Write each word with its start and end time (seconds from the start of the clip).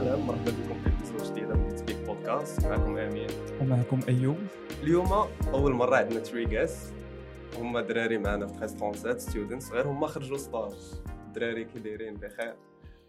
السلام 0.00 0.26
مرحبا 0.26 0.50
بكم 0.50 0.82
في 0.82 0.88
episode 0.88 1.32
جديده 1.32 1.54
من 1.54 1.76
Speak 1.76 1.96
podcast 1.96 2.66
معكم 2.66 2.98
أمين. 2.98 3.28
ومعكم 3.60 4.00
أيوب. 4.08 4.36
اليوم 4.82 5.06
أول 5.54 5.72
مرة 5.72 5.96
عندنا 5.96 6.20
three 6.20 6.44
guests 6.44 6.92
هما 7.56 7.80
دراري 7.80 8.18
معنا 8.18 8.46
في 8.46 8.64
1337 8.64 9.18
students 9.18 9.70
غير 9.70 9.88
هما 9.88 10.06
خرجوا 10.06 10.36
stage 10.36 10.72
الدراري 11.26 11.64
كي 11.64 11.78
دايرين 11.78 12.14
بخير 12.14 12.56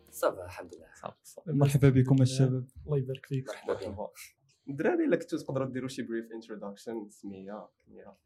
ça 0.09 0.27
va 0.27 0.45
الحمد 0.45 0.75
لله 0.75 1.13
مرحبا 1.47 1.89
بكم 1.89 2.21
الشباب. 2.21 2.67
الله 2.85 2.97
يبارك 2.97 3.25
فيك. 3.25 3.45
مرحبا 3.67 4.09
الدراري 4.69 5.05
الا 5.05 5.15
كنتو 5.15 5.37
تقدروا 5.37 5.67
ديروا 5.67 5.89
شي 5.89 6.01
brief 6.01 6.31
introduction 6.31 7.09
سمية 7.09 7.69
كنيه 7.85 8.17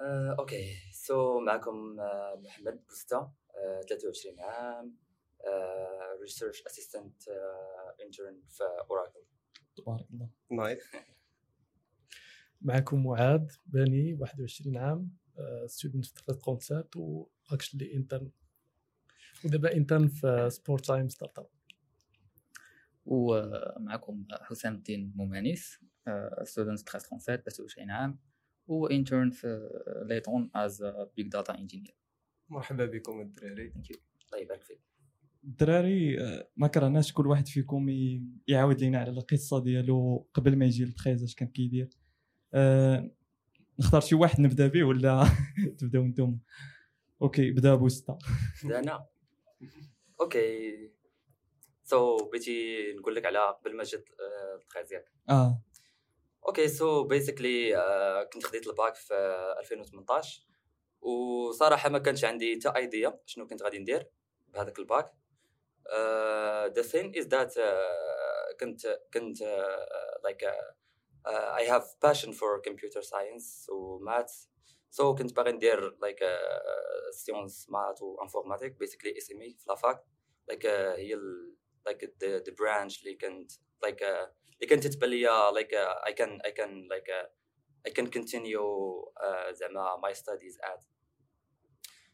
آه، 0.00 0.36
okay. 0.38 0.74
So 0.92 1.40
معكم 1.40 2.00
آه، 2.00 2.40
محمد 2.44 2.80
بوستا 2.88 3.32
آه، 3.56 3.80
23 3.88 4.40
عام. 4.40 5.07
research 6.20 6.62
assistant 6.66 7.22
intern 8.04 8.42
في 8.48 8.64
Oracle 8.90 9.20
تبارك 9.76 10.06
الله. 10.10 10.28
nice. 10.50 10.82
معكم 12.60 13.06
معاذ 13.06 13.56
باني 13.66 14.14
21 14.14 14.76
عام 14.76 15.16
student 15.66 16.04
في 16.04 16.12
37 16.26 16.84
و 17.50 17.55
actually 17.55 17.94
intern 17.94 18.30
ودابا 19.44 19.72
intern 19.76 20.08
في 20.08 20.48
Sport 20.50 20.86
Time 20.86 21.08
startup 21.08 21.48
ومعكم 23.06 24.26
حسام 24.30 24.74
الدين 24.74 25.12
ممانيس 25.16 25.80
student 26.42 26.78
1337 26.78 27.36
23 27.42 27.90
عام 27.90 28.18
و 28.66 28.75
intern 28.75 29.30
في 29.30 29.70
ليتون 30.06 30.50
as 30.54 30.82
big 31.16 31.28
data 31.28 31.58
engineer 31.58 31.96
مرحبا 32.48 32.86
بكم 32.86 33.20
الدراري. 33.20 33.72
الله 34.32 34.42
يبارك 34.42 34.62
فيك. 34.62 34.87
الدراري 35.44 36.20
آه، 36.20 36.48
ما 36.56 36.66
كرهناش 36.66 37.12
كل 37.12 37.26
واحد 37.26 37.48
فيكم 37.48 37.86
يعاود 38.48 38.80
لينا 38.80 38.98
على 38.98 39.10
القصة 39.10 39.62
ديالو 39.62 40.28
قبل 40.34 40.56
ما 40.56 40.64
يجي 40.64 40.84
لل 40.84 40.93
treize 40.93 41.22
اش 41.22 41.34
كان 41.34 41.48
كيدير. 41.48 41.88
أه 42.54 43.10
نختار 43.80 44.00
شي 44.00 44.14
واحد 44.14 44.40
نبدا 44.40 44.66
به 44.66 44.84
ولا 44.84 45.24
تبداو 45.78 46.04
نتوما 46.04 46.38
okay 47.22 47.50
بدا 47.50 47.74
بوستا 47.74 48.18
أنا؟ 48.64 49.06
okay. 50.20 50.90
So 51.84 52.16
بغيتي 52.16 52.76
نقول 52.92 53.14
لك 53.14 53.26
على 53.26 53.38
قبل 53.38 53.76
ما 53.76 53.84
جات 53.84 54.04
ال 54.62 54.66
treize 54.66 54.92
ياك. 54.92 55.12
آه. 55.28 55.62
okay 56.48 56.68
so 56.68 57.04
basically 57.04 57.74
كنت 58.32 58.46
خديت 58.46 58.66
الباك 58.66 58.94
في 58.94 59.14
2018 59.60 60.46
وصراحة 61.00 61.88
ما 61.88 61.98
كانش 61.98 62.24
عندي 62.24 62.60
حتى 62.60 62.78
idea 62.78 63.20
شنو 63.26 63.46
كنت 63.46 63.62
غادي 63.62 63.78
ندير 63.78 64.06
بهذاك 64.54 64.78
ال 64.78 64.85
bac. 64.85 65.12
The 66.74 66.82
thing 66.82 67.18
is 67.18 67.26
that 67.26 67.54
كنت 68.60 69.00
كنت 69.14 69.42
like 70.24 70.44
I 71.26 71.68
have 71.68 71.94
passion 72.02 72.32
for 72.32 72.60
computer 72.60 73.02
science 73.02 73.66
و 73.70 73.85
math 73.85 74.44
so 74.90 75.14
كنت 75.14 75.36
باغي 75.36 75.52
ندير 75.52 75.96
like 76.02 76.24
sciences 77.10 77.70
math 77.70 78.02
و 78.02 78.08
informatique 78.08 78.78
basically 78.78 79.18
SMI 79.18 79.54
في 79.58 79.64
la 79.68 79.82
fac 79.82 80.04
like 80.48 80.66
هي 80.66 81.18
like 81.86 82.14
the 82.24 82.54
branch 82.58 83.00
اللي 83.02 83.14
كنت 83.14 83.52
like 83.82 84.02
اللي 84.02 84.66
كانت 84.68 84.86
تتبان 84.86 85.10
ليا 85.10 85.50
like 85.50 85.74
I 85.74 86.12
can 86.12 86.40
I 86.40 86.52
can 86.52 86.88
like 86.88 87.10
I 87.86 87.90
can 87.90 88.06
continue 88.10 88.60
uh, 89.16 89.52
زعما 89.52 90.00
my 90.02 90.12
studies 90.12 90.56
at. 90.62 90.80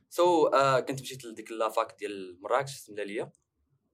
So 0.09 0.51
uh, 0.53 0.81
كنت 0.81 1.01
مشيت 1.01 1.25
لديك 1.25 1.51
la 1.51 1.70
fac 1.70 1.99
ديال 1.99 2.39
مراكش 2.43 2.77
سملا 2.77 3.03
ليا 3.03 3.33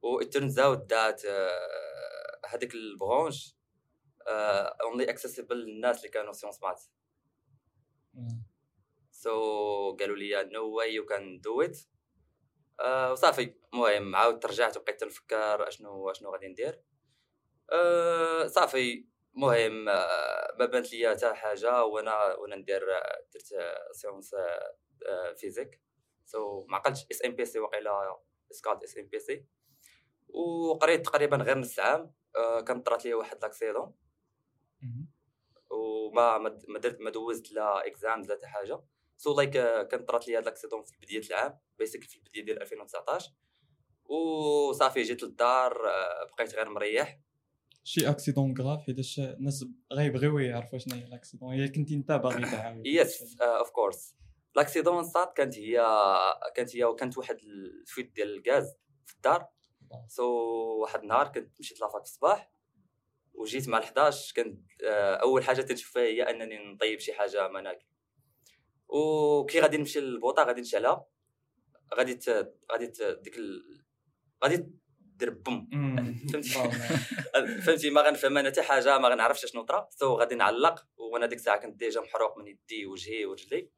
و 0.03 0.21
it 0.23 0.27
turns 0.27 0.57
out 0.59 0.89
that 0.89 1.25
uh, 1.25 2.49
هذيك 2.49 2.75
ال 2.75 2.85
branche 2.85 3.57
only 4.83 5.07
accessible 5.07 5.53
للناس 5.53 5.99
اللي 5.99 6.09
كانوا 6.09 6.33
sciences 6.33 6.63
maths 6.63 6.81
so 9.13 9.31
قالوا 10.01 10.17
لي 10.17 10.45
way 10.77 10.91
you 10.93 11.05
can 11.05 11.41
do 11.41 11.69
it. 11.69 11.77
uh, 12.81 13.11
وصافي. 13.11 13.55
المهم 13.73 14.17
عاودت 14.17 14.47
رجعت 14.47 14.77
وبقيت 14.77 15.05
نفكر 15.05 15.69
أشنو 15.69 16.11
أشنو 16.11 16.33
غادي 16.33 16.49
ندير. 16.49 16.83
أه 17.73 18.47
صافي. 18.47 19.07
المهم 19.37 19.89
آه، 19.89 20.57
ما 20.59 20.67
بانت 20.67 20.93
لي 20.93 21.11
حتى 21.11 21.35
حاجة 21.35 21.85
وأنا 21.85 22.35
وأنا 22.35 22.57
ندير 22.57 22.97
آه، 22.97 23.25
درت 23.35 23.53
آه، 23.53 23.93
sciences 23.93 24.35
physiques. 25.37 25.81
So 26.25 26.65
ما 26.69 26.77
عقلتش. 26.77 27.07
SMPC 27.11 27.59
وقيلا 27.59 28.21
سكالت 28.51 28.83
SMPC 28.83 29.47
وقريت 30.35 31.05
تقريبا 31.05 31.37
غير 31.37 31.59
نص 31.59 31.79
عام. 31.79 32.13
آه، 32.37 32.61
كان 32.61 32.83
طرات 32.83 33.05
لي 33.05 33.15
واحد 33.15 33.43
l'accident. 33.43 33.95
وما 35.71 36.39
ما 36.69 36.79
درت 36.79 37.01
ما 37.01 37.11
دوزت 37.11 37.53
لا 37.53 37.87
اكزام 37.87 38.21
لا 38.21 38.35
حتى 38.35 38.47
حاجة. 38.47 38.81
so 39.17 39.37
like 39.37 39.51
كان 39.89 40.05
طرات 40.05 40.29
لي 40.29 40.37
هاد 40.37 40.45
l'accident 40.45 40.83
في 40.83 40.97
بداية 41.03 41.27
العام. 41.27 41.59
basically 41.79 42.05
في 42.05 42.17
البداية 42.17 42.45
ديال 42.45 42.63
2019 42.63 43.33
وصافي 44.05 45.03
جيت 45.03 45.23
للدار 45.23 45.89
آه، 45.89 46.27
بقيت 46.33 46.55
غير 46.55 46.69
مريح. 46.69 47.21
شي 47.85 48.11
accident 48.11 48.55
grave 48.59 48.81
حيتاش 48.81 49.19
الناس 49.19 49.65
غيبغيو 49.93 50.39
يعرفوا 50.39 50.79
شنو 50.79 50.95
هي 50.95 51.05
ال 51.05 51.10
accident. 51.10 51.53
هي 51.53 51.69
كنتي 51.69 51.95
انت 51.95 52.13
باغي 52.13 52.51
تعاود 52.51 52.87
yes 52.87 53.41
of 53.41 53.71
course 53.71 54.17
l'accident 54.57 55.05
ça 55.05 55.37
كانت 55.37 55.59
هي 55.59 55.85
كانت 56.55 56.77
هي 56.77 56.95
كانت 56.99 57.19
واحد 57.19 57.37
ال 57.43 57.55
fuite 57.55 58.13
ديال 58.13 58.47
الغاز 58.47 58.77
في 59.07 59.15
الدار. 59.15 59.49
so 60.07 60.25
واحد 60.81 61.03
النهار 61.03 61.29
كنت 61.29 61.53
مشيت 61.61 61.81
la 61.81 61.90
fac 61.90 62.03
في 62.05 62.11
الصباح 62.11 62.53
وجيت 63.35 63.69
مع 63.69 63.79
ال 63.79 63.83
11 63.83 64.33
كنت 64.37 64.61
آه، 64.85 65.15
أول 65.15 65.45
حاجة 65.45 65.63
تنشوف 65.63 65.93
فيها 65.93 66.03
هي 66.03 66.23
أنني 66.23 66.73
نطيب 66.73 66.99
شي 66.99 67.13
حاجة 67.13 67.49
ما 67.49 67.61
ناكل 67.61 67.87
وكي 68.89 69.61
غادي 69.61 69.77
نمشي 69.77 70.01
للبوطة 70.01 70.43
غادي 70.43 70.61
نشعلها 70.61 71.07
غادي 71.95 72.15
ت... 72.15 72.55
غادي 72.73 72.87
ت... 72.87 73.03
ديك 73.03 73.39
ال... 73.39 73.81
غادي 74.45 74.67
دير 75.21 75.31
boum. 75.31 75.69
فهمتي؟ 76.33 76.51
فهمتي؟ 77.65 77.91
ما 77.91 78.03
غنفهم 78.03 78.39
أنا 78.39 78.51
حتى 78.51 78.63
حاجة 78.63 78.99
ما 78.99 79.09
غنعرفش 79.09 79.47
شنو 79.47 79.63
طرا. 79.63 79.89
so 79.91 80.15
غادي 80.15 80.35
نعلق 80.35 80.87
وأنا 80.97 81.27
ديك 81.27 81.39
الساعة 81.39 81.61
كنت 81.61 81.77
déjà 81.77 82.01
محروق 82.01 82.39
من 82.39 82.47
يدي 82.49 82.87
وجهي 82.87 83.27
ورجلي 83.27 83.71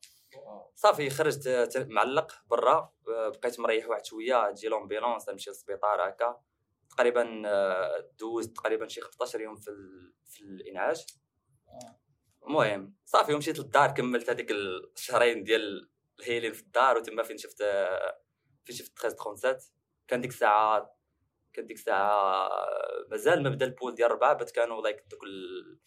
صافي 0.74 1.10
خرجت 1.10 1.86
معلق 1.90 2.32
برا 2.46 2.92
آه، 3.08 3.28
بقيت 3.28 3.60
مريح 3.60 3.88
واحد 3.88 4.04
شوية 4.04 4.50
تجي 4.50 4.68
l'ambulance 4.68 5.28
نمشي 5.28 5.50
للسبيطار 5.50 6.08
هكا 6.08 6.40
تقريبا 6.90 7.42
آه، 7.46 8.10
دوزت 8.18 8.56
تقريبا 8.56 8.88
شي 8.88 9.00
15 9.00 9.40
يوم 9.40 9.56
في. 9.56 9.70
في 10.32 10.40
الإنعاش 10.40 11.06
المهم 12.46 12.94
صافي 13.04 13.34
ومشيت 13.34 13.58
للدار 13.58 13.90
كملت 13.90 14.30
هذيك 14.30 14.50
الشهرين 14.50 15.44
ديال 15.44 15.90
ال 16.20 16.24
healing 16.24 16.52
في 16.52 16.62
الدار 16.62 16.96
وتما 16.96 17.22
فين 17.22 17.38
شفت 17.38 17.60
آه، 17.60 18.18
فين 18.64 18.76
شفت 18.76 19.04
1337 19.04 19.72
كان 20.08 20.20
ديك 20.20 20.30
الساعة 20.30 20.96
كان 21.52 21.66
ديك 21.66 21.76
الساعة 21.76 22.48
مازال 23.10 23.42
ما 23.42 23.50
بدا 23.50 23.66
ال 23.66 23.72
pool 23.72 23.94
ديال 23.94 24.06
الربعه 24.06 24.32
but 24.32 24.50
كانوا 24.50 24.82
like 24.82 25.04
دوك 25.10 25.24
ال... 25.24 25.78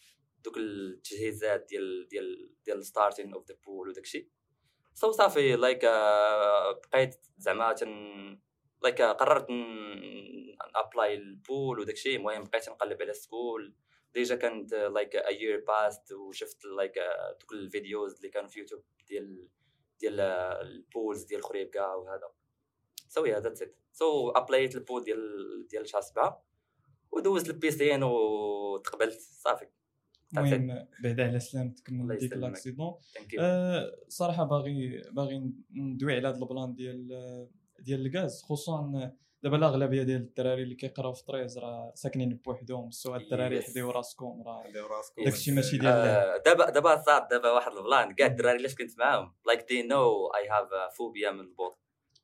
دوك 0.46 0.56
التجهيزات 0.58 1.66
ديال 1.68 2.08
ديال 2.08 2.54
ديال 2.64 2.86
starting 2.86 3.32
of 3.34 3.48
the 3.48 3.56
pool 3.66 3.88
وداك 3.88 4.04
الشيء 4.04 4.28
so 4.94 5.10
صافي 5.10 5.56
like 5.56 5.84
بقيت 6.92 7.26
زعما 7.38 7.72
then 7.72 8.40
like 8.82 9.02
قررت 9.02 9.46
apply 10.74 11.14
ال 11.14 11.27
pool 11.27 11.80
وداك 11.80 11.94
الشيء 11.94 12.16
المهم 12.16 12.44
بقيت 12.44 12.68
نقلب 12.68 13.02
على 13.02 13.12
school 13.12 13.74
ديجا 14.14 14.36
كانت 14.36 14.74
like 14.74 15.16
a 15.16 15.28
year 15.28 15.64
passed 15.68 16.12
وشفت 16.12 16.64
like 16.64 16.94
دوك 17.40 17.52
ال 17.52 17.61
videos 17.61 18.14
اللي 18.14 18.28
كانوا 18.28 18.48
في 18.48 18.60
يوتيوب 18.60 18.84
ديال 19.06 19.48
ديال 20.00 20.20
ال 20.20 20.37
pools 20.37 21.22
ديال 21.22 21.42
خريبكا 21.44 21.94
وهذا. 21.94 22.32
so 23.08 23.24
yeah 23.24 23.40
that's 23.40 23.62
it 23.62 23.76
so 23.92 24.30
apply 24.30 24.61
يت 24.61 24.74
ال 24.74 24.80
pool 24.80 25.04
ديال 25.04 25.66
ديال 25.66 25.88
شهر 25.88 26.00
سبعة 26.00 26.46
ودوزت 27.12 27.50
ال 27.50 27.56
piscine 27.56 28.02
وتقبلت. 28.02 29.20
صافي. 29.20 29.68
المهم 30.38 30.86
بعد 31.02 31.20
على 31.20 31.40
سلامتك 31.40 31.90
من 31.90 32.16
ديك 32.16 32.32
يو 32.32 33.00
أه 33.40 33.92
صراحة 34.08 34.44
باغي 34.44 35.02
باغي 35.12 35.52
ندوي 35.74 36.16
على 36.16 36.28
هذا 36.28 36.36
ال 36.36 36.44
plan 36.44 36.74
ديال 36.74 37.08
ديال 37.80 38.06
الغاز 38.06 38.42
خصوصا 38.42 39.12
دابا 39.42 39.56
الأغلبية 39.56 40.02
ديال 40.02 40.20
الدراري 40.20 40.62
اللي 40.62 40.74
كيقراو 40.74 41.12
في 41.12 41.24
treize 41.24 41.58
راه 41.58 41.92
ساكنين 41.94 42.40
بوحدهم 42.44 42.90
so 42.90 43.12
هاد 43.12 43.20
الدراري. 43.20 43.58
يحديو 43.58 43.90
راسكم 43.90 44.42
راه 44.46 44.70
داو 44.74 44.86
راسكم 44.86 45.24
داكشي 45.24 45.52
ماشي 45.52 45.78
ديال 45.78 45.92
آه، 45.92 46.42
دابا 46.46 46.70
دابا 46.70 47.02
صار 47.02 47.26
دابا 47.30 47.50
واحد 47.50 47.72
ال 47.72 47.79
plan. 47.79 48.14
كاع 48.14 48.26
الدراري 48.26 48.56
اللي 48.56 48.68
كنت 48.68 48.98
معاهم؟ 48.98 49.34
like 49.46 49.68
they 49.68 49.82
know 49.82 50.26
I 50.26 50.48
have 50.48 50.96
phobia 50.96 51.30
من 51.30 51.40
البوط. 51.40 51.78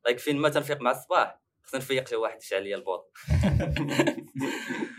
like 0.04 0.18
فين 0.18 0.36
ما 0.36 0.48
تنفيق 0.48 0.80
مع 0.80 0.90
الصباح 0.90 1.42
خصنا 1.62 1.80
نفيق 1.80 2.08
شي 2.08 2.16
واحد 2.16 2.42
يشعل 2.42 2.62
لي 2.64 2.74
البوط. 2.74 3.12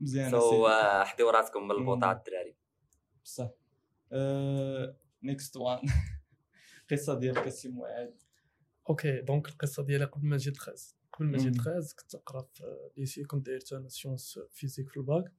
مزيان 0.00 0.30
so 0.30 0.68
so, 0.68 0.70
حديو 1.04 1.30
راسكم 1.30 1.64
من 1.64 1.70
البوط 1.70 1.96
مم. 1.98 2.04
على 2.04 2.18
الدراري. 2.18 2.56
بصح. 3.24 3.50
next 5.22 5.56
one 5.56 5.78
قصة 6.90 7.18
ديالك 7.18 7.46
السي 7.46 7.68
معاذ. 7.68 8.10
okay 8.90 9.20
donc 9.20 9.48
القصة 9.48 9.82
ديالي 9.82 10.04
قبل 10.04 10.26
ما 10.26 10.36
نجي 10.36 10.50
للخاص 10.50 10.96
قبل 11.12 11.26
ما 11.26 11.38
جيت 11.38 11.56
مم. 11.56 11.62
13 11.62 11.94
كنت 11.98 12.16
نقرا 12.16 12.42
في 12.42 12.62
lycée 12.96 13.24
كنت 13.24 13.46
داير 13.46 13.60
أنا 13.72 13.88
sciences 13.88 14.38
physiques 14.50 14.88
في 14.88 14.96
الباك. 14.96 15.32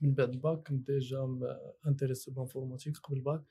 من 0.00 0.14
بعد 0.14 0.28
الباك 0.28 0.68
كنت 0.68 0.90
ديجا 0.90 1.38
intéressé 1.86 2.30
ب 2.30 2.35
informatique 2.35 2.98
قبل 2.98 3.16
الباك. 3.16 3.42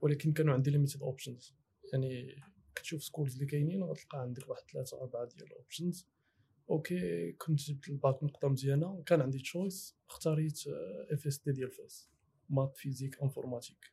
ولكن 0.00 0.32
كانوا 0.32 0.54
عندي 0.54 0.70
limited 0.70 1.02
options 1.02 1.54
يعني 1.92 2.42
كتشوف 2.74 3.02
schools 3.02 3.34
اللي 3.34 3.46
كاينين 3.46 3.82
غتلقى 3.82 4.20
عندك 4.20 4.48
واحد 4.48 4.62
ثلاثة 4.72 5.00
أربعة 5.00 5.24
ديال 5.24 5.46
ال 5.46 5.54
options 5.54 6.06
okay 6.70 7.32
كنت 7.32 7.60
جبت 7.60 7.88
الباك 7.88 8.22
نقطة 8.22 8.48
مزيانة 8.48 9.02
كان 9.06 9.20
عندي 9.20 9.38
choice 9.38 9.96
اختاريت 10.10 10.60
FST 11.10 11.52
ديال 11.52 11.70
فاس 11.70 12.10
math 12.50 12.76
physique 12.76 13.22
informatique. 13.22 13.92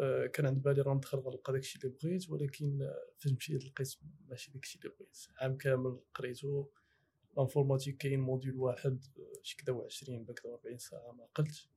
آه، 0.00 0.26
كان 0.26 0.46
عند 0.46 0.62
بالي 0.62 0.82
راه 0.82 0.94
ندخل 0.94 1.18
غنلقى 1.18 1.52
داكشي 1.52 1.78
اللي 1.78 1.96
بغيت 2.02 2.30
ولكن 2.30 2.78
فاش 3.18 3.32
مشيت 3.32 3.64
لقيت 3.64 3.94
ماشي 4.28 4.50
داكشي 4.52 4.78
اللي 4.78 4.94
بغيت. 4.96 5.18
عام 5.40 5.56
كامل 5.56 6.00
قريتو 6.14 6.66
ال 7.34 7.39
informatique 7.39 7.96
كاين 7.96 8.20
module 8.20 8.56
واحد 8.56 9.04
آه، 9.18 9.40
شي 9.42 9.56
كدا 9.56 9.72
و 9.72 9.82
20 9.84 10.24
بكدا 10.24 10.54
40 10.54 10.78
ساعة 10.78 11.12
ما 11.12 11.24
قلت 11.34 11.68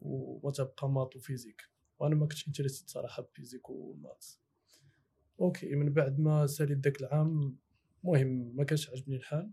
وما 0.00 0.50
تبقى 0.50 0.88
math 0.88 1.16
و 1.16 1.21
physique. 1.21 1.62
وأنا 1.98 2.14
ما 2.14 2.26
كنتش 2.26 2.48
interested 2.48 2.88
صراحة 2.90 3.22
ب 3.22 3.27
physique 3.27 3.70
و 3.70 3.79
math. 3.79 4.26
okay 5.40 5.74
من 5.74 5.92
بعد 5.92 6.20
ما 6.20 6.46
ساليت 6.46 6.78
داك 6.78 7.00
العام 7.00 7.56
المهم 8.04 8.56
ما 8.56 8.64
كانش 8.64 8.90
عجبني 8.90 9.16
الحال. 9.16 9.50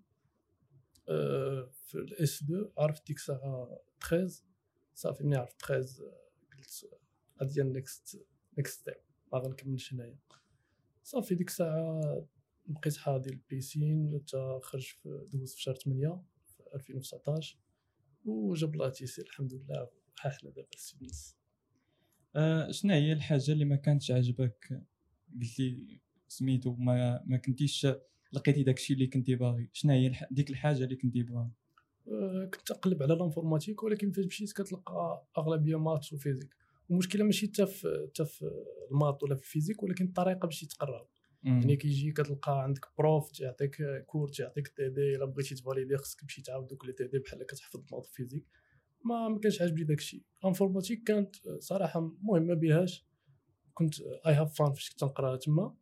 في 1.71 1.95
ال 1.95 2.43
S2 2.43 2.71
عرفت 2.77 3.07
ديك 3.07 3.17
الساعة 3.17 3.79
13 4.09 4.43
صافي 4.95 5.23
ملي 5.23 5.37
عرفت 5.37 5.61
13 5.61 6.03
آه، 6.03 6.57
قلت 6.57 6.89
غادي 7.41 7.63
next 7.63 8.25
next 8.57 8.81
step 8.81 8.95
ما 9.33 9.39
غنكملش 9.39 9.93
هنايا. 9.93 10.17
صافي 11.03 11.35
ديك 11.35 11.47
الساعة 11.47 12.27
بقيت 12.65 12.97
حاضي 12.97 13.29
ال 13.29 13.41
piscine 13.41 14.19
حتى 14.23 14.59
خرج 14.61 14.81
في 14.83 15.27
دوز 15.33 15.53
في 15.53 15.61
شهر 15.61 15.75
8 15.75 16.23
في 16.45 16.63
2019 16.75 17.57
وجاب 18.25 18.73
الله 18.73 18.89
تيسير 18.89 19.25
الحمد 19.25 19.53
لله 19.53 19.89
ها 20.21 20.29
حنا 20.29 20.49
دابا 20.49 20.67
students 20.77 21.37
آه، 22.35 22.71
شنو 22.71 22.93
هي 22.93 23.13
الحاجة 23.13 23.51
اللي 23.51 23.65
ما 23.65 23.75
كانتش 23.75 24.11
عاجبك؟ 24.11 24.83
قلت 25.41 25.59
لي 25.59 25.99
سميتو 26.27 26.75
ما 26.75 27.23
ما 27.25 27.37
كنتيش 27.37 27.87
لقيتي 28.33 28.63
داكشي 28.63 28.93
اللي 28.93 29.07
كنتي 29.07 29.35
باغي؟ 29.35 29.69
شنو 29.73 29.93
هي. 29.93 30.11
ديك 30.31 30.49
الحاجة 30.49 30.83
اللي 30.83 30.95
كنتي 30.95 31.23
باغي؟ 31.23 31.51
آه، 32.07 32.49
كنت 32.53 32.71
نقلب 32.71 33.03
على 33.03 33.13
ال 33.13 33.19
informatique 33.19 33.83
ولكن 33.83 34.11
فاش 34.11 34.25
مشيت 34.25 34.51
كتلقى 34.51 35.27
أغلبية 35.37 35.79
math 35.79 36.13
و 36.13 36.18
physique 36.18 36.55
المشكلة 36.91 37.23
ماشي 37.23 37.47
حتى 37.47 37.65
في 37.65 38.07
حتى 38.09 38.25
في 38.25 38.51
ال 38.91 38.98
math 38.98 39.23
ولا 39.23 39.35
في 39.35 39.41
ال 39.41 39.46
physique 39.46 39.83
ولكن 39.83 40.05
الطريقة 40.05 40.45
باش 40.45 40.61
تقرا 40.61 41.07
يعني 41.43 41.75
كيجي 41.75 42.11
كتلقى 42.11 42.63
عندك 42.63 42.85
prof 42.97 43.31
تيعطيك 43.31 43.77
cours 44.05 44.27
تيعطيك 44.27 44.67
TD 44.67 45.15
إلا 45.15 45.25
بغيتي 45.25 45.55
ت 45.55 45.61
valider 45.61 45.97
خصك 45.97 46.21
تمشي 46.21 46.41
تعاود 46.41 46.67
دوك 46.67 46.85
les 46.85 46.93
TD 46.93 47.19
بحال 47.19 47.43
كتحفظ 47.43 47.79
ال 47.79 47.85
math 47.85 48.05
physique 48.05 48.45
ما 49.05 49.27
ما 49.29 49.39
كانش 49.39 49.61
عاجبني 49.61 49.83
داكشي. 49.83 50.25
informatique 50.45 51.03
كانت 51.03 51.35
صراحة 51.59 51.99
ما 52.21 52.53
بيهاش. 52.53 53.05
كنت 53.73 54.01
I 54.01 54.33
have 54.33 54.57
fun 54.57 54.73
فاش 54.73 54.89
كنت 54.89 55.03
نقراها 55.03 55.37
تما. 55.37 55.75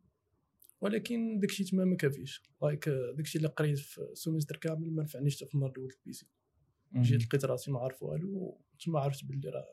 ولكن 0.80 1.38
داكشي 1.38 1.64
تما 1.64 1.84
ما 1.84 1.96
كافيش. 1.96 2.42
like 2.62 2.88
داكشي 2.88 3.38
اللي 3.38 3.48
قريت 3.48 3.78
في 3.78 4.00
semestre 4.14 4.56
كامل 4.56 4.92
ما 4.92 5.02
نفعنيش 5.02 5.36
حتى 5.36 5.46
في 5.46 5.54
النهار 5.54 5.70
الأول 5.70 5.92
ال 5.98 6.01
piscine. 6.01 6.26
جيت 6.96 7.24
لقيت 7.24 7.44
راسي 7.44 7.70
ما 7.70 7.80
عارف 7.80 8.02
والو 8.02 8.60
تما 8.80 9.00
عرفت 9.00 9.24
باللي 9.24 9.48
راه 9.48 9.66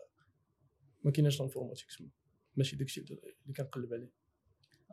ما 1.03 1.11
كايناش 1.11 1.37
ال 1.37 1.41
informatique 1.41 1.87
تما. 1.99 2.09
ماشي 2.55 2.75
داكشي 2.75 3.01
اللي 3.01 3.53
كنقلب 3.57 3.93
عليه. 3.93 4.11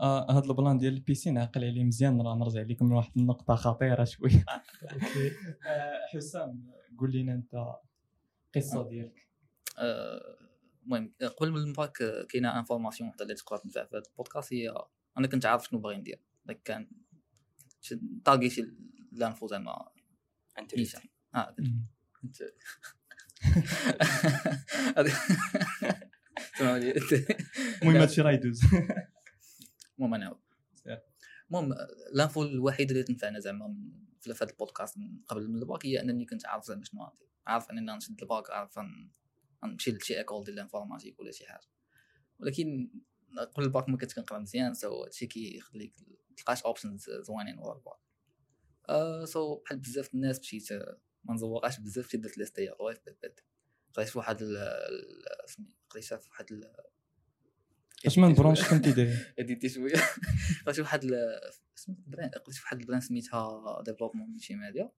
آه 0.01 0.31
هاد 0.31 0.45
ال 0.45 0.51
plan 0.51 0.79
ديال 0.79 0.95
ال 0.95 1.00
piscine 1.00 1.39
عقل 1.39 1.65
عليه 1.65 1.85
مزيان 1.85 2.21
راه 2.21 2.35
نرجع 2.37 2.61
لكم 2.61 2.87
من 2.87 2.93
واحد 2.93 3.13
النقطة 3.17 3.55
خطيرة 3.55 4.05
شوية 4.05 4.45
okay. 4.93 5.31
آه 5.67 6.07
حسام 6.13 6.71
قول 6.99 7.13
لنا 7.13 7.35
أنت 7.35 7.55
القصة 8.57 8.89
ديالك. 8.89 9.29
آه، 9.79 10.37
المهم 10.83 11.13
قبل 11.39 11.51
من 11.51 11.57
الباك 11.59 12.03
آه، 12.03 12.25
كاينة 12.25 12.59
information 12.59 13.11
حتى 13.11 13.23
اللي 13.23 13.35
تقدر 13.35 13.57
تنفع 13.57 13.85
في 13.85 13.97
هذا 13.97 14.03
البودكاست 14.11 14.53
هي 14.53 14.75
أنا 15.19 15.27
كنت 15.27 15.47
عارف 15.47 15.65
شنو 15.69 15.81
باغي 15.81 15.97
ندير. 15.97 16.21
داك 16.45 16.63
كان 16.63 16.91
طاقيتي 18.25 18.61
ال 19.13 19.19
info 19.19 19.47
زعما 19.47 19.89
نيشان. 20.77 21.01
آه 21.35 21.57
كنت 22.23 22.37
سمعوا 26.59 26.79
لي 26.79 26.95
المهم 27.83 27.97
هادشي 27.97 28.21
راه 28.21 28.33
يدوز. 28.33 28.61
المهم 29.99 30.15
أنا. 30.15 30.39
المهم 31.51 31.73
ال 32.15 32.20
info 32.20 32.43
الوحيده 32.43 32.91
اللي 32.93 33.03
تنفعنا 33.03 33.39
زعما 33.39 33.77
في 34.21 34.31
هذا 34.33 34.51
البودكاست 34.51 34.99
من 34.99 35.19
قبل 35.29 35.49
من 35.49 35.57
الباك 35.57 35.87
هي 35.87 36.01
أنني 36.01 36.27
كنت 36.27 36.47
عارف 36.47 36.65
زعما 36.65 36.85
شنو 36.85 37.03
غندير 37.03 37.29
عارف 37.47 37.71
أنني 37.71 37.97
نشد 37.97 38.21
الباك 38.23 38.51
عارف 38.51 38.79
أن- 38.79 39.09
نمشي 39.65 39.91
لشي 39.91 40.19
école 40.19 40.45
ديال 40.45 40.55
ال 40.55 40.60
informatique 40.60 41.21
ولا 41.21 41.31
شي 41.33 41.47
حاجة. 41.47 41.69
ولكن 42.39 42.91
قبل 43.39 43.65
الباك 43.65 43.89
ما 43.89 43.97
كنت 43.97 44.13
كنقرا 44.13 44.39
مزيان 44.39 44.75
so 44.75 45.03
هادشي 45.05 45.27
كيخليك 45.27 45.95
متلقاش 46.31 46.63
options 46.63 47.11
زوينين 47.11 47.59
ورا 47.59 47.77
الباك. 47.77 47.99
آه 48.89 49.25
so 49.25 49.57
بحال 49.57 49.79
بزاف 49.79 50.15
الناس 50.15 50.41
مشيت 50.41 50.73
آه، 50.73 50.99
ما 51.25 51.35
نزوقاش 51.35 51.81
بزاف 51.81 52.07
مشيت 52.07 52.21
درت 52.21 52.37
الاستي 52.37 52.71
ار 52.71 52.95
في 52.95 53.15
بيت. 53.23 53.41
قريت 53.95 54.09
في 54.09 54.19
واحد 54.19 54.41
سمي- 55.47 55.77
قريتها 55.91 56.19
في 56.19 56.29
واحد 56.31 56.53
ال- 56.53 56.73
اش 58.07 58.19
من 58.19 58.35
branche 58.35 58.71
كنتي 58.71 58.93
داير؟ 58.93 59.35
اديتي 59.39 59.69
شوية. 59.69 59.93
قريت 60.65 60.77
في 60.77 60.81
واحد 60.83 61.05
قريت 62.15 62.51
في 62.51 62.63
واحد 62.63 62.99
سميتها 63.01 63.83
développement 63.83 64.37
média 64.51 64.93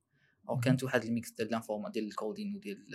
أو 0.48 0.60
كانت 0.60 0.84
واحد 0.84 1.04
ال 1.04 1.11
mix 1.11 1.30
ديال 1.30 1.48
ال 1.48 1.53
informa 1.53 1.88
ديال 1.90 2.04
ال 2.04 2.11
coding 2.11 2.54
وديال 2.56 2.86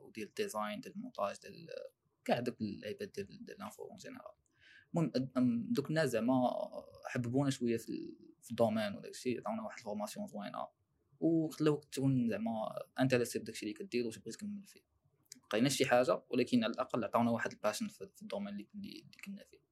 وديال 0.00 0.28
ال 0.28 0.35
design 0.35 0.80
ديال 0.80 0.94
المونتاج 0.94 1.36
ديال 1.42 1.66
كاع 2.24 2.40
دوك 2.40 2.60
الايباد 2.60 3.12
ديال 3.12 3.62
en 3.80 3.96
général 3.96 4.32
المهم 4.96 5.66
دوك 5.70 5.88
الناس 5.88 6.10
زعما 6.10 6.50
حببونا 7.06 7.50
شوية 7.50 7.76
في 7.76 8.14
في 8.42 8.50
ال 8.50 8.56
domaine 8.56 8.94
وداك 8.94 9.10
الشيء 9.10 9.40
عطاونا 9.40 9.62
واحد 9.62 9.78
ال 9.78 9.83
formation 9.83 10.26
زوينة 10.26 10.68
وخلاوك 11.20 11.84
تكون 11.84 12.28
زعما 12.28 12.50
intéressé 13.00 13.38
بداك 13.38 13.54
الشيء 13.54 13.68
اللي 13.68 13.84
كدير 13.86 14.06
واش 14.06 14.18
بغيت 14.18 14.34
تكمل 14.34 14.66
فيه. 14.66 14.80
بقينا 15.52 15.68
شي 15.68 15.84
حاجة 15.84 16.22
ولكن 16.30 16.64
على 16.64 16.72
الأقل 16.72 17.04
عطاونا 17.04 17.30
واحد 17.30 17.52
ال 17.52 17.56
passion 17.56 17.88
في 17.88 18.08
ال 18.22 18.25
domaine 18.25 18.48
اللي 18.48 18.68
اللي 18.74 19.04
كنا 19.24 19.44
فيه. 19.44 19.62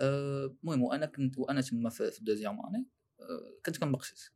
أه، 0.00 0.56
المهم 0.62 0.82
وأنا 0.82 1.06
كنت 1.06 1.38
وأنا 1.38 1.60
تما 1.60 1.90
في 1.90 2.18
ال 2.18 2.23
deuxième 2.23 2.66
année 2.66 2.86
أه، 3.20 3.60
كنت 3.66 3.78
كنبقشش 3.78 4.30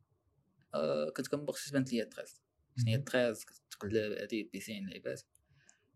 أه، 0.73 1.09
كنت 1.09 1.27
كنبقشش 1.27 1.71
بانت 1.71 1.93
لي 1.93 2.01
13 2.03 2.41
شنو 2.77 2.87
هي 2.87 2.97
13 2.97 3.45
كتقلب 3.45 3.95
هذه 3.95 4.49
piscine 4.53 4.89
لعبات 4.89 5.21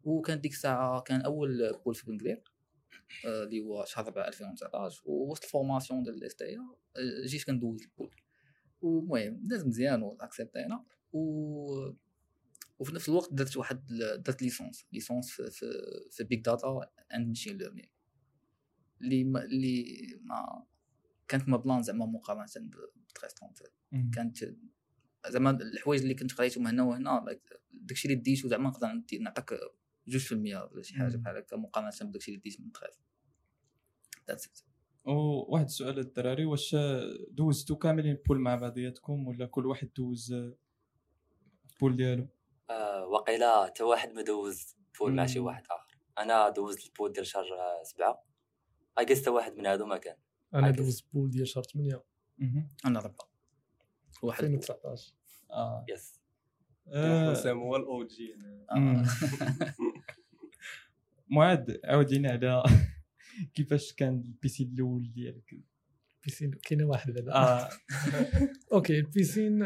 وكان 0.03 0.41
ديك 0.41 0.51
الساعة 0.51 1.01
كان 1.01 1.21
أول 1.21 1.79
pool 1.85 1.95
في 1.95 2.05
بنكرير 2.05 2.52
اللي 3.25 3.61
هو 3.61 3.85
شهر 3.85 4.07
4 4.07 4.27
2019 4.27 5.01
ووسط 5.05 5.43
ال 5.43 5.49
formation 5.49 6.03
ديال 6.03 6.15
ال 6.15 6.27
ISTA 6.27 6.75
جيت 7.25 7.43
كندوز 7.43 7.81
ال 7.81 7.87
pool. 7.87 8.15
ومهم 8.81 9.39
داز 9.47 9.65
مزيان 9.65 10.03
و 10.03 10.12
accept 10.12 10.67
ينا 10.67 10.85
و 11.13 11.93
وفي 12.79 12.95
نفس 12.95 13.09
الوقت 13.09 13.33
درت 13.33 13.57
واحد 13.57 13.85
درت 14.17 14.41
licence 14.41 14.85
licence 14.93 15.31
في 15.31 15.51
في, 15.51 15.65
في 16.11 16.23
big 16.23 16.41
data 16.41 16.89
and 17.13 17.27
machine 17.27 17.57
learning 17.57 17.87
اللي 19.01 19.23
ما 19.23 19.43
اللي 19.43 19.85
ما 20.21 20.63
كانت 21.27 21.49
ما 21.49 21.57
بلان 21.57 21.81
زعما 21.83 22.05
مقارنة 22.05 22.45
ب 22.55 22.75
13 23.19 23.65
مم. 23.91 24.11
كانت 24.13 24.55
زعما 25.29 25.51
الحوايج 25.51 26.01
اللي 26.01 26.13
كنت 26.13 26.33
قريتهم 26.33 26.67
هنا 26.67 26.83
وهنا 26.83 27.39
داكشي 27.71 28.07
اللي 28.07 28.19
ديتو 28.21 28.47
زعما 28.47 28.69
نقدر 28.69 28.87
نعطيك 29.19 29.53
جوج 30.07 30.21
في 30.21 30.31
المية 30.31 30.69
ولا 30.71 30.81
شي 30.83 30.95
حاجة. 30.95 31.17
بحال 31.17 31.37
هكا 31.37 31.57
مقارنة 31.57 31.91
بداكشي 32.01 32.31
اللي 32.31 32.41
ديت 32.41 32.59
من 32.61 32.71
13 32.71 32.97
That's 34.31 34.45
it. 34.45 34.63
وواحد 35.05 35.65
السؤال 35.65 35.99
الدراري 35.99 36.45
واش 36.45 36.75
دوزتو 37.31 37.75
كاملين 37.75 38.17
pool 38.27 38.39
مع 38.39 38.55
بعضياتكم 38.55 39.27
ولا 39.27 39.45
كل 39.45 39.65
واحد 39.65 39.89
دوز 39.97 40.35
pool 41.79 41.95
ديالو؟ 41.95 42.27
آه 42.69 43.05
وقيلا 43.05 43.65
حتى 43.65 43.83
واحد 43.83 44.11
ما 44.13 44.21
دوز 44.21 44.75
pool 44.99 45.13
مع 45.13 45.25
شي. 45.25 45.39
واحد 45.39 45.63
آخر. 45.71 45.97
أنا 46.19 46.49
دوزت 46.49 46.85
ال 46.85 46.90
pool 46.90 47.11
ديال 47.13 47.27
شهر 47.27 47.43
آه، 47.43 47.83
سبعة 47.83 48.23
اي 48.99 49.05
حتى 49.15 49.29
واحد 49.29 49.55
من 49.57 49.65
هادو 49.65 49.85
ما 49.85 49.97
كان. 49.97 50.15
أنا 50.53 50.67
عكس. 50.67 50.77
دوز 50.77 51.01
pool 51.01 51.29
ديال 51.29 51.47
شهر 51.47 51.63
8 51.63 52.03
مهم. 52.37 52.69
أنا 52.85 52.99
ربعه 52.99 53.29
واحد 54.23 54.43
2019 54.43 55.13
آه. 55.51 55.85
yes 55.89 56.19
آه، 56.87 57.31
حسام 57.31 57.59
هو 57.59 57.75
ال 57.75 58.03
OG 58.03 58.35
مم. 58.75 59.03
معاد 61.31 61.79
عاود 61.85 62.11
لينا 62.11 62.31
على 62.31 62.63
كيفاش 63.53 63.93
كان 63.93 64.21
ال 64.25 64.30
piscine 64.30 64.63
الأول 64.63 65.11
ديالك 65.13 65.55
piscine 66.23 66.51
كاينة 66.51 66.85
واحد 66.85 67.11
بعدا 67.11 67.33
آه 67.35 67.69
okay 68.73 68.99
ال 68.99 69.07
piscine 69.07 69.59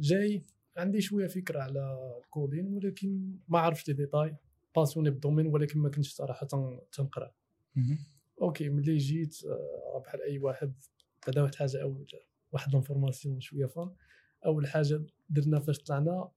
جاي 0.00 0.42
عندي 0.76 1.00
شوية 1.00 1.26
فكرة 1.26 1.60
على 1.60 1.98
ال 2.24 2.30
coding 2.30 2.66
ولكن 2.74 3.38
ما 3.48 3.58
عرفتش 3.58 3.88
les 3.88 3.94
détails. 3.94 4.36
passionné 4.76 5.10
بال 5.10 5.18
domaine 5.18 5.46
ولكن 5.46 5.78
ما 5.80 5.88
كنتش 5.90 6.12
صراحة 6.12 6.46
تن- 6.46 6.80
تنقرا. 6.92 7.32
okay 8.42 8.68
ملي 8.68 8.96
جيت 8.96 9.36
آه، 9.44 10.02
بحال 10.06 10.22
أي 10.22 10.38
واحد 10.38 10.72
بعدا 11.26 11.42
واحد 11.42 11.52
الحاجة 11.52 11.82
أول 11.82 12.06
واحد 12.52 12.72
l'information 12.72 13.40
شوية 13.40 13.66
فان 13.66 13.90
أول 14.46 14.66
حاجة 14.66 15.02
درنا 15.30 15.60
فاش 15.60 15.78
طلعنا 15.78 16.30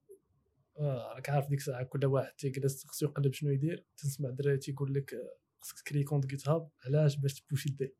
راك 0.79 1.29
عارف 1.29 1.49
ديك 1.49 1.59
الساعة 1.59 1.83
كل 1.83 2.05
واحد 2.05 2.31
تيجلس 2.37 2.85
خصو 2.85 3.05
يقلب 3.05 3.33
شنو 3.33 3.51
يدير 3.51 3.85
تسمع 3.97 4.29
دراري 4.29 4.57
تيقول 4.57 4.93
لك 4.93 5.13
آه، 5.13 5.37
خصك 5.59 5.79
تكري 5.79 6.03
compte 6.03 6.25
GitHub 6.25 6.69
علاش 6.85 7.17
باش 7.17 7.41
تبوشي 7.41 7.69
الدي 7.69 7.93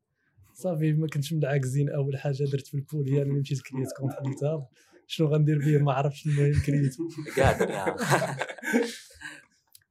صافي 0.54 0.92
ما 0.92 1.06
كنتش 1.06 1.32
من 1.32 1.47
العاكزين 1.47 1.90
أول 1.90 2.16
حاجة 2.18 2.44
درت 2.44 2.66
في 2.66 2.74
ال 2.74 2.81
pool 2.81 3.08
هي 3.08 3.22
انني 3.22 3.40
مشيت 3.40 3.60
كريت 3.60 3.92
compte 3.96 4.12
GitHub 4.28 4.66
شنو 5.06 5.26
غندير 5.26 5.58
به 5.58 5.78
ما 5.78 5.92
عرفتش 5.92 6.26
المهم 6.26 6.62
كريت 6.66 6.96
قادر 7.36 7.96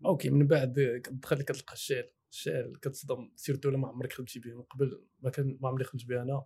okay 0.06 0.30
من 0.30 0.48
بعد 0.48 1.02
كتدخل 1.04 1.42
كتلقى 1.42 1.74
ال 1.74 1.80
shell 1.80 2.10
ال 2.32 2.39
shell 2.39 2.74
كتصدم. 2.82 3.32
surtout 3.36 3.70
إلا 3.70 3.78
ما 3.78 3.88
عمرك 3.88 4.14
خدمتي 4.14 4.40
به 4.40 4.54
من 4.54 4.62
قبل 4.62 5.02
ما 5.22 5.30
كان 5.30 5.58
ما 5.62 5.70
عمري 5.70 5.84
خدمت 5.84 6.06
به 6.06 6.22
أنا. 6.22 6.46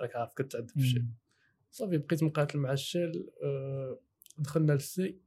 راك 0.00 0.16
عارف 0.16 0.34
كتعذب 0.34 0.68
في 0.68 0.76
ال 0.76 0.80
shell. 0.80 1.04
صافي 1.70 1.98
بقيت 1.98 2.22
مقاتل 2.22 2.58
مع 2.58 2.72
ال 2.72 2.82
shell 2.82 3.30
آه، 3.42 4.00
دخلنا 4.38 4.72
لل 4.72 5.20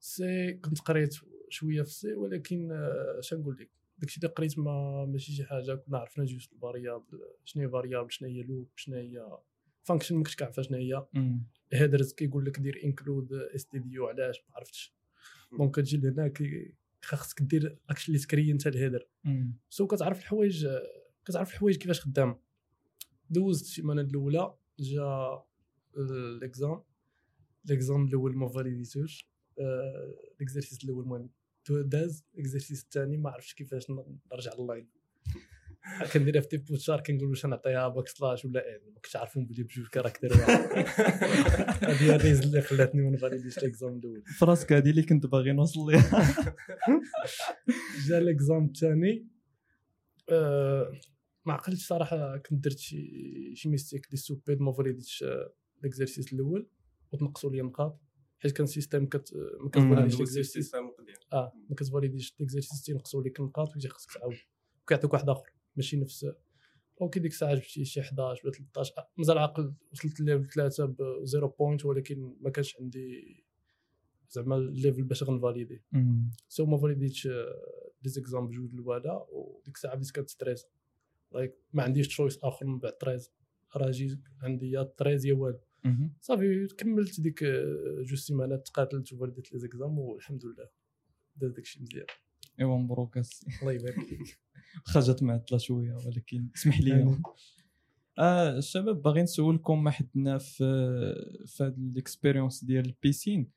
C. 0.00 0.35
C 0.35 0.52
كنت 0.52 0.80
قريت 0.80 1.14
شوية 1.48 1.82
في 1.82 1.88
ال 1.88 2.01
C 2.01 2.14
ولكن 2.14 2.72
آه، 2.72 3.18
اش 3.18 3.34
نقول 3.34 3.56
لك؟ 3.60 3.70
داكشي 3.98 4.20
اللي 4.20 4.28
قريت 4.28 4.58
ما 4.58 5.06
ماشي 5.06 5.32
شي 5.32 5.44
حاجة 5.44 5.74
كنا 5.74 5.98
عرفنا 5.98 6.24
جوج 6.24 6.48
ال 6.52 6.60
variable 6.60 7.20
شنو 7.44 7.62
هي 7.62 7.68
variable 7.68 8.12
شنو 8.12 8.28
هي 8.28 8.42
loop 8.42 8.68
شنو 8.76 8.96
هي 8.96 9.38
function 9.82 10.16
ما 10.16 10.22
كنتش 10.22 10.36
كنعرفها 10.36 10.62
شنو 10.62 10.78
هي. 10.78 11.06
مم. 11.14 11.42
headers 11.72 12.12
كيقول 12.12 12.44
لك 12.44 12.60
دير 12.60 12.80
include 12.84 13.32
std 13.32 13.98
علاش؟ 13.98 14.44
ما 14.48 14.56
عرفتش. 14.56 14.94
donc 15.58 15.74
كتجي 15.76 15.96
لهنا 15.96 16.32
خاصك 17.02 17.42
دير 17.42 17.78
actually 17.90 18.18
تكري 18.18 18.52
انت 18.52 18.66
ال 18.66 18.71
header. 18.71 19.08
so 19.70 19.86
كتعرف 19.86 20.20
الحوايج 20.20 20.68
كتعرف 21.24 21.52
الحوايج 21.52 21.76
كيفاش 21.76 22.00
خدام. 22.00 22.40
دوزت 23.30 23.64
السيمانه 23.64 24.00
الأولى 24.02 24.54
جا 24.78 25.42
ال 25.96 26.13
exam 26.13 26.82
ال 27.64 27.72
exam 27.72 28.04
الأول 28.04 28.36
ما 28.36 28.48
فاليديتوش 28.48 29.24
آه، 29.24 29.29
l'exercice 29.58 30.84
الأول 30.84 31.04
المهم 31.04 31.30
داز 31.70 32.24
l'exercice 32.34 32.82
الثاني 32.82 33.16
ما 33.16 33.30
عرفتش 33.30 33.54
كيفاش 33.54 33.86
نرجع 34.32 34.50
لل 34.58 34.67
line. 34.67 34.88
كنديرها 36.12 36.40
في 36.40 36.48
type 36.48 36.76
char 36.76 37.00
كنقول 37.00 37.28
واش 37.28 37.46
نعطيها 37.46 37.88
backslash 37.88 38.44
ولا 38.44 38.66
n؟ 38.66 38.80
ما 38.86 38.94
كنتش 38.94 39.16
عارفهم 39.16 39.46
بلي 39.46 39.62
بجوج 39.62 39.86
caractère 39.86 40.32
واحد 40.32 40.48
هذه 41.90 42.02
هي 42.02 42.14
ال 42.14 42.18
reason 42.18 42.40
اللي 42.40 42.60
خلاتني 42.60 43.02
ما 43.02 43.10
نفاليديش 43.10 43.58
ال 43.58 43.66
exam 43.66 43.96
الأول. 43.96 44.22
فراسك 44.38 44.72
هذه 44.72 44.90
اللي 44.90 45.02
كنت 45.02 45.26
باغي 45.26 45.52
نوصل 45.52 45.90
ليها. 45.90 46.34
جا 48.08 48.18
ال 48.18 48.27
exam 48.27 48.64
الثاني. 48.64 49.26
آه، 50.32 50.92
ما 51.44 51.52
عقلتش 51.52 51.86
صراحة 51.86 52.36
كنت 52.36 52.64
درت 52.64 52.78
شي 52.78 53.54
شي 53.54 53.68
mistake 53.68 54.06
de 54.10 54.16
stupide 54.16 54.60
ما 54.60 54.72
فاليديتش 54.72 55.22
آه، 55.22 55.52
l'exercice 55.80 56.32
الأول. 56.32 56.68
وتنقصوا 57.12 57.50
لي 57.50 57.62
نقاط. 57.62 58.00
حيت 58.42 58.52
كان 58.52 58.66
system 58.66 59.06
كت 59.06 59.34
ما. 59.60 59.68
كتفاليديش 59.68 60.20
ال 60.38 60.45
system 60.45 60.90
قديم 60.90 61.14
آه 61.32 61.52
ما 61.70 61.76
كتفاليديش 61.76 62.34
l'exercice 62.40 62.82
تينقصوا 62.82 63.22
لك 63.22 63.40
نقاط 63.40 63.74
ويجي 63.74 63.88
خصك 63.88 64.12
تعاود 64.18 64.36
وكيعطيك 64.82 65.12
واحد 65.12 65.28
آخر 65.28 65.52
ماشي 65.76 65.96
نفس 65.96 66.26
okay 67.00 67.20
ديك 67.20 67.32
الساعة 67.32 67.54
جبت 67.54 67.64
شي 67.64 67.84
شي 67.84 68.00
11 68.00 68.40
ولا 68.44 68.52
13 68.52 68.94
آه، 68.98 69.08
مازال 69.16 69.38
عاقل 69.38 69.74
وصلت 69.92 70.20
لل 70.20 70.29
level 70.29 70.50
3 70.50 70.86
ب 70.86 71.24
0 71.24 71.46
point 71.46 71.84
ولكن 71.84 72.34
ما 72.40 72.50
كانش 72.50 72.76
عندي 72.80 73.36
زعما 74.30 74.56
ال 74.56 74.64
level 74.64 75.02
باش 75.02 75.22
غنفاليدي. 75.22 75.82
so 76.48 76.66
ما 76.66 76.78
فاليديتش 76.78 77.28
des 78.02 78.08
exams 78.08 78.46
بجوج 78.46 78.74
الاولى 78.74 79.26
وديك 79.32 79.74
الساعة 79.74 79.94
بديت 79.94 80.10
كتستريس 80.10 80.66
like 81.32 81.54
ما 81.72 81.82
عنديش 81.82 82.08
choice 82.08 82.38
آخر 82.42 82.66
من 82.66 82.78
بعد 82.78 82.92
13 83.00 83.30
راجي 83.76 84.18
عندي 84.42 84.70
يا 84.70 84.82
13 84.98 85.28
يا 85.28 85.34
والو. 85.34 85.58
صافي 86.20 86.68
كملت 86.78 87.20
ديك 87.20 87.42
آه، 87.42 88.02
جوج 88.02 88.18
سيمانات 88.18 88.66
تقاتلت 88.66 89.12
وفاليديت 89.12 89.52
les 89.52 89.58
exams 89.58 89.98
والحمد 89.98 90.44
لله 90.44 90.68
داز 91.36 91.52
داكشي 91.52 91.82
مزيان. 91.82 92.06
إيوا 92.60 92.78
مبروك 92.78 93.18
الله 93.62 93.72
يبارك 93.72 94.00
فيك. 94.00 94.38
خرجت 94.84 95.22
معطله 95.22 95.58
شوية 95.58 95.94
ولكن 96.06 96.48
اسمح 96.56 96.80
لي. 96.80 97.16
آه 98.18 98.58
الشباب 98.58 99.02
باغي 99.02 99.22
نسولكم 99.22 99.84
ما 99.84 99.90
حدنا 99.90 100.38
في 100.38 100.64
في 101.46 101.64
هاد 101.64 101.78
ال 101.78 101.86
expérience 101.86 102.64
ديال 102.64 102.86
ال 102.86 102.93
piscine. 102.93 103.50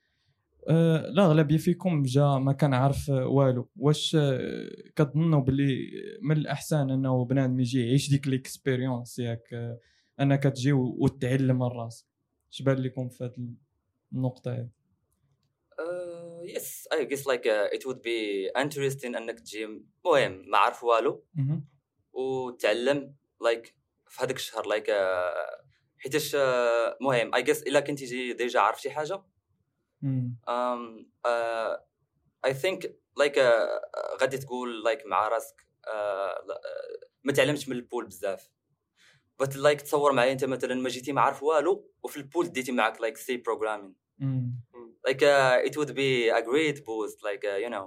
آه 0.69 1.09
الأغلبية 1.09 1.57
فيكم 1.57 2.03
جا 2.03 2.25
ما 2.37 2.53
كان 2.53 2.73
عارف 2.73 3.09
والو. 3.09 3.69
واش 3.75 4.15
آه، 4.19 4.69
كتظنوا 4.95 5.41
بلي 5.41 5.91
من 6.21 6.37
الأحسن 6.37 6.89
أنه 6.89 7.25
بنادم 7.25 7.59
يجي 7.59 7.85
يعيش 7.85 8.09
ديك 8.09 8.27
ال 8.27 8.36
expérience 8.36 9.19
ياك 9.19 9.53
آه، 9.53 9.79
أنك 10.19 10.43
تجي 10.43 10.73
وتعلم 10.73 11.63
الرأس؟ 11.63 12.01
اش 12.01 12.12
بان 12.61 12.77
لكم 12.77 13.09
في 13.09 13.23
هاد 13.23 13.57
النقطة 14.13 14.51
هذه 14.51 14.69
yes 16.43 16.87
I 16.93 17.05
guess 17.05 17.27
like 17.27 17.47
it 17.47 17.85
would 17.85 18.01
be 18.01 18.47
interesting 18.47 19.15
أنك 19.15 19.39
تجي. 19.39 19.65
مهم 20.05 20.49
ما 20.49 20.57
عارف 20.57 20.83
والو. 20.83 21.23
وتعلم 22.13 23.15
like 23.41 23.75
في 24.07 24.23
هذاك 24.23 24.35
الشهر 24.35 24.67
like 24.67 24.91
حيتاش 25.97 26.35
آه، 26.35 26.97
مهم 27.01 27.35
I 27.35 27.41
guess 27.41 27.63
إلا 27.63 27.79
كنتي 27.79 28.05
جي 28.05 28.33
déjà 28.33 28.59
عارف 28.59 28.81
شي 28.81 28.91
حاجة. 28.91 29.23
uh, 31.25 31.77
think 32.53 32.79
like 33.19 33.35
uh, 33.37 34.21
غادي 34.21 34.37
تقول 34.37 34.83
like 34.87 35.05
مع 35.05 35.27
راسك 35.27 35.67
uh, 35.85 35.89
uh, 35.89 37.07
ما 37.23 37.33
تعلمتش 37.33 37.69
من 37.69 37.75
ال 37.75 37.81
pool 37.81 38.05
بزاف. 38.05 38.49
بس 39.42 39.56
لايك 39.56 39.80
تصور 39.80 40.12
معايا 40.12 40.32
انت 40.32 40.44
مثلا 40.44 40.74
ما 40.74 40.88
جيتي 40.88 41.12
ما 41.12 41.20
عارف 41.20 41.42
والو 41.42 41.90
وفي 42.02 42.16
البول 42.16 42.46
ديتي 42.48 42.72
معاك 42.72 42.96
like 42.96 43.16
C 43.18 43.32
programming 43.32 43.92
مم. 44.18 44.60
like 45.08 45.20
uh, 45.22 45.68
it 45.70 45.76
would 45.76 45.90
be 45.94 46.28
a 46.38 46.42
great 46.42 46.76
boost 46.84 47.18
like 47.22 47.44
uh, 47.44 47.58
you 47.66 47.70
know 47.70 47.86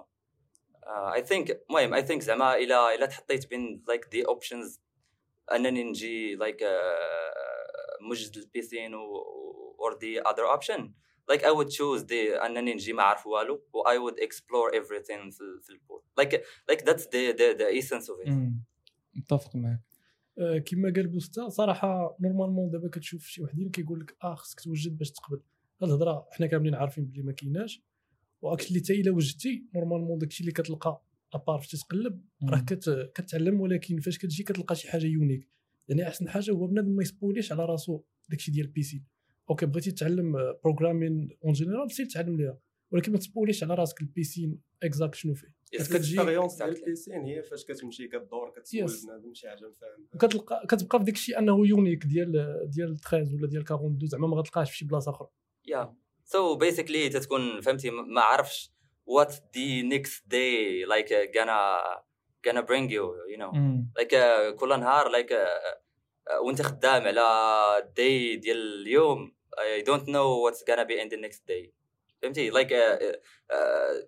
uh, 0.88 1.10
I 1.20 1.22
think 1.22 1.52
المهم 1.70 1.96
I 1.96 2.02
think 2.08 2.20
زعما 2.22 2.56
الى 2.56 2.96
الى 2.96 3.08
تحطيت 3.08 3.48
بين 3.50 3.84
like 3.92 4.06
the 4.16 4.24
options 4.32 4.80
انني 5.52 5.84
نجي 5.84 6.38
like 6.38 6.62
uh, 6.62 8.02
مجد 8.12 8.38
البيسين 8.38 8.96
و 8.96 9.24
or 9.80 9.94
the 9.96 10.30
other 10.32 10.46
option 10.58 10.82
like 11.32 11.42
I 11.44 11.52
would 11.52 11.70
choose 11.70 12.04
the 12.04 12.44
انني 12.46 12.74
نجي 12.74 12.94
ما 12.94 13.04
عارف 13.04 13.28
والو 13.28 13.64
و 13.74 13.84
I 13.84 13.98
would 14.12 14.20
explore 14.20 14.72
everything 14.76 15.32
في, 15.32 15.42
ال- 15.42 15.62
في 15.64 15.70
البول 15.70 16.02
like 16.22 16.34
like 16.72 16.82
that's 16.86 17.04
the 17.06 17.34
the, 17.34 17.58
the 17.62 17.80
essence 17.82 18.08
of 18.10 18.26
it 18.26 18.30
مم. 18.30 18.64
متفق 19.16 19.56
معك 19.56 19.80
آه، 19.80 19.95
كما 20.67 20.93
قال 20.97 21.07
بوستا 21.07 21.49
صراحة 21.49 22.17
normalement 22.21 22.71
دابا 22.71 22.89
كتشوف 22.89 23.27
شي 23.27 23.43
وحدين 23.43 23.71
كيقول 23.71 24.01
لك 24.01 24.17
آه 24.25 24.35
خصك 24.35 24.61
توجد 24.61 24.99
باش 24.99 25.11
تقبل. 25.11 25.41
هاد 25.83 25.89
الهضرة 25.89 26.27
حنا 26.31 26.47
كاملين 26.47 26.75
عارفين 26.75 27.05
بلي 27.05 27.23
ما 27.23 27.33
كايناش. 27.33 27.83
و 28.43 28.47
actually 28.47 28.81
حتى 28.81 29.01
إلا 29.01 29.11
وجدتي 29.11 29.65
normalement 29.75 30.19
داكشي 30.19 30.41
اللي 30.41 30.53
كتلقى 30.53 31.03
à 31.33 31.38
part 31.38 31.59
فاش 31.59 31.69
تتقلب 31.69 32.25
راه 32.45 32.61
كت... 32.61 33.11
كتعلم 33.15 33.61
ولكن 33.61 34.01
فاش 34.01 34.19
كتجي 34.19 34.43
كتلقى 34.43 34.75
شي 34.77 34.91
حاجة 34.91 35.07
unique 35.07 35.49
يعني 35.89 36.09
أحسن 36.09 36.29
حاجة 36.29 36.51
هو 36.51 36.67
بنادم 36.67 36.91
ما 36.91 37.03
يسبوليش 37.03 37.53
على 37.53 37.65
راسو 37.65 38.03
داكشي 38.29 38.51
ديال 38.51 38.67
ال 38.67 38.71
piscine 38.71 39.03
okay 39.51 39.67
بغيتي 39.67 39.91
تعلم 39.91 40.33
programming 40.65 41.29
en 41.45 41.53
général 41.53 41.91
سير 41.91 42.07
تعلم 42.07 42.37
ليها 42.37 42.59
ولكن 42.91 43.13
ما 43.13 43.19
تسبوليش 43.19 43.65
على 43.65 43.75
راسك 43.75 44.01
ال 44.01 44.08
piscine 44.08 44.59
exact 44.83 45.15
شنو 45.15 45.35
فيه. 45.35 45.56
ال 45.75 45.82
expérience. 45.82 46.63
ال 46.63 46.70
piscine 46.70 47.25
هي 47.25 47.43
فاش 47.43 47.65
كتمشي 47.65 48.09
كدور 48.09 48.51
كتسول 48.51 48.89
Yes. 48.89 49.07
بنادم 49.07 49.35
شي 49.35 49.49
حاجة 49.49 49.69
مفاهم 49.69 50.07
وكتلقى 50.15 50.67
كتبقى 50.69 50.99
في 50.99 51.05
داك 51.05 51.15
الشيء 51.15 51.39
انه 51.39 51.67
unique 51.67 52.05
ديال 52.07 52.33
ديال 52.71 52.97
13 53.01 53.35
ولا 53.35 53.47
ديال 53.49 53.63
42 53.63 54.07
زعما 54.09 54.27
ما 54.27 54.37
غتلقاهش 54.37 54.71
في 54.71 54.77
شي 54.77 54.85
بلاصه 54.85 55.11
أخرى 55.11 55.29
yeah 55.71 55.87
so 56.29 56.59
basically 56.59 57.13
تتكون 57.13 57.61
فهمتي 57.61 57.91
ما 57.91 58.21
عرفش 58.21 58.71
what 59.11 59.31
the 59.33 59.83
next 59.95 60.23
day 60.29 60.87
like 60.93 61.09
uh, 61.09 61.27
gonna 61.37 61.83
gonna 62.49 62.63
bring 62.63 62.89
you 62.91 63.05
you 63.35 63.39
know 63.41 63.55
مم. 63.55 63.93
like 64.01 64.13
uh, 64.13 64.55
كل 64.57 64.69
نهار 64.81 65.09
like 65.13 65.29
uh, 65.31 65.77
uh, 66.33 66.45
وانت 66.47 66.63
خدام 66.63 67.03
على 67.03 67.21
day 67.91 68.39
ديال 68.41 68.83
اليوم 68.83 69.37
I 69.57 69.83
don't 69.83 70.03
know 70.07 70.29
what's 70.45 70.63
gonna 70.71 70.85
be 70.91 70.97
in 71.05 71.09
the 71.09 71.21
next 71.27 71.41
day 71.51 71.71
فهمتي؟ 72.27 72.51
Uh, 73.53 74.07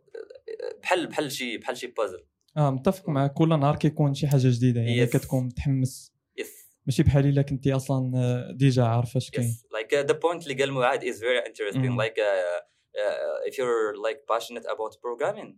بحال 0.82 1.06
بحال 1.06 1.32
شي 1.32 1.58
بحال 1.58 1.76
شي 1.76 1.87
بازل 1.87 2.25
آه 2.56 2.70
متفق 2.70 3.08
معك 3.08 3.32
كل 3.32 3.48
نهار 3.48 3.76
كيكون 3.76 4.14
شي 4.14 4.26
حاجة 4.26 4.40
جديدة. 4.44 4.80
يعني 4.80 5.06
Yes. 5.06 5.10
كتكون 5.10 5.44
متحمس. 5.44 6.12
يس 6.37 6.68
ماشي 6.87 7.02
بحال 7.02 7.26
إلا 7.26 7.42
كنتي 7.42 7.72
أصلا 7.72 8.12
آه، 8.16 8.52
déjà 8.52 8.82
عارف 8.84 9.16
اش 9.16 9.30
كاين. 9.30 9.48
Uh, 9.48 10.06
the 10.06 10.14
point 10.14 10.42
اللي 10.42 10.54
قال 10.54 10.72
معاد 10.72 11.04
Mm. 11.75 12.00
like 12.02 12.18
uh, 12.18 12.60
uh, 12.98 13.50
if 13.50 13.54
you're 13.54 13.94
like 14.06 14.18
passionate 14.34 14.64
about 14.66 14.92
programming 14.94 15.54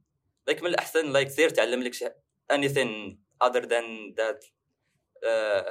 like 0.50 0.62
من 0.62 0.66
الأحسن 0.66 1.12
like 1.12 1.28
سير 1.28 1.48
تعلم 1.48 1.82
لك 1.82 1.94
شي- 1.94 2.08
anything 2.52 3.16
other 3.44 3.62
than 3.62 4.14
that 4.20 4.40
uh, 5.26 5.62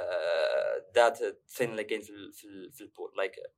that 0.98 1.16
thing 1.58 1.62
اللي 1.70 1.84
كاين 1.84 2.00
في 2.00 2.10
ال- 2.10 2.32
في 2.32 2.44
ال- 2.44 2.72
في 2.72 2.80
البول 2.80 3.10
like 3.22 3.34
know 3.34 3.50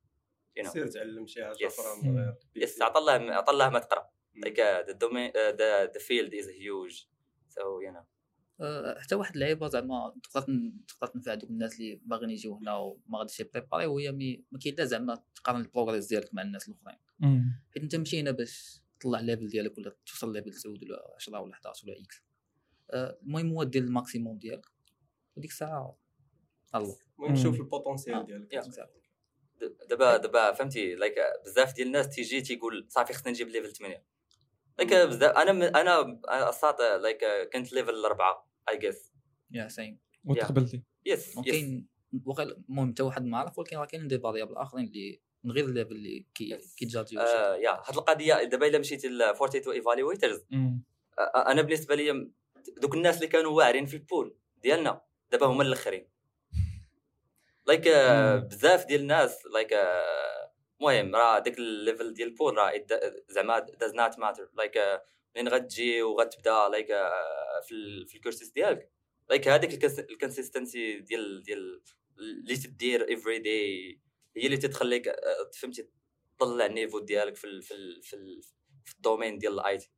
سير 0.61 0.87
تعلم 0.87 1.25
شي 1.27 1.45
حاجة 1.45 1.55
Yes. 1.55 1.79
أخرى 1.79 2.09
من 2.09 2.17
غير 2.17 2.35
يس 2.55 2.81
الله 2.81 3.69
ما 3.69 3.79
تقرا 3.79 4.13
Mm. 4.35 4.45
like 4.45 4.57
uh, 4.57 4.81
the 4.89 4.95
domain 5.03 5.29
uh, 5.41 5.51
the 5.61 5.69
the 5.95 6.01
field 6.07 6.31
is 6.41 6.47
huge. 6.65 6.97
So 7.55 7.61
you 7.85 7.91
know. 7.93 8.05
آه، 8.61 8.99
حتى 8.99 9.15
واحد 9.15 9.33
اللعيبة 9.33 9.67
زعما 9.67 10.13
تقدر 10.23 10.71
تقدر 10.87 11.07
تنفع 11.13 11.33
دوك 11.33 11.49
الناس 11.49 11.79
اللي 11.79 12.01
باغيين 12.05 12.29
يجيو 12.29 12.55
هنا 12.55 12.75
وما 12.77 13.17
غاديش 13.19 13.39
يـ 13.39 13.44
préparer 13.44 13.85
وهي 13.85 14.11
mais 14.11 14.43
ما 14.51 14.59
كاين 14.59 14.75
لا 14.77 14.85
زعما 14.85 15.23
تقارن 15.35 15.61
ال 15.61 15.66
progress 15.66 16.07
ديالك 16.07 16.33
مع 16.33 16.41
الناس 16.41 16.69
الأخرين. 16.69 16.99
حيت 17.73 17.83
أنت 17.83 17.95
ماشي 17.95 18.19
هنا 18.19 18.31
باش 18.31 18.81
تطلع 18.99 19.19
ال 19.19 19.24
level 19.24 19.47
ديالك 19.47 19.77
ولا 19.77 19.95
توصل 20.05 20.33
level 20.33 20.51
9 20.51 20.71
ولا 20.71 21.13
10 21.15 21.39
ولا 21.39 21.53
11 21.53 21.87
ولا 21.89 21.97
x 22.01 22.23
آه، 22.91 23.17
المهم 23.23 23.49
هو 23.53 23.63
دير 23.63 23.83
ال 23.83 23.90
maximum 23.90 24.37
ديالك. 24.37 24.65
وديك 25.37 25.51
الساعة 25.51 25.97
الله. 26.75 26.97
المهم 27.19 27.35
شوف. 27.35 27.59
ال 27.59 27.65
potentiel 27.65 28.15
آه، 28.15 28.21
ديالك. 28.23 28.53
دابا 29.89 30.17
دابا 30.17 30.51
فهمتي؟ 30.51 30.95
like 30.95 31.15
بزاف 31.45 31.73
ديال 31.75 31.87
الناس 31.87 32.09
تيجي 32.09 32.41
تيقول 32.41 32.85
صافي 32.89 33.13
خصني 33.13 33.31
نجيب 33.31 33.47
level 33.47 33.71
8 33.73 34.03
like 34.79 34.93
بزاف 34.93 35.37
أنا 35.37 35.51
من- 35.51 35.75
أنا 35.75 36.49
أصاط 36.49 36.81
like 36.81 37.25
كنت 37.53 37.73
level 37.73 38.05
4 38.05 38.49
I 38.69 38.77
guess 38.77 39.11
يا 39.51 39.67
سيم 39.67 39.99
وتقبلتي 40.25 40.83
yes 41.05 41.29
yes 41.29 41.37
وكاين 41.37 41.87
وقال 42.25 42.63
المهم 42.69 42.91
حتى 42.91 43.03
واحد 43.03 43.25
ما 43.25 43.37
عرف 43.37 43.59
ولكن 43.59 43.77
راه 43.77 43.85
كاينين 43.85 44.07
des 44.07 44.19
variables 44.19 44.55
آخرين 44.57 44.85
اللي 44.85 45.21
من 45.43 45.51
غير 45.51 45.65
ال 45.65 45.69
level 45.69 45.91
اللي 45.91 46.25
كي 46.35 46.57
Yes. 46.57 46.75
كيت 46.77 46.90
judge 46.90 47.11
يو 47.11 47.19
آه، 47.21 47.55
Yeah. 47.55 47.71
هاد 47.71 47.95
القضية 47.97 48.43
دابا 48.43 48.67
إلا 48.67 48.79
مشيتي 48.79 49.07
ل 49.07 49.21
42 49.21 49.75
evaluators. 49.75 50.45
أنا 51.35 51.61
بالنسبة 51.61 51.95
لي 51.95 52.31
دوك 52.81 52.95
الناس 52.95 53.15
اللي 53.15 53.27
كانوا 53.27 53.51
واعرين 53.51 53.85
في 53.85 53.93
البول 53.93 54.37
ديالنا 54.63 55.01
دابا 55.31 55.45
هما 55.45 55.63
الأخرين. 55.63 56.07
like 57.67 57.87
مم. 57.87 58.47
بزاف 58.47 58.85
ديال 58.85 59.01
الناس 59.01 59.45
like 59.53 59.73
المهم 60.81 61.15
راه 61.15 61.39
داك 61.39 61.57
ال 61.57 61.66
level 61.66 62.13
ديال 62.13 62.27
البول 62.27 62.57
راه 62.57 62.71
زعما 63.29 63.59
does 63.59 63.93
not 63.95 64.19
matter 64.19 64.49
like 64.57 64.77
منين 65.35 65.47
غتجي 65.47 66.01
وغتبدا 66.01 66.69
like 66.71 66.87
في 67.67 67.71
ال- 67.71 68.07
في 68.07 68.15
ال 68.15 68.20
cursus 68.20 68.51
ديالك. 68.51 68.91
like 69.29 69.47
هذيك 69.47 69.85
ال 70.09 70.16
consistency 70.16 70.99
ديال 70.99 71.43
ديال 71.43 71.81
اللي 72.19 72.55
تدير 72.55 73.13
every 73.13 73.39
day 73.39 73.99
هي 74.37 74.45
اللي 74.45 74.57
تتخليك 74.57 75.11
فهمتي 75.53 75.87
تطلع 76.39 76.65
ال 76.65 76.70
niveau 76.70 76.99
ديالك 76.99 77.35
في 77.35 77.47
ال 77.47 77.61
في 77.61 77.73
ال 77.73 78.01
في, 78.03 78.15
ال 78.15 78.41
في 78.85 78.95
ال 78.95 79.00
domaine 79.00 79.37
ديال 79.37 79.53
ال 79.59 79.77
IT 79.77 79.91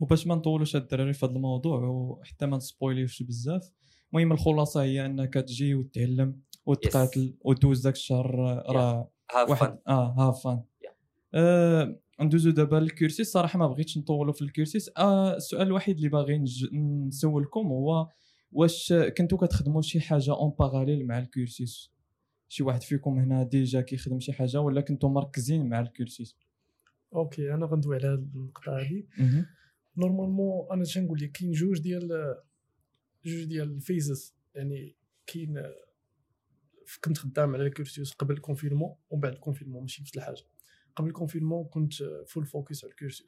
وباش 0.00 0.26
ما 0.26 0.34
نطولوش 0.34 0.76
الدراري 0.76 1.12
في 1.12 1.26
هذا 1.26 1.32
الموضوع 1.34 1.80
وحتى 1.80 2.46
ما 2.46 2.56
ن 2.56 2.63
spoil 2.63 2.96
يوش 2.96 3.22
بزاف 3.22 3.70
المهم 4.12 4.32
الخلاصة 4.32 4.82
هي 4.82 5.06
أنك 5.06 5.34
تجي 5.34 5.74
وتعلم. 5.74 6.40
وتقاتل 6.66 7.34
ودوز 7.40 7.80
داك 7.82 7.94
الشهر 7.94 8.34
راه 8.68 9.10
have 9.34 9.50
واحد 9.50 9.78
آه 9.88 10.12
have 10.18 10.42
fun 10.44 10.62
Yeah. 10.84 10.90
آه 11.34 12.00
ندوزو 12.20 12.50
دابا 12.50 12.76
لل 12.76 12.88
cursus. 12.88 13.32
صراحة 13.32 13.58
ما 13.58 13.66
بغيتش 13.66 13.98
نطولوا 13.98 14.32
في 14.32 14.42
ال 14.42 14.48
cursus. 14.48 14.90
آه 14.98 15.36
السؤال 15.36 15.66
الوحيد 15.66 15.96
اللي 15.96 16.08
باغي 16.08 16.38
نج- 16.38 16.74
نسولكم 17.08 17.66
هو 17.66 18.08
واش 18.52 18.92
كنتو 19.18 19.36
كتخدموا 19.36 19.82
شي 19.82 20.00
حاجة 20.00 20.30
en 20.34 20.50
parallèle 20.58 21.06
مع 21.06 21.18
ال 21.18 21.27
cursus؟ 21.27 21.90
شي 22.48 22.62
واحد 22.62 22.82
فيكم 22.82 23.18
هنا 23.18 23.42
ديجا 23.42 23.80
كيخدم 23.80 24.20
شي 24.20 24.32
حاجة 24.32 24.60
ولا 24.60 24.80
كنتو 24.80 25.08
مركزين 25.08 25.68
مع 25.68 25.80
ال 25.80 25.87
cursus؟ 25.87 26.36
Okay 27.14 27.54
أنا 27.54 27.66
غندوي 27.66 27.96
على 27.96 28.06
هاد 28.06 28.30
النقطة 28.34 28.78
هادي. 28.80 29.08
normalement 29.96 30.66
أنا 30.72 30.84
تنقول 30.84 31.18
لك 31.22 31.32
كاين 31.32 31.52
جوج 31.52 31.80
ديال 31.80 32.34
جوج 33.24 33.44
ديال 33.44 33.70
ال 33.70 33.79
phases 33.79 34.34
يعني 34.54 34.96
كاين 35.26 35.62
كنت 37.04 37.18
خدام 37.18 37.54
على 37.54 37.66
ال 37.66 37.73
cursus 37.73 38.12
قبل 38.12 38.34
ال 38.34 38.39
confinement 38.39 38.96
ومن 39.10 39.20
بعد 39.20 39.32
ال 39.32 39.36
confinement 39.36 39.80
ماشي 39.80 40.02
نفس 40.02 40.16
الحاجة. 40.16 40.42
قبل 40.96 41.08
ال 41.08 41.13
confinement 41.13 41.64
كنت 41.64 41.94
full 42.26 42.46
focus 42.46 42.84
على 42.84 42.90
ال 42.90 42.95
cursus 42.95 43.26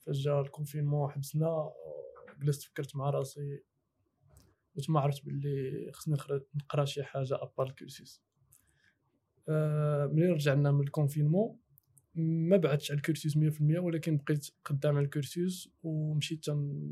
فاش 0.00 0.18
جا 0.18 0.40
ال 0.40 0.46
confinement 0.46 1.10
حبسنا 1.10 1.70
جلست 2.42 2.62
فكرت 2.62 2.96
مع 2.96 3.10
راسي 3.10 3.62
وتما 4.74 5.00
عرفت 5.00 5.24
باللي 5.24 5.90
خصني 5.92 6.16
نقرأ 6.54 6.84
شي 6.84 7.02
حاجة 7.02 7.34
à 7.42 7.47
part 7.47 7.66
ال 7.66 7.74
cursus 7.74 8.22
آه، 9.48 10.06
ملي 10.06 10.26
رجعنا 10.26 10.72
من 10.72 10.80
ال 10.80 10.87
confinement 10.87 11.58
ما 12.18 12.56
بعدتش 12.56 12.90
على 12.90 12.98
ال 12.98 13.03
cursus 13.03 13.36
100% 13.36 13.78
ولكن 13.78 14.16
بقيت 14.16 14.50
خدام 14.64 14.96
على 14.96 15.04
ال 15.04 15.13
cursus 15.13 15.70
ومشيت 15.82 16.44
تن 16.44 16.82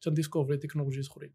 تن 0.00 0.10
découvrir 0.10 0.56
technologies 0.56 1.08
أخرين. 1.08 1.32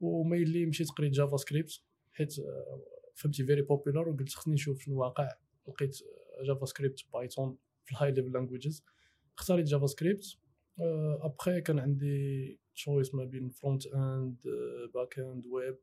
وميلي 0.00 0.66
مشيت 0.66 0.88
قريت 0.90 1.12
JavaScript. 1.12 1.82
حيت 2.18 2.38
آه، 2.38 2.82
فهمتي 3.14 3.44
very 3.44 3.62
popular 3.62 4.08
وقلت 4.08 4.34
خصني 4.34 4.54
نشوف 4.54 4.80
شنو 4.80 5.00
واقع. 5.00 5.28
لقيت 5.68 5.98
JavaScript 6.46 7.04
Python 7.12 7.56
في 7.84 7.92
ال 7.92 8.12
high 8.12 8.21
level 8.21 8.32
languages 8.32 8.84
اختاريت 9.38 9.66
JavaScript 9.66 10.36
après 11.20 11.60
كان 11.60 11.78
عندي 11.78 12.58
choice 12.74 13.14
ما 13.14 13.24
بين 13.24 13.48
front 13.48 13.86
end 13.86 14.36
back 14.94 15.18
end 15.18 15.46
web 15.46 15.78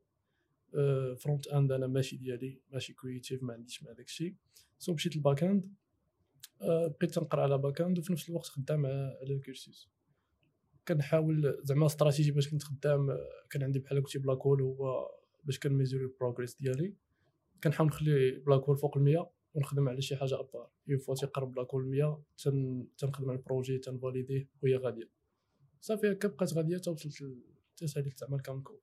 front 1.16 1.46
end 1.46 1.72
أنا 1.72 1.86
ماشي 1.86 2.16
ديالي 2.16 2.60
ماشي 2.72 2.92
creative 2.92 3.42
ما 3.42 3.52
عنديش 3.54 3.82
مع 3.82 3.92
داك 3.92 4.06
الشيء 4.06 4.34
so 4.78 4.94
مشيت 4.94 5.16
لل 5.16 5.25
back 5.25 5.44
end 5.44 5.74
آه، 6.62 6.86
بقيت 6.86 7.14
تنقرا 7.14 7.42
على 7.42 7.58
back 7.58 7.80
end 7.80 7.98
وفي 7.98 8.12
نفس 8.12 8.28
الوقت 8.28 8.46
خدام 8.46 8.86
على 8.86 9.34
ال 9.34 9.42
cursus 9.42 9.88
كنحاول 10.88 11.60
زعما 11.62 11.86
استراتيجي 11.86 12.30
باش 12.30 12.50
كنت 12.50 12.62
خدام 12.62 13.10
آه، 13.10 13.16
كان 13.50 13.62
عندي 13.62 13.78
بحال 13.78 14.02
قلتي 14.02 14.18
black 14.18 14.38
hole 14.38 14.62
هو 14.62 15.10
باش 15.46 15.58
كن 15.58 15.68
mesurer 15.68 16.04
ال 16.04 16.10
progress 16.10 16.54
ديالي. 16.60 16.94
كنحاول 17.64 17.88
نخلي 17.88 18.30
black 18.30 18.60
hole 18.62 18.76
فوق 18.76 18.96
المية 18.96 19.30
ونخدم 19.54 19.88
على 19.88 20.02
شي 20.02 20.16
حاجة 20.16 20.40
à 20.40 20.46
part 20.46 20.70
une 20.90 20.98
fois 20.98 21.14
تيقرب 21.14 21.52
black 21.54 21.74
hole 21.74 21.84
100 21.86 22.22
تن 22.38 22.86
تنخدم 22.98 23.30
على 23.30 23.38
ال 23.38 23.44
projet 23.44 23.78
تن 23.78 23.92
valider 23.92 24.41
ه 24.41 24.48
وهي 24.62 24.76
غادية. 24.76 25.10
صافي 25.80 26.12
هكا 26.12 26.28
بقات 26.28 26.52
غادية 26.54 26.76
حتى 26.76 26.90
وصلت 26.90 27.22
ل- 27.22 27.42
حتى 27.76 27.86
ساليت 27.86 28.18
زعما 28.18 28.36
ال 28.36 28.40
common 28.40 28.63
core 28.63 28.78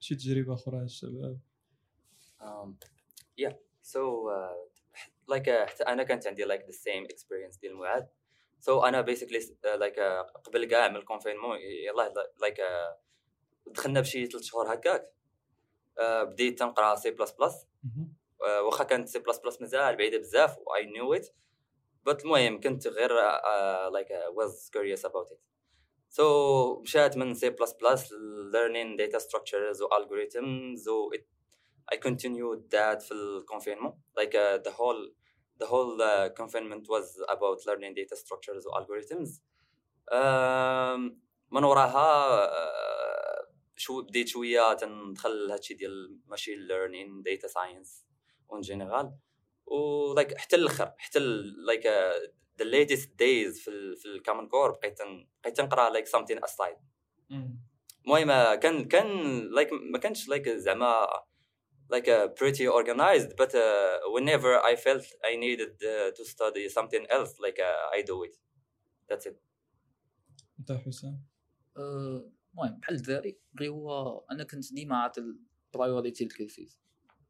شي 0.00 0.14
تجربة 0.14 0.54
أخرى 0.54 0.82
الشباب 0.82 1.38
yeah. 3.40 3.52
So 3.82 4.00
uh, 4.28 4.56
like 5.34 5.48
uh, 5.48 5.66
حتى 5.66 5.82
أنا 5.84 6.02
كانت 6.02 6.26
عندي 6.26 6.44
like 6.44 6.62
the 6.62 6.74
same 6.74 7.06
experience 7.14 7.60
ديال 7.60 7.74
معاذ 7.76 8.02
so 8.60 8.68
أنا 8.84 9.02
basically 9.06 9.40
uh, 9.42 9.78
like 9.80 9.96
uh, 9.96 10.40
قبل 10.44 10.64
كاع 10.64 10.88
من 10.88 10.96
ال 10.96 11.01
confinement 11.01 11.58
يلاه 11.88 12.12
like 12.44 12.56
uh, 12.58 12.96
دخلنا 13.72 14.00
بشي 14.00 14.26
ثلاث 14.26 14.42
شهور 14.42 14.74
هكاك. 14.74 15.02
uh, 15.02 15.23
بديت 16.00 16.58
تنقرا 16.58 16.94
سي 16.94 17.10
بلس 17.10 17.30
بلس 17.30 17.66
واخا 18.64 18.84
كانت 18.84 19.08
سي 19.08 19.18
بلس 19.18 19.38
بلس 19.38 19.60
مازال 19.60 19.96
بعيده 19.96 20.18
بزاف 20.18 20.58
و 20.58 20.62
I 20.62 20.82
knew 20.82 21.20
it 21.20 21.26
but 22.08 22.24
المهم 22.24 22.60
كنت 22.60 22.86
غير 22.86 23.10
uh, 23.10 23.90
uh, 23.90 24.32
was 24.34 24.70
curious 24.70 25.04
about 25.04 25.30
it 25.30 25.40
so 26.08 26.22
مشات 26.82 27.16
من 27.16 27.34
C++ 27.34 27.50
learning 28.52 28.96
data 28.96 29.18
structures 29.20 29.80
و 29.80 29.88
algorithms 29.88 30.88
و 30.88 31.10
it, 31.14 31.24
I 31.92 31.96
continued 31.96 32.70
that 32.70 33.02
في 33.02 33.12
الconfinement 33.12 33.94
like 34.20 34.34
uh, 34.34 34.58
the 34.58 34.70
whole 34.70 35.10
the 35.58 35.66
whole 35.66 36.02
uh, 36.02 36.28
confinement 36.40 36.88
was 36.88 37.06
about 37.28 37.58
learning 37.66 37.94
data 37.94 38.16
structures 38.16 38.66
و 38.66 38.70
algorithms 38.70 39.30
um, 40.12 41.16
من 41.50 41.64
وراها 41.64 42.46
uh, 42.46 42.93
شو 43.76 44.02
بديت 44.02 44.28
شوية 44.28 44.72
تندخل 44.74 45.50
هادشي 45.50 45.74
ديال 45.74 46.20
machine 46.26 46.58
learning 46.58 47.22
data 47.22 47.48
science 47.48 48.06
en 48.50 48.60
général 48.60 49.16
و 49.66 50.12
like 50.14 50.38
حتى 50.38 50.56
الآخر 50.56 50.92
حتى 50.98 51.18
like 51.66 51.86
the 52.58 52.64
latest 52.64 53.18
days 53.18 53.60
في 53.60 53.70
ال 53.70 53.96
في 53.96 54.06
ال 54.06 54.12
common 54.12 54.48
core 54.48 54.70
بقيت 54.70 54.98
بقيت 55.42 55.56
تنقرا 55.56 55.90
like 55.90 56.08
something 56.08 56.38
aside 56.38 56.78
المهم 58.04 58.54
كان 58.54 58.84
كان 58.84 59.38
like 59.54 59.72
ما 59.72 59.98
كانش 59.98 60.28
like 60.28 60.48
زعما 60.48 61.06
like 61.92 62.08
uh, 62.08 62.28
pretty 62.28 62.66
organized 62.66 63.36
but 63.36 63.54
uh, 63.54 63.98
whenever 64.14 64.52
I 64.70 64.76
felt 64.76 65.04
I 65.24 65.36
needed 65.36 65.74
uh, 65.82 66.10
to 66.16 66.24
study 66.24 66.68
something 66.68 67.04
else 67.10 67.32
like 67.44 67.58
uh, 67.60 67.96
I 67.96 68.02
do 68.02 68.24
it. 68.24 68.36
That's 69.08 69.26
it. 69.26 69.40
انت 70.58 70.72
حسام؟ 70.72 71.22
آه، 71.76 72.30
المهم 72.54 72.80
بحال 72.80 72.96
الدراري 72.96 73.38
غير 73.60 73.70
هو 73.70 74.18
أنا 74.30 74.44
كنت 74.44 74.72
ديما 74.74 74.96
عاطي 74.96 75.20
ال 75.74 75.80
priority 75.80 76.24
لل 76.24 76.38
cursus 76.38 76.80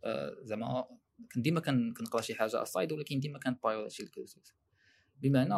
آه، 0.04 0.37
زعما 0.42 0.84
كنت 1.34 1.44
ديما 1.44 1.60
كن- 1.60 1.94
كنقرا 1.94 2.20
شي 2.22 2.34
حاجة 2.34 2.62
aside 2.62 2.92
ولكن 2.92 3.20
ديما 3.20 3.38
كانت 3.38 3.62
priority 3.62 4.03
لل 4.03 4.15
cursus 4.15 4.55
بمعنى 5.22 5.54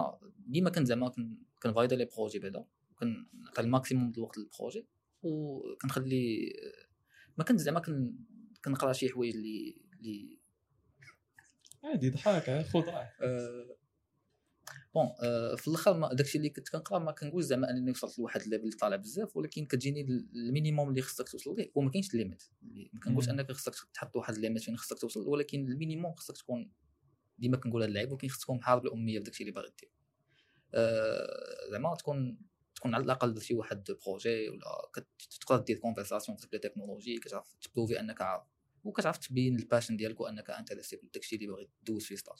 ديما 0.46 0.70
كنت 0.70 0.86
زعما 0.86 1.08
كن- 1.08 1.38
كن 1.62 1.70
valider 1.70 1.96
les 1.96 2.04
projets 2.16 2.38
بعدا. 2.38 2.64
كنعطي 2.98 3.60
ال 3.60 3.67
maximum 3.67 4.12
د 4.12 4.16
الوقت 4.18 4.38
لل 4.38 4.50
projet 4.50 4.86
وكنخلي 5.22 6.52
ما 7.38 7.44
كنت 7.44 7.60
زعما 7.60 7.80
كن- 7.80 8.16
كنقرا 8.64 8.92
شي 8.92 9.08
حوايج 9.08 9.34
اللي 9.36 9.82
اللي 10.00 10.38
عادي 11.84 12.10
ضحك 12.10 12.48
عا، 12.48 12.62
خذ 12.62 12.80
راح 12.80 13.16
آه، 13.22 13.76
بون 14.96 15.12
آه، 15.22 15.54
في 15.54 15.68
الأخر 15.68 16.12
داكشي 16.14 16.38
اللي 16.38 16.50
كنت 16.50 16.68
كنقرا 16.68 16.98
ما 16.98 17.12
كنقولش 17.12 17.46
زعما 17.46 17.70
أنني 17.70 17.90
وصلت 17.90 18.18
لواحد 18.18 18.40
الليفل 18.40 18.64
اللي 18.64 18.76
طالع 18.76 18.96
بزاف 18.96 19.36
ولكن 19.36 19.66
كتجيني 19.66 20.00
ال- 20.00 20.28
المينيموم 20.34 20.88
اللي 20.90 21.02
خصك 21.02 21.28
توصل 21.28 21.56
ليه 21.56 21.70
وما 21.74 21.90
كاينش 21.90 22.14
ليميت 22.14 22.42
ما 22.92 23.00
كنقولش. 23.00 23.28
أنك 23.28 23.52
خصك 23.52 23.74
تحط 23.94 24.16
واحد 24.16 24.34
الليميت 24.34 24.62
فين 24.62 24.76
خصك 24.76 24.98
توصل 24.98 25.28
ولكن 25.28 25.68
المينيموم 25.72 26.14
خصك 26.14 26.36
تكون 26.36 26.72
ديما 27.38 27.56
كنقولها 27.56 27.86
للعيب 27.88 28.12
ولكن 28.12 28.28
خصك 28.28 28.40
تكون 28.42 28.56
محارب 28.56 28.86
الأمية 28.86 29.18
بداكشي 29.18 29.42
اللي 29.42 29.52
باغي 29.52 29.72
دير. 29.80 29.90
آه، 30.74 31.70
زعما 31.70 31.94
تكون 31.94 32.38
تكون 32.74 32.94
على 32.94 33.04
الأقل 33.04 33.34
درتي 33.34 33.54
واحد 33.54 33.84
بروجي 34.06 34.48
ولا 34.48 34.90
تقدر 35.40 35.62
دير 35.62 35.78
كونفرساسيون 35.78 36.36
في 36.38 36.58
تكنولوجي 36.58 37.18
كتعرف 37.18 37.54
تبروفي 37.62 38.00
أنك 38.00 38.20
عارف 38.22 38.42
وكتعرف 38.84 39.18
تبين 39.18 39.56
ال 39.56 39.61
passion 39.61 39.96
ديالك 39.96 40.20
وأنك 40.20 40.50
intéressé 40.50 40.96
بداكشي 40.96 41.36
اللي 41.36 41.46
باغي 41.46 41.70
دوز 41.82 42.04
فيه 42.04 42.16
stage 42.16 42.38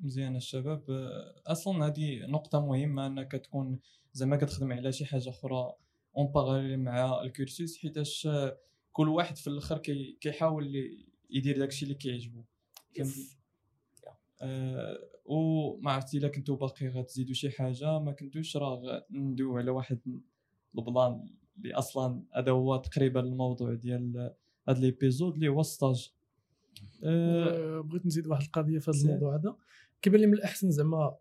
مزيان 0.00 0.36
الشباب. 0.36 0.90
آه، 0.90 1.34
أصلا 1.46 1.86
هذه 1.86 2.26
نقطة 2.26 2.66
مهمة 2.66 3.06
أنك 3.06 3.32
تكون 3.32 3.80
زعما 4.12 4.36
كتخدم 4.36 4.72
على 4.72 4.92
شي 4.92 5.04
حاجة 5.04 5.28
أخرى 5.28 5.74
en 6.16 6.26
parallèle 6.26 6.80
مع 6.80 7.22
ال 7.22 7.30
cursus 7.30 7.78
حيتاش 7.78 8.26
آه، 8.26 8.58
كل 8.92 9.08
واحد 9.08 9.36
في 9.36 9.46
الآخر 9.46 9.78
كي 9.78 10.18
كيحاول 10.20 10.90
يدير 11.30 11.58
داكشي 11.58 11.84
اللي 11.84 11.94
كيعجبو. 11.94 12.42
فهمتي 12.96 13.42
آه 14.42 14.98
وما 15.24 15.92
عرفتي 15.92 16.18
إلا 16.18 16.28
كنتو 16.28 16.56
باقي 16.56 16.88
غتزيدوا 16.88 17.34
شي 17.34 17.50
حاجة 17.50 17.98
ما 17.98 18.12
كنتوش 18.12 18.56
راه 18.56 19.06
ندويو 19.10 19.58
على 19.58 19.70
واحد 19.70 20.20
ال 20.78 20.88
plan 20.88 21.28
اللي 21.58 21.74
أصلا 21.74 22.22
هذا 22.34 22.50
هو 22.52 22.76
تقريبا 22.76 23.20
الموضوع 23.20 23.74
ديال 23.74 24.34
هاد 24.68 24.78
l'épisode 24.78 25.34
اللي 25.34 25.48
هو 25.48 25.62
stage 25.62 26.12
آه 27.04 27.78
آه، 27.78 27.80
بغيت 27.80 28.06
نزيد 28.06 28.26
واحد 28.26 28.42
القضية 28.42 28.78
في 28.78 28.90
هذا. 28.90 29.00
الموضوع 29.00 29.36
هذا 29.36 29.56
كيبان 30.02 30.20
لي 30.20 30.26
من 30.26 30.34
الأحسن 30.34 30.70
زعما 30.70 31.16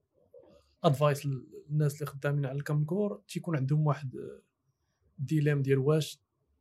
advice 0.83 1.25
للناس 1.25 1.93
اللي 1.95 2.05
خدامين 2.05 2.45
على 2.45 2.57
ال 2.57 2.63
common 2.63 2.98
core 2.98 3.21
تيكون 3.27 3.55
عندهم 3.55 3.87
واحد 3.87 4.15
آه، 4.15 4.41
dilemme 5.19 5.61
ديال 5.61 5.77
واش 5.79 6.19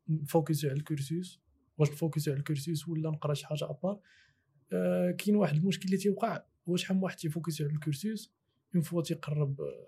ن 0.09 0.17
focus 0.17 0.60
و 0.60 0.69
على 0.69 0.77
ال 0.77 0.86
cursus 0.86 1.41
واش 1.79 1.91
ن 1.91 1.96
focus 1.96 2.25
و 2.25 2.31
على 2.31 2.39
ال 2.39 2.46
cursus 2.46 2.89
ولا 2.89 3.11
نقرا 3.11 3.35
شي 3.35 3.47
حاجة 3.47 3.71
à 3.71 3.77
part 3.77 4.01
آه، 4.73 5.11
كاين 5.11 5.37
واحد 5.37 5.57
المشكل 5.57 5.85
اللي 5.85 5.97
تيوقع 5.97 6.43
هو 6.69 6.77
شحال 6.77 6.97
من 6.97 7.03
واحد 7.03 7.17
تي 7.17 7.29
focus 7.29 7.59
و 7.59 7.65
على 7.65 7.73
ال 7.73 7.81
cursus 7.81 8.33
une 8.75 8.83
fois 8.83 9.03
تيقرب 9.03 9.61
آه، 9.61 9.87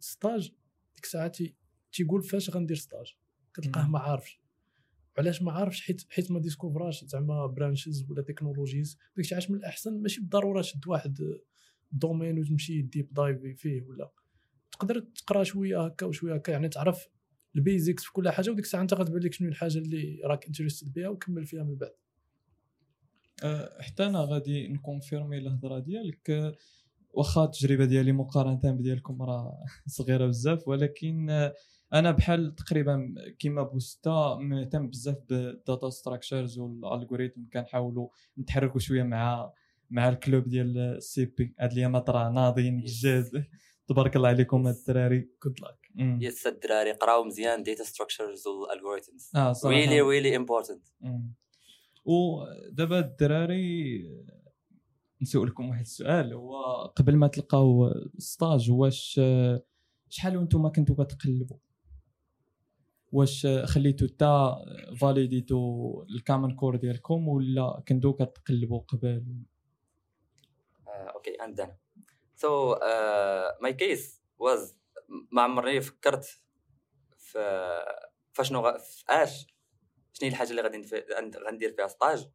stage 0.00 0.48
ديك 0.94 1.04
الساعة 1.04 1.28
تي- 1.28 1.54
تيقول 1.92 2.22
فاش 2.22 2.50
غندير 2.50 2.76
stage 2.76 3.16
كتلقاه. 3.54 3.88
ما 3.88 3.98
عارفش 3.98 4.40
علاش 5.18 5.42
ما 5.42 5.52
عارفش 5.52 5.82
حيت 5.82 6.02
حيت 6.10 6.30
ما 6.30 6.40
discover 6.40 6.91
اش 6.91 7.04
زعما 7.04 7.46
branches 7.46 8.10
ولا 8.10 8.22
technologies 8.22 8.98
داكشي 9.16 9.34
علاش 9.34 9.50
من 9.50 9.56
الأحسن 9.56 10.02
ماشي 10.02 10.20
بالضرورة 10.20 10.60
تشد 10.60 10.86
واحد 10.86 11.18
domaine 11.92 12.38
وتمشي 12.38 12.82
deep 12.82 13.12
dive 13.12 13.60
فيه 13.60 13.82
ولا. 13.82 14.10
تقدر 14.72 15.00
تقرأ 15.00 15.44
شوية 15.44 15.84
هكا 15.84 16.06
وشوية 16.06 16.34
هكا 16.34 16.50
يعني 16.52 16.68
تعرف 16.68 17.08
ال 17.56 17.63
basics 17.63 18.04
في 18.04 18.12
كل 18.12 18.28
حاجة 18.28 18.50
وديك 18.50 18.64
الساعة 18.64 18.82
أنت 18.82 18.94
غتبان 18.94 19.22
لك 19.22 19.32
شنو 19.32 19.48
الحاجة 19.48 19.78
اللي 19.78 20.20
راك 20.24 20.46
interested 20.46 20.92
بها 20.92 21.08
وكمل 21.08 21.46
فيها 21.46 21.62
من 21.62 21.76
بعد. 21.76 21.92
آه، 23.44 23.82
حتى 23.82 24.06
أنا 24.06 24.20
غادي 24.20 24.68
ن 24.68 24.75
confirmer 24.75 25.38
الهضرة 25.38 25.78
ديالك. 25.78 26.56
واخا 27.10 27.44
التجربة 27.44 27.84
ديالي 27.84 28.12
مقارنة 28.12 28.60
بديالكم 28.72 29.22
راه 29.22 29.64
صغيرة 29.86 30.26
بزاف 30.26 30.68
ولكن 30.68 31.50
أنا 31.92 32.10
بحال 32.10 32.54
تقريبا 32.54 33.14
كيما 33.38 33.62
بوستا 33.62 34.38
مهتم 34.40 34.88
بزاف 34.88 35.16
بال 35.28 35.49
data 35.49 35.90
structures 35.90 36.58
وال 36.58 36.73
algorithm 36.73 37.40
كنحاولوا 37.52 38.08
نتحركوا 38.38 38.80
شوية 38.80 39.02
مع 39.02 39.52
مع 39.90 40.08
ال 40.08 40.16
club 40.16 40.48
ديال 40.48 40.78
ال 40.78 41.24
CP. 41.24 41.54
هاد 41.60 41.72
الايامات 41.72 42.10
راه 42.10 42.30
ناضيين 42.30 42.80
بجد 42.80 43.46
تبارك 43.88 44.16
الله 44.16 44.28
عليكم 44.28 44.66
هاد 44.66 44.74
الدراري. 44.74 45.28
Good 45.44 45.60
luck. 45.60 45.92
Yes 46.22 46.46
الدراري 46.46 46.92
قراو 46.92 47.24
مزيان 47.24 47.62
data 47.62 47.84
structures 47.84 48.46
وال 48.46 48.60
algorithms 48.60 49.30
آه 49.36 49.52
صراحة. 49.52 49.76
Really 49.76 50.00
really 50.00 50.36
important. 50.36 50.86
ودابا 52.04 52.98
الدراري 52.98 54.04
نسولكم 55.22 55.68
واحد 55.68 55.80
السؤال. 55.80 56.32
هو 56.32 56.84
قبل 56.96 57.16
ما 57.16 57.26
تلقاو 57.26 57.94
stage 58.18 58.70
واش 58.70 59.20
شحال 60.08 60.36
وأنتم 60.36 60.68
كنتو 60.68 60.94
كتقلبوا 60.94 61.56
واش 63.12 63.46
خليتو 63.64 64.06
حتى 64.06 64.54
validé 65.00 65.76
تو 65.76 66.02
ال 66.10 66.17
common 66.17 66.56
core 66.56 66.76
ديالكم 66.76 67.28
ولا 67.28 67.82
كنتو 67.88 68.12
كتقلبوا 68.12 68.80
قبل؟ 68.80 69.42
Okay 70.88 71.36
عندنا. 71.40 71.76
So 72.36 72.76
my 73.60 73.72
case 73.72 74.22
was 74.38 74.78
ما 75.30 75.42
عمرني 75.42 75.80
فكرت 75.80 76.40
في 77.18 77.38
غ... 78.52 78.78
في 78.78 79.04
اش؟ 79.08 79.46
شنو 80.12 80.26
هي 80.26 80.28
الحاجة 80.28 80.50
اللي 80.50 80.62
غادي 80.62 80.78
نف... 80.78 80.94
غندير 81.48 81.72
فيها 81.72 81.86
stage 81.86 82.28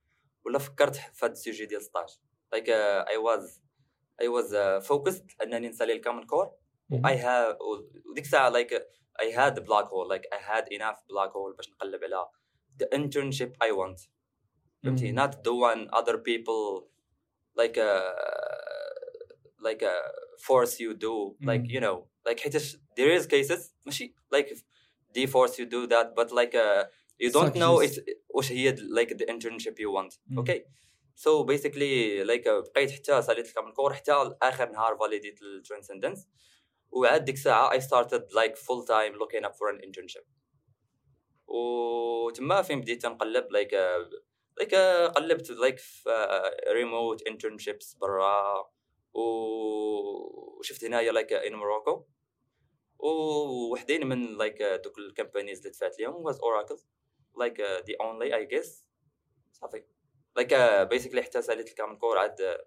ولا 0.46 0.60
فكرت 0.60 0.96
في 0.96 1.26
هذا 1.26 1.32
ال 1.34 1.39
sujet 1.39 1.66
ديال 1.66 1.82
stage 1.82 2.20
like 2.52 2.70
I 2.70 3.18
was 3.18 3.62
I 4.22 4.28
was 4.28 4.56
focused 4.86 5.32
أنني 5.44 5.70
نسالي 5.70 5.94
ال 5.94 5.98
common 5.98 6.26
core. 6.26 6.52
I 6.92 7.18
have 7.18 7.58
وديك 8.10 8.24
الساعة 8.24 8.50
لايك 8.50 8.97
اي 9.21 9.33
هاد 9.33 9.65
بلاك 9.65 9.87
هول 9.87 10.09
لايك 10.09 10.23
اي 10.33 10.39
هاد 10.39 10.73
اناف 10.73 10.97
بلاك 11.09 11.31
هول 11.31 11.57
باش 11.57 11.71
نقلب 11.71 12.05
على 12.05 12.27
the 12.83 12.87
internship 12.99 13.51
I 13.65 13.73
want 13.73 14.09
فهمتي 14.85 15.13
مم. 15.13 15.19
not 15.19 15.31
the 15.33 15.55
one 15.55 15.89
other 15.99 16.19
people 16.19 16.89
like 17.61 17.79
uh, 17.79 18.13
like 19.67 19.83
uh, 19.83 20.09
force 20.47 20.81
you 20.81 20.95
do 20.95 21.37
like 21.41 21.61
مم. 21.61 21.69
you 21.69 21.81
know 21.81 22.09
like 22.29 22.41
حيتاش 22.41 22.77
there 22.77 23.21
is 23.21 23.27
cases 23.27 23.75
ماشي 23.87 24.15
like 24.35 24.49
they 25.15 25.27
force 25.27 25.59
you 25.59 25.67
do 25.67 25.87
that 25.87 26.15
but 26.17 26.31
like 26.31 26.55
uh, 26.55 26.85
you 27.23 27.31
don't 27.31 27.55
know 27.55 27.81
Suggest. 27.81 27.99
it's 27.99 28.01
واش 28.29 28.53
هي 28.53 28.77
like 28.77 29.09
the 29.09 29.25
internship 29.25 29.75
you 29.79 29.91
want 29.97 30.19
مم. 30.27 30.45
okay 30.45 30.61
so 31.15 31.45
basically 31.45 32.25
like 32.25 32.47
uh, 32.47 32.71
بقيت 32.75 32.91
حتى 32.91 33.23
ساليت 33.23 33.47
الكامل 33.47 33.73
كور 33.73 33.95
حتى 33.95 34.37
اخر 34.43 34.71
نهار 34.71 34.97
فاليديت 34.97 35.43
الترانسندنس 35.43 36.29
وعاد 36.92 37.26
ديك 37.26 37.36
الساعة 37.36 37.70
I 37.70 37.80
started 37.80 38.24
like 38.32 38.58
full 38.58 38.84
time 38.86 39.14
looking 39.14 39.46
up 39.46 39.56
for 39.56 39.70
an 39.70 39.80
internship 39.88 40.26
وتما 41.48 42.62
فين 42.62 42.82
بديت 42.82 43.06
نقلب 43.06 43.46
uh, 43.46 43.50
like 44.62 44.72
uh, 44.72 45.12
قلبت 45.14 45.52
like 45.52 45.78
في 45.78 46.10
uh, 46.10 46.72
remote 46.72 47.32
internships 47.32 48.00
برا 48.00 48.72
وشفت 49.14 50.84
هنايا 50.84 51.12
like 51.12 51.32
in 51.50 51.54
Morocco 51.54 52.06
ووحدين 53.00 54.08
من 54.08 54.38
uh, 54.38 54.82
دوك 54.84 54.98
ال 54.98 55.04
companies 55.04 55.58
اللي 55.58 55.70
دفعت 55.70 56.00
ليهم 56.00 56.34
Oracle 56.34 56.82
like 57.40 57.60
uh, 57.60 57.82
the 57.86 57.96
only 58.02 58.34
I 58.34 58.46
guess 58.56 58.84
صافي 59.52 59.84
uh, 60.40 60.86
basically 60.86 61.20
حتى 61.20 61.42
ساليت 61.42 61.70
ال 61.70 61.74
common 61.74 61.98
core 61.98 62.18
عاد 62.18 62.58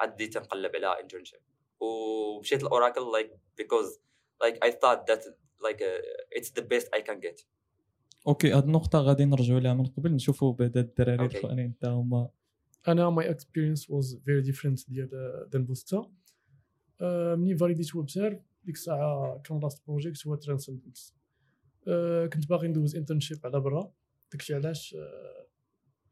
عاد 0.00 0.14
بديت 0.14 0.38
نقلب 0.38 0.76
على 0.76 1.08
internship 1.08 1.49
ومشيت 1.80 2.62
لأوراكل 2.62 3.00
like 3.00 3.30
because 3.62 3.98
like 4.44 4.56
I 4.64 4.70
thought 4.70 5.06
that 5.06 5.22
like 5.66 5.80
uh, 5.80 6.38
it's 6.38 6.50
the 6.50 6.62
best 6.62 6.86
I 6.96 7.00
can 7.00 7.20
get. 7.20 7.46
أوكي 8.26 8.52
هاد 8.52 8.64
النقطة 8.64 8.98
غادي 8.98 9.24
نرجعوا 9.24 9.60
لها 9.60 9.74
من 9.74 9.86
قبل 9.86 10.12
نشوفوا 10.12 10.52
بعدا 10.52 10.80
الدراري. 10.80 11.26
الأخرين 11.26 11.74
حتى 11.78 11.88
هما. 11.88 12.30
أنا 12.88 13.10
my 13.10 13.30
experience 13.30 13.90
was 13.90 14.22
very 14.24 14.40
different 14.40 14.90
ديال 14.90 15.08
ديال 15.50 15.62
بوستا. 15.62 16.12
آه، 17.00 17.34
منين 17.34 17.56
validé 17.56 17.89
ت 17.89 17.94
webserv 17.94 18.38
ديك 18.64 18.74
الساعة 18.74 19.42
كان 19.44 19.60
last 19.60 19.86
project 19.86 20.26
هو 20.26 20.34
transcendence 20.34 21.14
كنت 22.32 22.48
باغي 22.48 22.68
ندوز 22.68 22.96
internship 22.96 23.38
على 23.44 23.60
برا. 23.60 23.92
داكشي 24.32 24.54
علاش؟ 24.54 24.94
آه، 24.94 25.46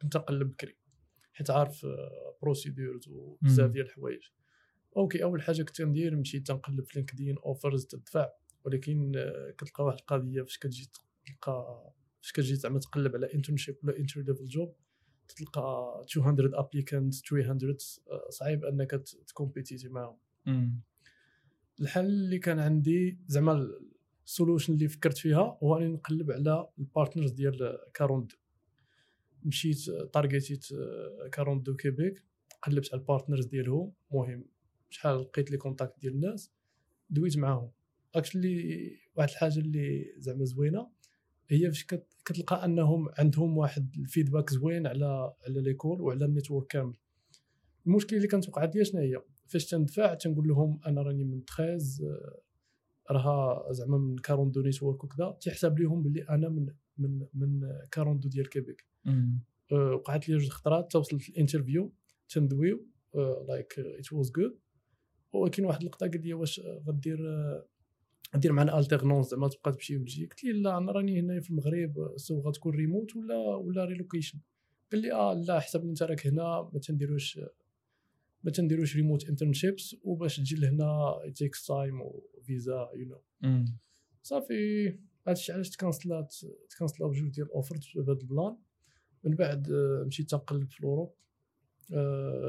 كنت 0.03 0.17
نقلب 0.17 0.51
بكري. 0.51 0.77
حيت 1.33 1.51
عارف 1.51 1.87
procedures 2.43 3.09
وبزاف. 3.09 3.71
ديال 3.71 3.87
الحوايج. 3.87 4.23
Okay 4.97 5.23
أول 5.23 5.43
حاجة 5.43 5.63
كنت 5.63 5.83
ندير 5.83 6.17
مشيت 6.17 6.47
تنقلب 6.47 6.85
في 6.85 6.99
لينكدين 6.99 7.37
offers 7.39 7.87
تدفع 7.87 8.29
ولكن 8.65 9.13
آه، 9.17 9.51
كتلقى 9.59 9.85
واحد 9.85 9.99
القضية 9.99 10.43
فاش 10.43 10.59
كتجي 10.59 10.91
تلقى 11.27 11.93
فاش 12.21 12.33
كتجي 12.33 12.55
زعما 12.55 12.79
تقلب 12.79 13.17
على 13.17 13.35
internship 13.35 13.77
ولا 13.83 13.99
entry 13.99 14.21
level 14.21 14.45
job 14.45 14.77
تلقى 15.37 16.05
200 16.17 16.51
applicant 16.59 17.15
300 17.15 17.77
آه، 18.11 18.31
صعيب 18.31 18.65
أنك 18.65 18.91
ت 19.29 19.35
compete 19.35 19.77
تي 19.77 19.89
معاهم. 19.89 20.19
الحل 21.81 22.05
اللي 22.05 22.39
كان 22.39 22.59
عندي 22.59 23.19
زعما 23.27 23.69
ال 24.27 24.32
solution 24.32 24.73
اللي 24.73 24.89
فكرت 24.89 25.19
فيها 25.19 25.59
هو 25.63 25.77
أني 25.77 25.87
نقلب 25.87 26.31
على 26.31 26.69
ال 26.79 26.85
partners 26.85 27.31
ديال 27.31 27.79
42 27.95 28.33
مشيت 29.45 29.91
target 30.13 30.67
يت 31.33 31.63
42 31.63 31.70
de 31.70 31.77
Québec 31.77 32.25
قلبت 32.63 32.89
على 32.93 33.01
ال 33.01 33.06
partners 33.06 33.47
ديالهم 33.47 33.93
مهم. 34.13 34.45
شحال 34.91 35.21
لقيت 35.21 35.51
les 35.51 35.57
contacts 35.57 36.01
ديال 36.01 36.13
الناس 36.15 36.53
دويت 37.11 37.39
معاهم. 37.39 37.71
actually 38.15 38.91
واحد 39.17 39.29
الحاجة 39.31 39.59
اللي 39.59 40.15
زعما 40.19 40.45
زوينة 40.45 40.89
هي 41.49 41.67
فاش 41.71 41.85
كت- 41.85 42.07
كتلقى 42.25 42.65
أنهم 42.65 43.09
عندهم 43.19 43.57
واحد 43.59 43.95
ال 43.99 44.05
feedback 44.05 44.51
زوين 44.51 44.87
على 44.87 45.33
على 45.47 45.61
l'école 45.61 46.01
وعلى 46.01 46.25
ال 46.25 46.30
network 46.30 46.67
كامل. 46.67 46.95
المشكل 47.87 48.17
اللي 48.17 48.29
كانت 48.29 48.49
وقعت 48.49 48.77
لي 48.77 48.85
شنو 48.85 49.01
هي؟ 49.01 49.23
فاش 49.47 49.67
تندفع 49.67 50.15
تنقول 50.15 50.49
لهم 50.49 50.81
أنا 50.87 51.03
راني 51.03 51.25
من 51.25 51.41
13 51.45 52.05
آه، 52.05 52.41
راها 53.11 53.73
زعما 53.73 53.99
من 53.99 54.17
42 54.17 54.63
network 54.63 55.05
وكذا 55.05 55.37
تيحسب 55.41 55.79
لهم 55.79 56.03
باللي 56.03 56.23
أنا 56.23 56.49
من 56.49 56.67
من 56.99 57.27
من 57.35 57.61
42 57.91 58.29
ديال 58.29 58.49
كيبيك. 58.49 58.85
آه، 59.73 59.95
وقعت 59.95 60.29
لي 60.29 60.37
جوج 60.39 60.49
خطرات 60.49 60.93
توصلت 60.93 61.29
ال 61.29 61.35
interview 61.35 61.93
تندويو 62.29 62.87
like 63.49 63.79
it 63.79 64.13
was 64.13 64.31
good 64.31 64.59
ولكن 65.33 65.65
واحد 65.65 65.81
اللقطة 65.81 66.07
قال 66.09 66.23
لي 66.23 66.35
واش 66.35 66.61
غدير 66.89 67.19
دير 68.35 68.53
معنا 68.53 68.79
alternance 68.79 69.27
زعما 69.27 69.49
تبقى 69.49 69.73
تمشي 69.73 69.97
وتجي. 69.97 70.27
قلت 70.27 70.45
لي 70.45 70.53
لا 70.53 70.79
أنا 70.79 70.93
راني 70.93 71.21
هنا 71.21 71.41
في 71.41 71.51
المغرب 71.51 72.13
so 72.17 72.41
غتكون 72.41 72.75
ريموت 72.75 73.17
ولا 73.17 73.37
ولا 73.37 73.85
relocation 73.85 74.39
قال 74.93 75.03
لي 75.03 75.13
آه 75.13 75.35
لا 75.35 75.61
حسب 75.61 75.85
انت 75.85 76.03
راك 76.03 76.27
هنا 76.27 76.71
ما 76.73 76.81
تنديروش 76.81 77.41
ما 78.45 78.51
تنديروش 78.51 78.97
remote 78.97 79.29
internships 79.29 79.97
وباش 80.05 80.37
تجي 80.37 80.57
لهنا 80.57 81.15
takes 81.35 81.67
time 81.67 82.01
وفيزا 82.01 82.91
you 82.95 83.07
know. 83.07 83.21
صافي 84.23 84.89
هادشي 85.27 85.53
علاش 85.53 85.71
ت 85.71 85.79
cancel 85.79 86.27
ات 86.27 86.35
ت 86.71 86.76
cancel 86.76 87.06
او 87.06 87.11
بجوج 87.11 87.31
ديال 87.31 87.47
ال 87.47 87.53
offers 87.53 87.91
بهذا 87.95 88.13
ال 88.13 88.20
plan. 88.20 88.57
من 89.25 89.35
بعد 89.35 89.71
آه، 89.71 90.05
مشيت 90.07 90.31
تنقلب 90.31 90.71
في 90.71 90.81
ال 90.81 90.85
Europe. 90.85 91.15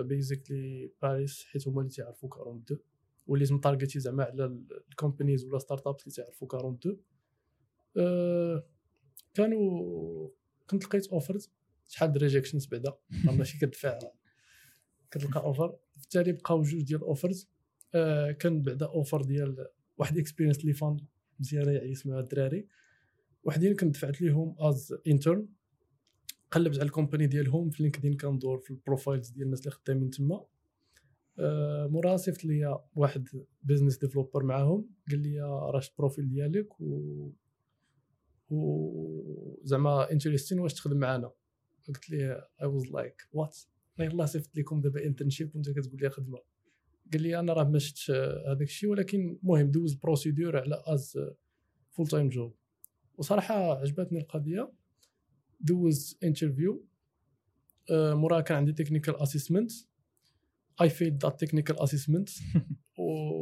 Basically 0.01 0.91
باريس 1.01 1.43
حيت 1.43 1.67
هما 1.67 1.81
اللي 1.81 1.91
تيعرفوا 1.91 2.29
42 2.29 2.79
وليت 3.27 3.51
م 3.51 3.57
target 3.57 3.93
ي 3.93 3.99
زعما 3.99 4.23
على 4.23 4.59
ال 4.89 4.95
companies 4.95 5.45
ولا 5.45 5.59
startups 5.59 6.03
اللي 6.03 6.15
تيعرفوا 6.15 6.47
42 6.47 6.97
آه، 7.97 8.63
كانوا 9.33 10.29
كنت 10.69 10.83
لقيت 10.83 11.07
offers 11.07 11.51
شحال 11.87 12.11
د 12.11 12.17
rejections 12.17 12.65
بعدا. 12.65 12.93
ماشي 13.25 13.57
كتدفع 13.57 13.99
كتلقى 15.11 15.39
offer 15.39 15.75
في 15.97 16.03
التالي 16.03 16.31
بقاو 16.31 16.61
جوج 16.61 16.81
ديال 16.83 16.99
ال 16.99 17.06
offers 17.06 17.49
آه، 17.95 18.31
كان 18.31 18.61
بعدا 18.61 18.85
offer 18.85 19.21
ديال 19.21 19.67
واحد 19.97 20.17
experience 20.17 20.59
اللي 20.59 20.73
fun 20.73 20.97
مزيانه 21.39 21.71
يعني 21.71 21.91
اسمها 21.91 22.19
الدراري. 22.19 22.67
وحدين 23.43 23.75
كنت 23.75 23.93
دفعت 23.95 24.21
ليهم 24.21 24.55
as 24.59 24.95
intern 25.07 25.47
قلبت 26.51 26.75
على 26.75 26.85
ال 26.85 26.91
company 26.91 27.27
ديالهم 27.27 27.69
في 27.69 27.83
لينكدين 27.83 28.17
كندور 28.17 28.57
في 28.57 28.71
ال 28.71 28.78
profiles 28.78 29.29
ديال 29.29 29.45
الناس 29.45 29.59
اللي 29.59 29.71
خدامين 29.71 30.09
تما. 30.09 30.45
آه، 31.39 31.87
موراها 31.87 32.17
صيفط 32.17 32.45
ليا 32.45 32.79
واحد 32.95 33.27
business 33.63 33.97
developer 33.97 34.43
معاهم. 34.43 34.89
قال 35.09 35.19
لي 35.19 35.41
راه 35.41 35.79
شفت 35.79 35.91
ال 35.91 35.97
profil 35.97 36.29
ديالك 36.29 36.81
و 36.81 37.29
و 38.49 39.59
زعما 39.63 40.11
interesting 40.11 40.59
واش 40.59 40.73
تخدم 40.73 40.97
معنا 40.97 41.31
قلت 41.87 42.09
ليه 42.09 42.47
I 42.61 42.67
was 42.67 42.91
like 42.91 43.27
what 43.31 43.57
يلاه 43.99 44.25
صيفط 44.25 44.57
لكم 44.57 44.81
دابا 44.81 45.05
internship 45.05 45.55
وانت 45.55 45.69
كتقول 45.69 46.01
لي 46.01 46.09
خدمة. 46.09 46.39
قال 47.13 47.21
لي 47.21 47.39
أنا 47.39 47.53
راه 47.53 47.63
ما 47.63 47.79
شفتش 47.79 48.11
هذاك 48.47 48.61
الشيء 48.61 48.89
ولكن 48.89 49.37
المهم 49.43 49.71
دوز 49.71 49.93
procédure 49.93 50.57
على 50.57 50.83
as 50.87 51.19
full 51.89 52.07
time 52.07 52.29
job 52.29 52.55
وصراحة 53.17 53.79
عجبتني 53.81 54.19
القضية. 54.19 54.71
دوز 55.59 56.17
interview 56.23 56.85
موراها 57.91 58.41
كان 58.41 58.57
عندي 58.57 58.73
technical 58.73 59.15
assessment 59.15 59.71
I 60.81 60.89
failed 60.89 61.17
that 61.17 61.39
technical 61.39 61.79
assessment 61.79 62.29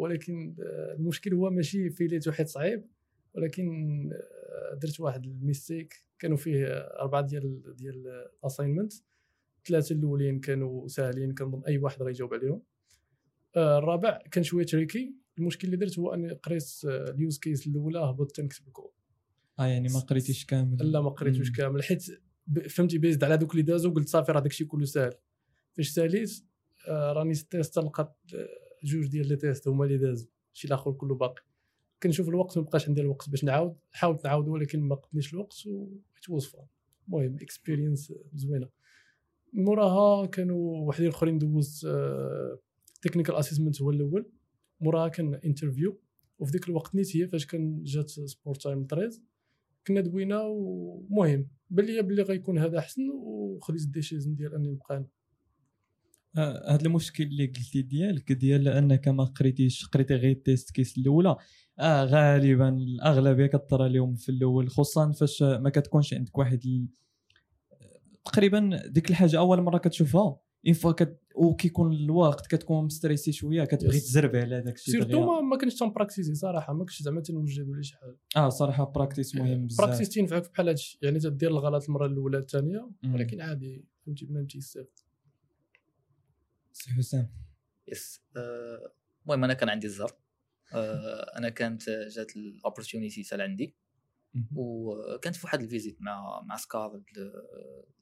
ولكن 0.02 0.56
آه، 0.60 0.94
المشكل 0.94 1.34
هو 1.34 1.50
ماشي 1.50 1.90
fail 1.90 2.15
يت 2.15 2.28
واحد 2.28 2.48
صعيب. 2.48 2.88
ولكن 3.34 3.70
آه، 4.14 4.76
درت 4.76 5.00
واحد 5.00 5.26
ال 5.26 5.36
mistake 5.36 6.06
كانوا 6.20 6.38
فيه 6.38 6.68
أربعة 6.78 7.22
ديال 7.22 7.76
ديال 7.76 8.08
ال 8.44 8.48
assignment 8.48 8.94
ثلاثة 9.68 9.96
الأولين 9.96 10.40
كانوا 10.40 10.88
ساهلين 10.88 11.34
كنظن 11.34 11.64
أي 11.68 11.78
واحد 11.78 12.04
غيجاوب 12.04 12.34
عليهم. 12.34 12.62
آه، 13.56 13.78
الرابع 13.78 14.22
كان 14.32 14.44
شوية 14.44 14.66
tricky 14.66 15.16
المشكل 15.38 15.68
اللي 15.68 15.78
درت 15.78 16.00
هو 16.00 16.14
أني 16.14 16.34
قريت 16.34 16.64
آه، 16.88 17.12
ال 17.12 17.19
use 17.19 17.40
case 17.40 17.68
الأولى 17.68 18.00
هبطت 18.00 18.42
نكتب 18.42 18.68
الكود 18.68 18.92
آه 19.60 19.66
يعني 19.66 19.88
ما 19.94 20.00
قريتيش 20.00 20.46
كامل. 20.46 20.92
لا 20.92 21.02
ما 21.02 21.10
قريتوش. 21.10 21.52
كامل. 21.52 21.84
حيت 21.84 22.06
فهمتي 22.70 22.98
based 22.98 23.24
على 23.24 23.38
دوك 23.38 23.52
اللي 23.52 23.62
دازو 23.62 23.94
قلت 23.94 24.10
صافي 24.10 24.32
راه 24.32 24.40
داكشي 24.40 24.66
كله 24.66 24.86
ساهل 24.86 25.14
فاش 25.78 25.90
ساليت 25.90 26.32
آه، 26.88 27.14
راني 27.14 27.34
test 27.34 27.80
لقيت 27.80 28.00
آه، 28.00 28.48
جوج 28.84 29.08
ديال 29.08 29.28
les 29.28 29.36
tests 29.36 29.68
هما 29.68 29.86
اللي 29.86 29.98
دازو. 29.98 30.28
شي 30.54 30.68
الآخر 30.68 30.92
كله 30.92 31.16
باقي. 31.16 31.44
كنشوف 32.04 32.30
الوقت 32.30 32.58
ما 32.58 32.64
بقاش 32.64 32.88
عندي 32.88 33.02
الوقت 33.02 33.30
باش 33.30 33.44
نعاود. 33.44 33.76
حاولت 33.92 34.26
نعاود 34.26 34.48
ولكن 34.48 34.80
ما 34.80 34.96
قدنيش 34.96 35.34
الوقت 35.34 35.68
و 35.68 35.88
it 36.18 36.30
was 36.30 36.46
fun 36.46 36.66
المهم 37.08 37.38
experience 37.42 38.14
زوينة. 38.34 38.70
موراها 39.54 40.26
كانوا 40.26 40.88
وحدين 40.88 41.08
آخرين 41.10 41.38
دوزت 41.38 41.88
technical 43.02 43.36
assessment 43.36 43.82
هو 43.82 43.90
الأول. 43.90 44.32
موراها 44.82 45.08
كان 45.08 45.34
interview 45.36 46.00
وفي 46.40 46.52
ديك 46.52 46.70
الوقت 46.70 46.96
نيت 46.96 47.18
هي 47.18 47.28
فاش 47.28 47.46
كان 47.46 47.84
جات 47.84 48.10
سبورت 48.10 48.62
تايم 48.62 48.88
13 48.90 49.22
كنا 49.88 50.02
دوينا 50.02 50.42
ومهم 50.42 51.48
بان 51.70 52.02
بلي 52.02 52.22
غيكون 52.22 52.58
هذا 52.60 52.80
أحسن 52.80 53.02
وخديت 53.10 53.82
ال 53.82 53.88
decision 53.88 54.36
ديال 54.36 54.56
أني 54.56 54.72
نبقى 54.72 54.98
أنا 54.98 55.08
آه، 56.38 56.74
هذا 56.74 56.86
المشكل 56.86 57.24
اللي 57.24 57.46
قلتي 57.46 57.82
ديالك 57.82 58.32
ديال 58.32 58.68
انك 58.68 59.08
ما 59.08 59.24
قريتيش 59.24 59.86
قريتي 59.86 60.16
غير 60.16 60.32
ال 60.32 60.40
test 60.40 60.72
case 60.72 60.98
الأولى 60.98 61.36
آه 61.80 62.04
غالبا 62.04 62.70
الأغلبية 62.70 63.46
كطرى 63.46 63.90
لهم 63.90 64.16
في 64.16 64.30
الأول 64.30 64.70
خصوصا 64.70 65.12
فاش 65.12 65.44
ما 65.44 65.70
كتكونش 65.70 66.14
عندك 66.14 66.38
واحد. 66.38 66.88
تقريبا 68.26 68.82
ديك 68.88 69.10
الحاجة 69.10 69.40
أول 69.40 69.62
مرة 69.62 69.78
كتشوفها 69.78 70.40
une 70.66 70.74
fois 70.74 70.92
كت... 70.92 71.20
وكيكون 71.36 71.94
الوقت 71.94 72.48
كتكون 72.48 72.86
مستريسي 72.86 73.32
شوية 73.32 73.66
كتبغي 73.66 74.00
Yes. 74.00 74.04
تزربي 74.04 74.40
على 74.40 74.62
داك 74.62 74.76
الشيء 74.76 74.94
surtout. 74.94 75.26
ما, 75.26 75.42
ما 75.42 75.58
كنتش 75.58 75.76
تنبراكتيزي 75.76 76.36
صراحة 76.36 76.74
ما 76.74 76.80
كنتش 76.80 77.02
زعما 77.02 77.22
تنوجد 77.22 77.70
ولا 77.70 77.82
شي 77.82 77.96
حاجة. 77.98 78.18
آه 78.36 78.50
صراحة 78.50 78.86
practice 78.86 79.36
مهم 79.36 79.66
بزاف. 79.68 79.88
practice 79.88 80.10
تينفعك 80.10 80.52
بحال 80.52 80.68
هادشي. 80.68 81.00
يعني 81.02 81.20
تدير 81.20 81.50
الغلط 81.50 81.84
المرة 81.84 82.06
الأولى 82.06 82.38
الثانية. 82.38 82.90
ولكن 83.14 83.42
عادي 83.42 83.86
فهمتي 84.06 84.26
بنادم 84.26 84.48
تيستافد 84.48 85.00
سي 86.72 86.92
حسام. 86.92 87.30
yes 87.88 88.22
آه، 88.38 88.92
المهم 89.24 89.44
أنا 89.44 89.54
كان 89.54 89.70
عندي 89.70 89.88
الزر. 89.88 90.12
آه، 90.74 91.38
أنا 91.38 91.50
كانت 91.50 91.90
جات 91.90 92.36
ال 92.36 92.43
opportunity 92.43 93.24
سال 93.24 93.42
عندي. 93.42 93.76
وكانت 94.56 95.36
في 95.36 95.46
واحد 95.46 95.62
ال 95.62 95.67
visite 95.67 95.98
مع 96.02 96.42
مع 96.42 96.56
سكار 96.58 97.02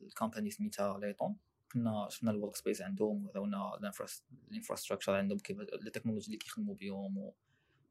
ال 0.01 0.07
company 0.07 0.49
سميتها 0.49 0.99
ليتون 0.99 1.35
كنا 1.75 2.07
شفنا 2.09 2.31
ال 2.31 2.55
workspace 2.55 2.81
عندهم 2.81 3.27
وراونا 3.27 3.79
ال 4.51 4.55
infrastructure 4.55 5.15
عندهم 5.15 5.37
كيف 5.37 5.59
التكنولوجي 5.59 6.25
اللي 6.25 6.37
كيخدموا 6.37 6.75
بهم 6.75 7.31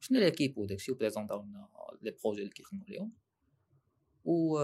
شنو 0.00 0.18
l'équipe 0.18 0.58
وداكشي 0.58 0.92
وبريزونطاو 0.92 1.42
لنا 1.42 1.68
les 2.02 2.16
projets 2.24 2.40
اللي 2.40 2.50
كيخدموا 2.50 2.84
عليهم. 2.84 3.12
و 4.24 4.58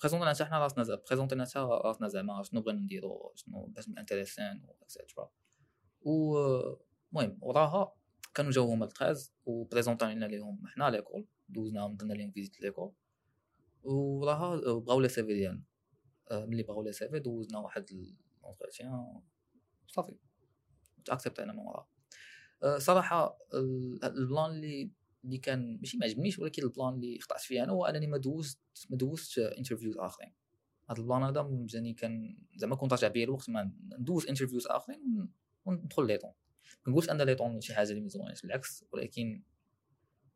بريزونطينا 0.00 0.34
حتى 0.34 0.44
حنا 0.44 0.58
راسنا 0.58 0.84
زعما 0.84 1.02
بريزونطينا 1.08 1.44
حتى 1.44 1.58
راسنا 1.58 2.08
زعما 2.08 2.42
شنو 2.42 2.60
بغينا 2.60 2.80
نديرو 2.80 3.32
شنو 3.34 3.66
باش 3.66 3.88
intéressé 3.88 4.52
ين 4.52 4.66
et 4.82 4.94
cetera 4.94 5.30
و 6.00 6.38
المهم 7.12 7.38
وراها 7.42 7.94
كانوا 8.34 8.50
جاو 8.50 8.64
هما 8.64 8.84
التخاز 8.84 9.32
وبريزونطينا 9.44 10.24
ليهم 10.24 10.66
حنا 10.66 10.90
ليكول 10.90 11.26
دوزناهم 11.48 11.96
درنا 11.96 12.14
لهم 12.14 12.30
فيزيت 12.30 12.60
ليكول 12.60 12.92
وراها 13.82 14.56
بغاو 14.56 15.00
لي 15.00 15.08
سيفي 15.08 15.34
ديالنا 15.34 15.60
آه، 15.60 15.75
ملي 16.32 16.62
بغاو 16.62 16.82
لي 16.82 16.92
سيفي 16.92 17.18
دوزنا 17.18 17.58
واحد 17.58 17.86
لونتروتيان 18.42 19.20
صافي. 19.86 20.16
تاكسبتينا 21.04 21.52
من 21.52 21.58
وراها 21.58 21.88
آه، 22.62 22.78
صراحة 22.78 23.38
ال- 23.54 24.04
البلان 24.04 24.50
اللي 24.50 24.90
اللي 25.24 25.38
كان 25.38 25.76
ماشي 25.80 25.96
ما 25.98 26.04
عجبنيش 26.06 26.38
ولكن 26.38 26.62
البلان 26.62 26.94
اللي 26.94 27.18
خطأت 27.18 27.40
فيه 27.40 27.62
أنا 27.64 27.72
هو 27.72 27.86
أنني 27.86 28.06
ما 28.06 28.18
دوزت 28.18 28.58
ما 28.90 28.96
دوزتش 28.96 29.38
انترفيوز 29.38 29.96
آخرين. 29.98 30.32
هذا 30.90 30.98
البلان 31.00 31.22
هذا 31.22 31.42
مجاني 31.42 31.94
كان 31.94 32.38
زعما 32.56 32.76
كنت 32.76 32.92
راجع 32.92 33.08
بيا 33.08 33.24
الوقت 33.24 33.50
ما 33.50 33.72
ندوز 33.98 34.26
interviews 34.26 34.66
آخرين 34.66 35.00
ون- 35.18 35.28
وندخل 35.64 36.06
ليطون 36.06 36.30
ما 36.86 36.92
نقولش 36.92 37.10
أن 37.10 37.22
ليطون 37.22 37.60
شي 37.60 37.74
حاجة 37.74 37.90
اللي 37.90 38.00
ما 38.00 38.08
زويناش 38.08 38.42
بالعكس 38.42 38.84
ولكن 38.92 39.42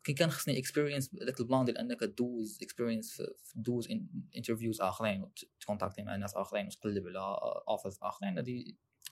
كان 0.05 0.15
كان 0.15 0.31
خصني 0.31 0.59
experience 0.59 1.15
داك 1.15 1.41
ال 1.41 1.45
plan 1.45 1.65
ديال 1.65 1.79
أنك 1.79 2.05
دوز 2.05 2.59
experience 2.63 3.23
دوز 3.55 3.89
interviews 4.37 4.81
آخرين 4.81 5.23
وتكونتاكتي 5.23 6.03
مع 6.03 6.17
ناس 6.17 6.35
آخرين 6.35 6.67
وتقلب 6.67 7.07
على 7.07 7.39
offers 7.69 7.99
آخرين 8.03 8.39
هذه 8.39 8.65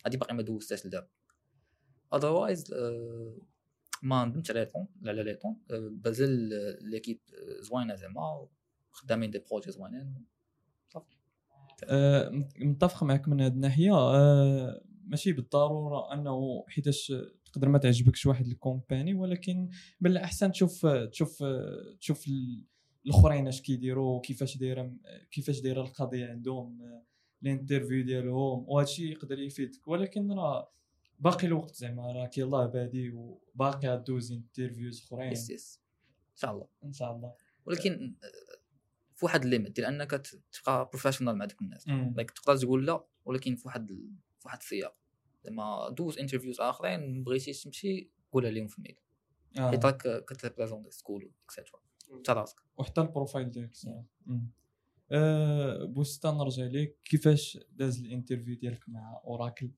هذه 0.06 0.16
باقي 0.16 0.34
ما 0.34 0.42
دوزتهاش 0.42 0.86
لدابا 0.86 1.08
otherwise 2.14 2.74
ما 4.02 4.24
ندمتش 4.24 4.50
على 4.50 4.60
ليطون 4.60 4.86
على 5.02 5.22
آه، 5.70 5.90
بازل 5.92 6.48
l'équipe 6.82 7.20
زوينة 7.60 7.94
زعما 7.94 8.48
خدامين 8.90 9.30
des 9.30 9.38
projets 9.38 9.70
زوينين. 9.70 10.24
آه، 11.84 12.30
متفق 12.58 13.04
معك 13.04 13.28
من 13.28 13.40
هذه 13.40 13.52
الناحية. 13.52 13.92
آه، 13.94 14.84
ماشي 15.04 15.32
بالضرورة 15.32 16.12
أنه 16.14 16.64
حيتاش 16.68 17.12
تقدر 17.52 17.68
ما 17.68 17.78
تعجبكش 17.78 18.26
واحد 18.26 18.46
ال 18.46 18.55
company 18.55 19.14
ولكن 19.14 19.70
من 20.00 20.10
الاحسن 20.10 20.52
تشوف 20.52 20.86
تشوف 20.86 21.44
تشوف 22.00 22.28
ال- 22.28 22.64
الأخرين 23.06 23.48
اش 23.48 23.62
كيديروا 23.62 24.20
كيفاش 24.20 24.56
دايرة 24.56 24.92
كيفاش 25.30 25.60
دايرة 25.60 25.82
القضية 25.82 26.26
عندهم 26.26 27.00
ال 27.42 27.49
interview 27.49 28.04
ديالهم 28.04 28.64
وهذا 28.68 28.88
الشيء 28.88 29.12
يقدر 29.12 29.38
يفيدك. 29.38 29.88
ولكن 29.88 30.32
راه 30.32 30.72
باقي 31.18 31.46
الوقت 31.46 31.74
زعما 31.74 32.12
راك 32.12 32.38
يلاه 32.38 32.66
بادي 32.66 33.10
وباقي 33.10 33.88
غدوز 33.88 34.32
interviews 34.32 35.02
أخرين. 35.02 35.32
yes 35.32 35.50
yes 35.50 35.80
إن 36.32 36.36
شاء 36.36 36.52
الله. 36.52 36.66
إن 36.84 36.92
شاء 36.92 37.16
الله. 37.16 37.32
ولكن 37.66 38.14
في 39.14 39.24
واحد 39.24 39.42
ال 39.44 39.49
limite 39.49 39.76
ديال 39.76 39.86
انك 39.86 40.10
تبقى 40.52 40.88
professional 40.92 41.36
مع 41.36 41.44
ديك 41.44 41.62
الناس. 41.62 41.88
like 42.16 42.30
تقدر 42.30 42.56
تقول 42.56 42.86
لا 42.86 43.04
ولكن 43.24 43.56
في 43.56 43.62
واحد 43.66 43.88
في 44.38 44.44
واحد 44.44 44.58
السياق. 44.58 44.96
زعما 45.48 45.90
دوز 45.90 46.18
interviews 46.18 46.60
آخرين 46.60 47.24
بغيتي 47.24 47.52
تمشي 47.52 48.10
قولها 48.32 48.50
لهم 48.50 48.66
في 48.66 48.78
ال 48.78 48.81
mail. 48.81 48.96
آه. 49.58 49.70
حيت 49.70 49.84
راك 49.84 50.24
كتريبريزونتي 50.24 50.90
school 50.90 51.30
et 51.44 51.53
cetera 51.53 51.80
انت 52.12 52.30
راسك 52.30 52.56
وحتى 52.76 53.00
ال 53.00 53.07
profile 53.07 53.50
ديالك. 53.50 53.72
أه 55.12 55.84
بوستا 55.84 56.30
نرجع 56.30 56.64
ليك 56.64 56.98
كيفاش 57.04 57.58
داز 57.70 58.00
ال 58.00 58.06
interview 58.06 58.56
ديالك 58.56 58.88
مع 58.88 59.20
أوراكل؟ 59.24 59.70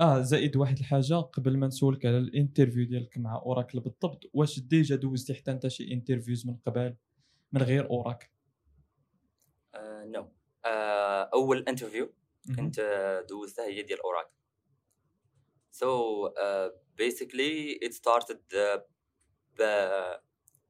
آه 0.00 0.20
زائد 0.20 0.56
واحد 0.56 0.78
الحاجة 0.78 1.14
قبل 1.14 1.58
ما 1.58 1.66
نسولك 1.66 2.06
على 2.06 2.18
ال 2.18 2.25
interview 2.25 2.86
ديالك 2.86 3.18
مع 3.18 3.36
أوراكل 3.36 3.80
بالضبط 3.80 4.30
واش 4.32 4.60
déjà 4.60 4.96
دوزتي 4.96 5.34
حتى 5.34 5.50
أنت 5.50 5.66
شي 5.68 5.92
interviews 5.92 6.46
من 6.46 6.56
قبل 6.56 6.96
من 7.52 7.62
غير 7.62 7.90
أوراكل؟ 7.90 8.28
no 10.06 10.28
أول 11.34 11.64
interview. 11.68 12.12
كنت 12.56 12.78
آه، 12.78 13.20
دوزتها 13.20 13.66
هي 13.66 13.82
ديال 13.82 14.00
أوراكل. 14.00 14.34
so 15.70 16.28
basically 16.94 17.80
it 17.82 17.92
started 17.92 18.42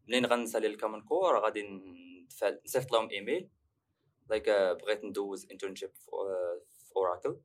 منين 0.08 0.26
غنسالي 0.26 0.66
ال 0.66 0.71
common 0.71 1.02
core 1.02 1.38
غادي 1.44 1.62
ندفع 1.62 2.52
نصيفط 2.64 2.92
لهم 2.92 3.10
email. 3.10 3.50
like 4.30 4.50
بغيت 4.50 5.04
ندوز 5.04 5.46
internship 5.50 5.94
في 5.94 6.10
أوراكل. 6.96 7.40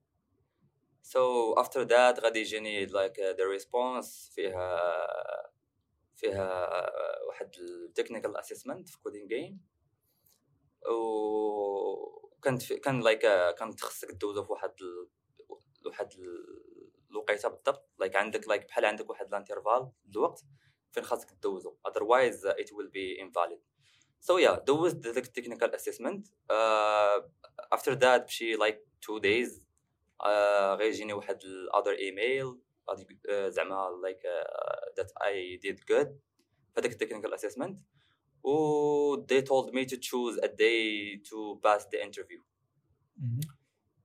so 1.04 1.54
after 1.54 1.82
that 1.82 2.19
غادي 2.20 2.39
يجيني 2.39 2.86
like 2.86 3.19
the 3.19 3.45
response 3.52 4.32
فيها 4.36 4.91
فيها 6.15 6.70
واحد 7.28 7.56
ال 7.60 7.67
technical 7.67 8.38
assessment 8.38 8.89
في 8.89 9.00
CodinGame 9.00 9.62
وكانت 12.41 12.62
في 12.62 12.75
كان 12.77 12.99
like 13.00 13.21
كانت 13.60 13.82
خصك 13.82 14.12
دوزو 14.12 14.43
في 14.43 14.51
واحد 14.51 14.73
ال... 14.82 15.10
واحد 15.86 16.13
ال- 16.13 16.91
الوقيته 17.12 17.49
بالضبط. 17.49 17.89
like 18.00 18.15
عندك 18.15 18.47
like 18.47 18.67
بحال 18.67 18.86
عندك 18.86 19.10
واحد 19.10 19.27
ال 19.28 19.35
interval 19.35 19.91
الوقت 20.15 20.43
فين 20.91 21.04
خاصك 21.04 21.32
دوزو 21.43 21.77
uh, 21.88 22.54
it 22.63 22.67
will 22.67 22.89
be 22.93 23.21
invalid. 23.21 23.60
So 24.21 24.39
yeah 24.39 24.60
دوزت 24.60 25.08
ذاك 25.08 25.25
ال 25.26 25.31
technical 25.31 25.76
assessment 25.76 26.28
after 27.75 27.91
that 27.95 28.25
بشي 28.25 28.58
like 28.58 28.77
two 29.06 29.19
days 29.19 29.62
uh, 30.23 30.27
غيجيني 30.80 31.13
واحد 31.13 31.39
ال 31.43 31.69
other 31.73 31.97
email. 31.99 32.58
غادي 32.89 33.19
uh, 33.27 33.32
زعما 33.32 34.01
that 34.99 35.08
I 35.08 35.60
did 35.65 35.80
good. 35.80 36.08
في 36.73 36.80
هذاك 36.80 36.91
التكنيكال 36.91 37.39
assessment. 37.39 37.75
و 38.44 39.16
they 39.27 39.42
told 39.42 39.72
me 39.75 39.85
to 39.87 39.96
choose 39.96 40.37
a 40.42 40.49
day 40.49 41.20
to 41.31 41.61
pass 41.64 41.83
the 41.92 41.99
interview 42.07 42.40
مهم. 43.18 43.40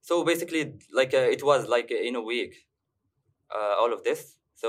so 0.02 0.24
basically 0.26 0.63
like 1.00 1.13
uh, 1.13 1.36
it 1.36 1.41
was 1.44 1.67
like 1.67 1.91
in 2.10 2.15
a 2.15 2.22
week 2.32 2.54
uh, 3.52 3.76
all 3.82 3.94
of 3.94 4.02
this 4.04 4.38
so 4.56 4.67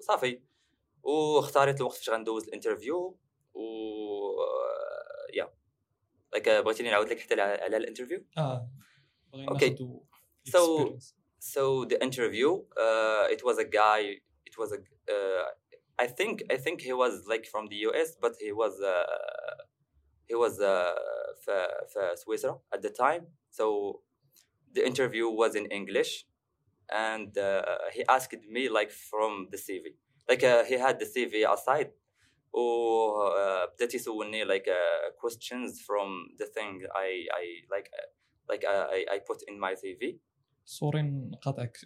صافي 0.00 0.40
واختاريت 1.02 1.80
الوقت 1.80 1.96
فاش 1.96 2.10
غندوز 2.10 2.48
الانترفيو 2.48 3.18
و 3.54 3.62
يا 5.34 5.54
like 6.36 6.42
uh, 6.46 6.48
بغيتيني 6.64 6.90
نعاود 6.90 7.08
لك 7.08 7.20
حتى 7.20 7.34
على 7.40 7.62
على 7.62 7.76
الانترفيو 7.76 8.24
اه 8.38 8.68
بغينا 9.32 9.50
Okay. 9.58 9.70
ناخدو 9.70 10.04
So- 10.48 10.80
experience. 10.80 11.14
so 11.54 11.84
the 11.92 11.98
interview 12.06 12.50
uh, 12.84 13.24
it 13.34 13.40
was 13.44 13.56
a 13.58 13.66
guy 15.96 16.04
it 16.04 16.06
was 16.06 16.06
a 16.06 16.06
uh, 16.06 16.06
i 16.06 16.06
think 16.06 16.42
i 16.50 16.56
think 16.56 16.80
he 16.80 16.92
was 16.92 17.24
like 17.28 17.46
from 17.46 17.68
the 17.68 17.76
us 17.76 18.16
but 18.20 18.32
he 18.40 18.52
was 18.52 18.80
uh, 18.80 19.04
he 20.28 20.34
was 20.34 20.60
uh, 20.60 20.94
في, 21.40 21.86
في 21.88 22.16
سويسرا 22.16 22.60
at 22.74 22.80
the 22.80 22.90
time 22.90 23.26
so 23.50 24.00
the 24.74 24.86
interview 24.86 25.28
was 25.28 25.54
in 25.54 25.66
english 25.66 26.26
and 26.90 27.38
uh, 27.38 27.62
he 27.92 28.04
asked 28.08 28.38
me 28.50 28.68
like 28.68 28.90
from 28.90 29.48
the 29.50 29.56
cv 29.56 29.94
like 30.28 30.44
uh, 30.44 30.64
he 30.64 30.74
had 30.74 30.98
the 30.98 31.06
cv 31.06 31.52
aside 31.52 31.90
وبدات 32.52 33.94
يسولني 33.94 34.44
like 34.44 34.68
uh, 34.68 35.10
questions 35.20 35.80
from 35.86 36.36
the 36.38 36.46
thing 36.46 36.86
i 36.94 37.26
i 37.34 37.44
like 37.70 37.90
uh, 37.98 38.06
like 38.48 38.64
I, 38.64 39.06
I 39.14 39.18
put 39.26 39.42
in 39.48 39.60
my 39.60 39.74
cv 39.74 40.18
sorry 40.67 41.01
نقاطعك. 41.01 41.77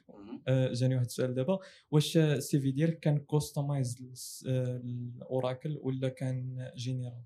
آه، 0.48 0.74
جاني 0.74 0.96
واحد 0.96 1.06
السؤال 1.06 1.34
دابا. 1.34 1.60
واش 1.92 2.18
ال 2.18 2.60
CV 2.60 2.72
ديالك 2.72 3.00
كان 3.00 3.18
customized 3.20 3.98
لأوراكل 4.48 5.80
ولا 5.82 6.10
كان 6.10 6.72
general 6.76 7.24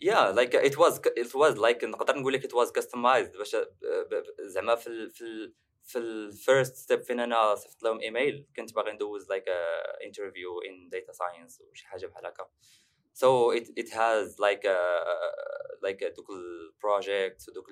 yeah 0.00 0.30
like 0.38 0.54
it 0.54 0.76
was 0.82 0.94
it 1.24 1.32
was 1.34 1.54
like 1.66 1.84
نقدر 1.84 2.18
نقول 2.18 2.32
لك 2.32 2.46
it 2.46 2.50
was 2.54 2.70
customized. 2.82 3.38
باش 3.38 3.56
ب- 3.56 4.40
زعما 4.40 4.74
في 4.74 4.86
ال 4.86 5.10
في 5.10 5.24
ال 5.24 5.54
في 5.84 5.98
ال 5.98 6.11
first 6.11 6.76
step 6.76 7.02
فين 7.02 7.20
أنا 7.20 7.54
صيفط 7.54 7.82
لهم 7.82 8.00
ايميل 8.00 8.46
كنت 8.56 8.74
باغي 8.74 8.92
ندوز 8.92 9.32
a 9.32 9.36
interview 10.08 10.68
in 10.68 10.90
data 10.96 11.12
science 11.12 11.60
وشي 11.70 11.86
حاجة 11.86 12.06
بحال 12.06 12.26
هكا. 12.26 12.48
So 13.14 13.58
it 13.58 13.66
it 13.82 13.88
has 13.90 14.26
like 14.38 14.64
a 14.64 14.78
like 15.86 16.00
a 16.06 16.14
دوك 16.16 16.30
ال 16.30 16.43
projects 16.43 17.48
ودوك 17.48 17.68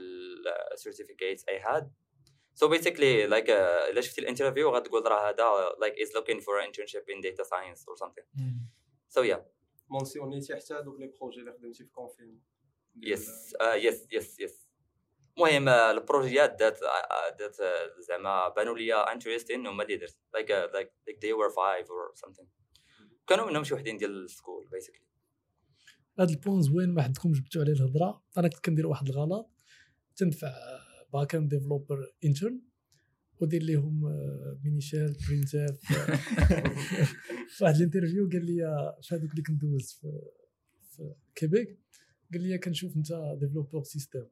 ال 0.72 0.78
certificates 0.78 1.44
I 1.44 1.58
had. 1.68 1.84
So 2.54 2.68
basically 2.68 3.26
like 3.26 3.48
uh, 3.48 3.90
الا 3.90 4.00
شفتي 4.00 4.20
ال 4.20 4.25
interview 4.25 4.70
غتقول 4.70 5.06
راه 5.06 5.30
هذا 5.30 5.70
like 5.84 5.94
is 5.94 6.10
looking 6.10 6.40
for 6.40 6.60
an 6.60 6.70
internship 6.70 7.04
in 7.08 7.20
data 7.20 7.44
science 7.44 7.84
or 7.88 7.96
something. 7.96 8.26
so 9.08 9.22
yeah. 9.22 9.40
مونسيونيتي 9.90 10.56
حتى 10.56 10.82
دوك 10.82 11.00
les 11.00 11.06
projets 11.06 11.40
اللي 11.40 11.52
خدمتي 11.52 11.84
في 11.84 11.90
كونفين 11.90 12.40
يس 13.02 13.54
يس 13.74 14.06
يس 14.12 14.40
يس 14.40 14.68
المهم 15.36 15.68
البروجيات 15.68 16.50
that 16.50 16.78
that 17.38 17.60
آه، 17.60 18.00
زعما 18.00 18.48
بانوا 18.48 18.78
لي 18.78 18.94
interesting 18.94 19.66
هما 19.66 19.82
اللي 19.82 19.96
درت 19.96 20.16
like 20.34 20.50
like 20.50 20.92
like 21.06 21.18
they 21.24 21.36
were 21.38 21.52
five 21.52 21.86
or 21.86 22.26
something. 22.26 22.46
كانوا 23.26 23.46
منهم 23.46 23.64
شي 23.64 23.74
وحدين 23.74 23.96
ديال 23.96 24.24
ال 24.24 24.31
school 24.31 24.68
basically 24.68 25.04
هذا 26.20 26.30
ال 26.30 26.36
point 26.36 26.62
زوين 26.62 26.94
ما 26.94 27.02
حدكم 27.02 27.32
جبتوا 27.32 27.62
عليه 27.62 27.72
الهضرة. 27.72 28.22
أنا 28.38 28.48
كنت 28.48 28.64
كندير 28.64 28.86
واحد 28.86 29.08
الغلط 29.08 29.50
تندفع 30.16 30.52
back 31.14 31.34
end 31.34 31.48
developer 31.54 32.12
intern 32.24 32.60
ودير 33.40 33.62
لهم 33.62 34.02
مينيشال 34.64 35.16
برينت 35.28 35.54
اف 35.54 35.78
في 37.48 37.58
واحد 37.64 37.76
ال 37.76 37.81
interview 37.81 38.28
قال 38.28 38.46
لي 38.46 38.96
في 39.02 39.14
هذوك 39.14 39.30
اللي 39.30 39.42
كندوز 39.42 39.92
في 39.92 40.20
في 40.90 41.14
كيبيك 41.34 41.78
قال 42.32 42.42
لي 42.42 42.58
كنشوف 42.58 42.96
انت 42.96 43.08
développeur 43.40 43.82
système. 43.82 44.24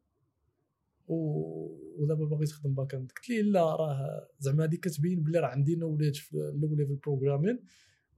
ودابا 1.07 2.25
باغي 2.25 2.47
تخدم 2.47 2.75
back 2.75 2.95
end 2.95 3.13
قلت 3.13 3.29
ليه 3.29 3.43
لا 3.43 3.77
راه 3.77 4.29
زعما 4.39 4.65
هذيك 4.65 4.81
كتبين 4.81 5.23
بلي 5.23 5.39
راه 5.39 5.49
عندي 5.49 5.77
knowledge 5.77 6.17
في 6.17 6.37
ال 6.37 6.75
low 6.75 6.82
level 6.82 6.95
programming 6.95 7.59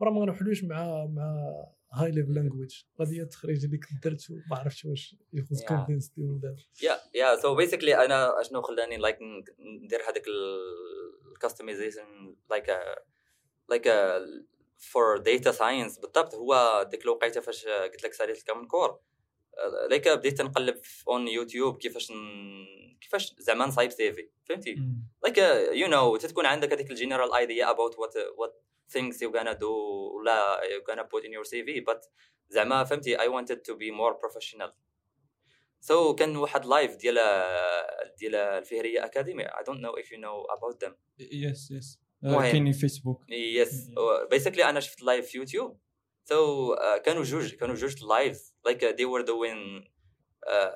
وراه 0.00 0.12
ما 0.12 0.20
غنحلوش 0.20 0.64
مع 0.64 1.06
مع 1.06 1.50
هاي 1.94 2.10
ليفل 2.10 2.34
لانجويج. 2.34 2.82
غادي 3.00 3.22
التخريج 3.22 3.64
اللي 3.64 3.78
كنت 3.78 4.04
درت 4.04 4.30
وما 4.30 4.58
عرفتش 4.58 4.84
واش 4.84 5.16
يخص. 5.32 5.64
كونفينس 5.64 6.12
ولا. 6.18 6.56
يا 6.82 7.00
يا 7.14 7.36
سو 7.36 7.54
بيسكلي 7.54 8.04
أنا 8.04 8.40
أشنو 8.40 8.62
خلاني 8.62 8.96
لايك 8.96 9.18
ندير 9.82 10.00
هذاك 10.02 10.24
الكاستمايزيشن 11.32 12.36
لايك 12.50 12.66
لايك 13.68 13.88
فور 14.78 15.18
داتا 15.18 15.52
ساينس 15.52 15.98
بالضبط 15.98 16.34
هو 16.34 16.82
ديك 16.90 17.04
الوقيتة 17.04 17.40
فاش 17.40 17.66
قلت 17.66 18.04
لك 18.04 18.12
ساليت 18.12 18.38
الكامن 18.38 18.66
كور. 18.66 19.00
لايك 19.90 20.08
بديت 20.08 20.40
نقلب 20.40 20.80
اون 21.08 21.28
يوتيوب 21.28 21.78
كيفاش 21.78 22.10
ن... 22.10 22.14
كيفاش 23.00 23.34
زعما 23.38 23.66
نصايب 23.66 23.90
سيفي 23.90 24.28
فهمتي؟ 24.44 24.76
like 25.26 25.36
uh, 25.36 25.74
you 25.74 25.88
know 25.88 26.22
تتكون 26.22 26.46
عندك 26.46 26.72
هذيك 26.72 26.90
ال 26.90 26.95
general 26.95 27.30
idea 27.32 27.66
about 27.74 27.94
what 27.94 28.14
what 28.14 28.52
things 28.96 29.16
you're 29.20 29.34
gonna 29.38 29.54
do 29.54 29.72
ولا 30.16 30.60
you're 30.60 30.92
gonna 30.92 31.04
put 31.04 31.24
in 31.24 31.32
your 31.32 31.44
CV 31.44 31.84
but 31.84 32.08
زعما 32.48 32.84
فهمتي 32.84 33.16
I 33.16 33.28
wanted 33.28 33.56
to 33.56 33.74
be 33.74 33.90
more 33.90 34.14
professional. 34.14 34.70
So 35.80 36.14
كان 36.14 36.36
واحد 36.36 36.66
live 36.66 36.96
ديال 36.96 37.14
ديال 38.18 38.34
الفهرية 38.34 39.04
academy 39.04 39.44
I 39.44 39.62
don't 39.62 39.80
know 39.80 40.02
if 40.02 40.06
you 40.06 40.18
know 40.18 40.56
about 40.56 40.86
them. 40.86 40.92
yes 41.18 41.70
yes. 41.70 42.04
كاينين 42.22 42.72
فيسبوك 42.72 43.24
yes. 43.24 43.72
uh, 43.72 44.36
basically 44.36 44.64
أنا 44.64 44.80
شفت 44.80 45.02
live 45.02 45.26
في 45.26 45.38
يوتيوب 45.38 45.80
so 46.24 46.72
uh, 46.74 46.98
كانوا 47.04 47.22
جوج 47.22 47.54
كانوا 47.54 47.74
جوج 47.74 48.04
lives 48.04 48.54
like 48.68 48.82
uh, 48.82 48.92
they 48.92 49.04
were 49.04 49.22
doing 49.22 49.84
uh, 50.46 50.70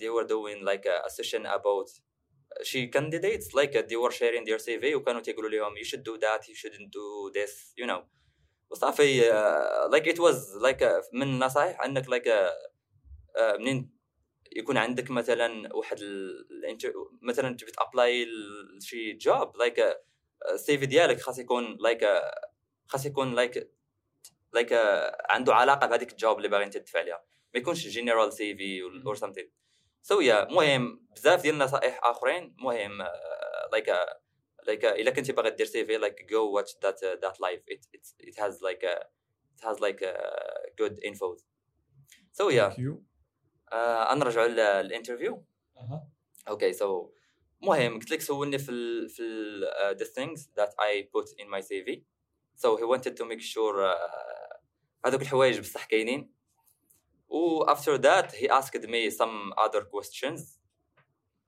they 0.00 0.08
were 0.08 0.26
doing 0.26 0.64
like 0.64 0.86
a, 0.86 1.06
a 1.06 1.10
session 1.10 1.46
about 1.46 1.88
شي 2.62 2.88
candidates 2.88 3.54
like 3.54 3.74
uh, 3.76 3.82
they 3.88 3.96
were 3.96 4.10
sharing 4.10 4.44
their 4.44 4.58
CV 4.58 4.94
وكانوا 4.94 5.20
تيقولوا 5.20 5.50
لهم 5.50 5.74
you 5.76 5.84
should 5.84 6.02
do 6.02 6.18
that 6.18 6.48
you 6.48 6.54
shouldn't 6.54 6.90
do 6.90 7.30
this 7.34 7.74
you 7.76 7.86
know 7.86 8.02
وصافي 8.70 9.30
uh, 9.30 9.88
like 9.90 10.06
it 10.06 10.18
was 10.18 10.56
like 10.60 10.82
uh, 10.82 11.02
من 11.12 11.22
النصائح 11.22 11.84
انك 11.84 12.06
like 12.06 12.26
uh, 12.26 12.52
uh, 13.40 13.58
منين 13.58 14.02
يكون 14.56 14.76
عندك 14.76 15.10
مثلا 15.10 15.76
واحد 15.76 15.98
ال... 16.00 16.46
مثلا 17.22 17.56
تبي 17.56 17.70
ت 17.70 17.79
apply 17.79 18.26
لشي 18.78 19.12
job 19.12 19.56
like 19.56 19.96
ال 20.52 20.78
CV 20.78 20.86
ديالك 20.86 21.20
خاص 21.20 21.38
يكون 21.38 21.76
like 21.80 22.04
خاص 22.86 23.06
يكون 23.06 23.34
like 23.34 23.70
like 24.52 24.72
عنده 25.30 25.54
علاقة 25.54 25.86
بهذيك 25.86 26.12
ال 26.12 26.18
job 26.18 26.36
اللي 26.36 26.48
باغي 26.48 26.64
انت 26.64 26.76
تدفع 26.76 26.98
عليها 26.98 27.24
ما 27.54 27.60
يكونش 27.60 27.86
general 27.86 28.32
CV 28.32 28.82
or 29.06 29.14
something 29.14 29.50
so 30.02 30.20
yeah 30.20 30.44
مهم. 30.50 31.06
بزاف 31.16 31.42
ديال 31.42 31.54
النصائح 31.54 32.00
آخرين. 32.04 32.56
مهم 32.58 33.02
like 33.72 33.90
like 34.62 34.82
uh, 34.82 34.86
إلا 34.86 35.10
كنتي 35.10 35.32
باغي 35.32 35.50
دير 35.50 35.66
CV 35.66 35.98
like 35.98 36.26
go 36.26 36.60
watch 36.60 36.70
that 36.80 36.98
that 37.22 37.36
live. 37.40 37.62
It 37.66 37.86
it 37.92 38.06
it 38.28 38.36
has 38.38 38.54
like 38.62 38.82
a 38.82 38.96
it 39.54 39.60
has 39.62 39.80
like 39.80 40.02
a 40.02 40.14
good 40.80 40.98
info. 41.02 41.36
So 42.32 42.48
yeah. 42.48 42.70
Thank 42.70 42.78
you. 42.78 43.02
uh, 43.72 44.14
نرجعوا 44.14 44.48
لل 44.82 44.92
interview. 44.92 45.44
okay 46.48 46.72
so 46.72 47.12
المهم 47.62 47.98
قلت 47.98 48.10
لك 48.10 48.20
سولني 48.20 48.58
في 48.58 48.70
ال 48.70 49.08
في 49.08 49.22
ال 49.22 49.64
uh, 49.64 49.98
the 49.98 50.06
things 50.06 50.40
that 50.40 50.70
I 50.78 51.08
put 51.16 51.28
in 51.38 51.48
my 51.48 51.60
CV 51.60 52.02
so 52.62 52.76
he 52.76 52.84
wanted 52.84 53.16
to 53.16 53.24
make 53.24 53.40
sure 53.54 53.76
uh, 53.84 54.41
هذوك 55.05 55.21
الحوايج 55.21 55.59
بصح 55.59 55.85
كاينين 55.85 56.33
و 57.29 57.65
after 57.65 57.97
that 57.97 58.31
he 58.31 58.49
asked 58.49 58.85
me 58.87 59.09
some 59.09 59.53
other 59.57 59.81
questions 59.93 60.59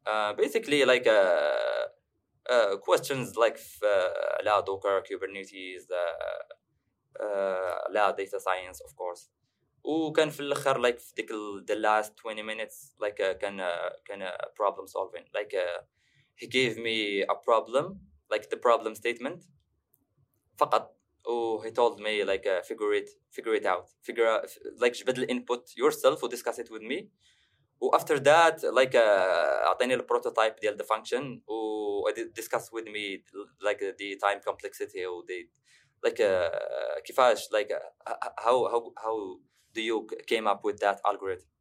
uh, 0.07 0.33
basically 0.33 0.85
like 0.85 1.07
uh, 1.07 1.85
uh, 2.53 2.77
questions 2.77 3.35
like 3.37 3.57
في, 3.57 3.85
uh, 3.85 4.39
على 4.39 4.63
docker 4.65 5.03
kubernetes 5.07 5.83
uh, 5.91 6.43
uh, 7.19 7.87
على 7.87 8.15
data 8.17 8.39
science 8.39 8.81
of 8.81 8.91
course 8.95 9.29
وكان 9.83 10.29
في 10.29 10.39
الاخر 10.39 10.81
like 10.81 10.99
في 10.99 11.13
ديك 11.15 11.31
ال- 11.31 11.65
the 11.71 11.75
last 11.75 12.11
20 12.17 12.43
minutes 12.43 12.95
like 13.03 13.19
uh, 13.19 13.31
كان 13.37 13.59
uh, 13.61 14.01
كان 14.05 14.27
uh, 14.27 14.45
problem 14.61 14.87
solving 14.87 15.25
like 15.37 15.53
uh, 15.53 15.81
he 16.35 16.47
gave 16.47 16.77
me 16.77 17.21
a 17.21 17.35
problem 17.35 17.85
like 18.33 18.49
the 18.49 18.57
problem 18.57 18.95
statement 18.95 19.43
فقط 20.57 20.92
و 21.26 21.62
he 21.64 21.70
told 21.70 21.96
me 22.00 22.24
like 22.24 22.46
uh, 22.46 22.62
figure 22.62 22.92
it 23.00 23.08
figure 23.36 23.54
it 23.60 23.66
out 23.66 23.86
figure 24.08 24.28
out 24.32 24.44
like 24.82 24.92
جبد 24.92 25.18
ال 25.18 25.26
input 25.26 25.62
yourself 25.82 26.22
و 26.22 26.28
discuss 26.28 26.58
it 26.58 26.68
with 26.70 26.82
me 26.82 26.98
after 27.98 28.18
that 28.18 28.56
like 28.62 28.94
uh, 28.94 29.66
اعطيني 29.66 29.94
البروتوتايب 29.94 30.56
ديال 30.56 30.78
the 30.78 30.84
function 30.84 31.50
و 31.50 32.10
discuss 32.40 32.70
with 32.72 32.86
me 32.86 33.22
like 33.60 33.82
uh, 33.82 33.92
the 33.98 34.18
time 34.24 34.40
complexity 34.48 35.06
و 35.06 35.22
the 35.22 35.48
like 36.06 36.20
uh, 36.20 37.00
كيفاش 37.04 37.48
like 37.48 37.70
uh, 37.70 38.14
how 38.44 38.68
how 38.72 38.92
how 39.04 39.16
do 39.74 39.82
you 39.82 40.06
came 40.26 40.46
up 40.46 40.60
with 40.64 40.78
that 40.80 40.98
algorithm 41.10 41.54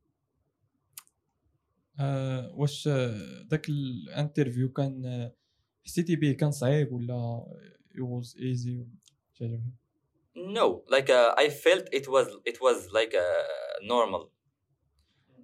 آه، 1.99 2.53
واش 2.55 2.87
آه، 2.87 3.43
داك 3.43 3.69
الانترفيو 3.69 4.71
كان 4.71 5.05
آه، 5.05 5.35
حسيتي 5.85 6.15
به 6.15 6.31
كان 6.31 6.51
صعيب 6.51 6.93
ولا 6.93 7.45
it 7.95 8.01
was 8.01 8.35
easy 8.35 8.87
تعجبك 9.42 9.72
No, 10.34 10.84
like 10.88 11.10
uh, 11.10 11.34
I 11.36 11.48
felt 11.50 11.88
it 11.92 12.06
was 12.08 12.28
it 12.44 12.60
was 12.60 12.78
like 12.92 13.14
uh, 13.14 13.44
normal. 13.82 14.30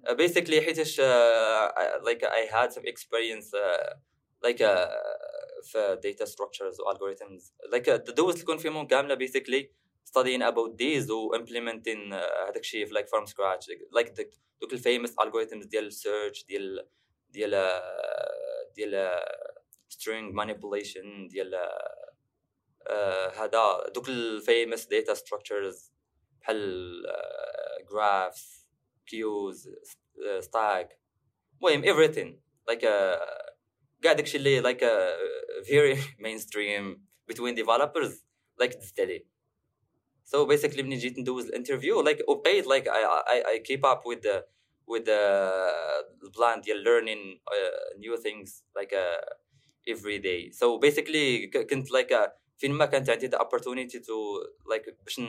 Uh, 0.07 0.13
basically, 0.15 0.61
حيتاش 0.61 0.99
uh, 0.99 1.03
I- 1.03 1.97
like 2.03 2.23
I 2.23 2.47
had 2.51 2.71
some 2.73 2.85
experience 2.85 3.53
uh, 3.53 3.93
like 4.43 4.61
uh, 4.61 4.87
في 5.63 5.97
data 6.01 6.25
structures 6.25 6.79
و 6.79 6.91
algorithms. 6.93 7.51
Like 7.73 7.87
uh, 7.87 8.13
دوزت 8.13 8.37
تكون 8.37 8.57
فيهم 8.57 8.87
كاملة 8.87 9.15
basically 9.15 9.69
studying 10.05 10.41
about 10.41 10.77
these 10.77 11.09
و 11.11 11.35
implementing 11.35 12.13
uh, 12.13 12.47
هذاك 12.49 12.57
الشيء 12.59 12.85
في 12.85 12.93
like 12.93 13.07
from 13.09 13.25
scratch 13.25 13.65
like 13.99 14.15
the, 14.15 14.25
دوك 14.61 14.73
الفيمous 14.73 15.11
algorithms 15.21 15.67
ديال 15.67 15.91
search 15.93 16.45
ديال 16.47 16.87
ديال 17.29 17.53
uh, 17.53 18.73
ديال 18.75 19.09
uh, 19.09 19.55
string 19.89 20.33
manipulation 20.35 21.27
ديال 21.29 21.51
uh, 21.53 21.57
آه، 21.57 21.98
هذا 23.35 23.87
دوك 23.95 24.09
الفيمس 24.09 24.85
داتا 24.85 25.13
ستراكشرز 25.13 25.91
بحال 26.41 27.03
جرافس 27.91 28.67
كيوز 29.07 29.69
ستاك 30.39 30.99
المهم 31.61 31.83
everything 31.83 32.39
like 32.71 32.83
uh, 32.83 33.55
كاع 34.01 34.13
داكشي 34.13 34.37
اللي 34.37 34.61
like 34.61 34.81
uh, 34.81 35.65
very 35.67 35.97
mainstream 36.25 36.99
between 37.31 37.55
developers 37.55 38.13
like 38.61 38.77
دزت 38.77 38.99
عليه 38.99 39.25
so 40.25 40.45
basically 40.45 40.81
ملي 40.83 40.95
جيت 40.95 41.19
ندوز 41.19 41.45
الانترفيو 41.45 42.03
like 42.03 42.29
وبقيت 42.29 42.65
like 42.65 42.87
I, 42.87 43.03
I, 43.27 43.53
I 43.53 43.59
keep 43.59 43.85
up 43.85 44.01
with 44.05 44.21
the 44.21 44.43
with 44.87 45.05
the 45.05 45.21
plan 46.37 46.61
ديال 46.61 46.83
learning 46.83 47.39
uh, 47.47 47.99
new 47.99 48.17
things 48.17 48.63
like 48.79 48.93
uh, 48.93 49.25
every 49.93 50.19
day 50.19 50.51
so 50.51 50.79
basically 50.79 51.47
ك- 51.47 51.67
كنت 51.69 51.87
like 51.91 52.11
uh, 52.11 52.27
فين 52.60 52.72
ما 52.72 52.86
كانت 52.86 53.10
عندي 53.10 53.28
the 53.28 53.38
opportunity 53.38 53.98
to 53.98 54.16
like 54.72 54.94
باش. 55.04 55.20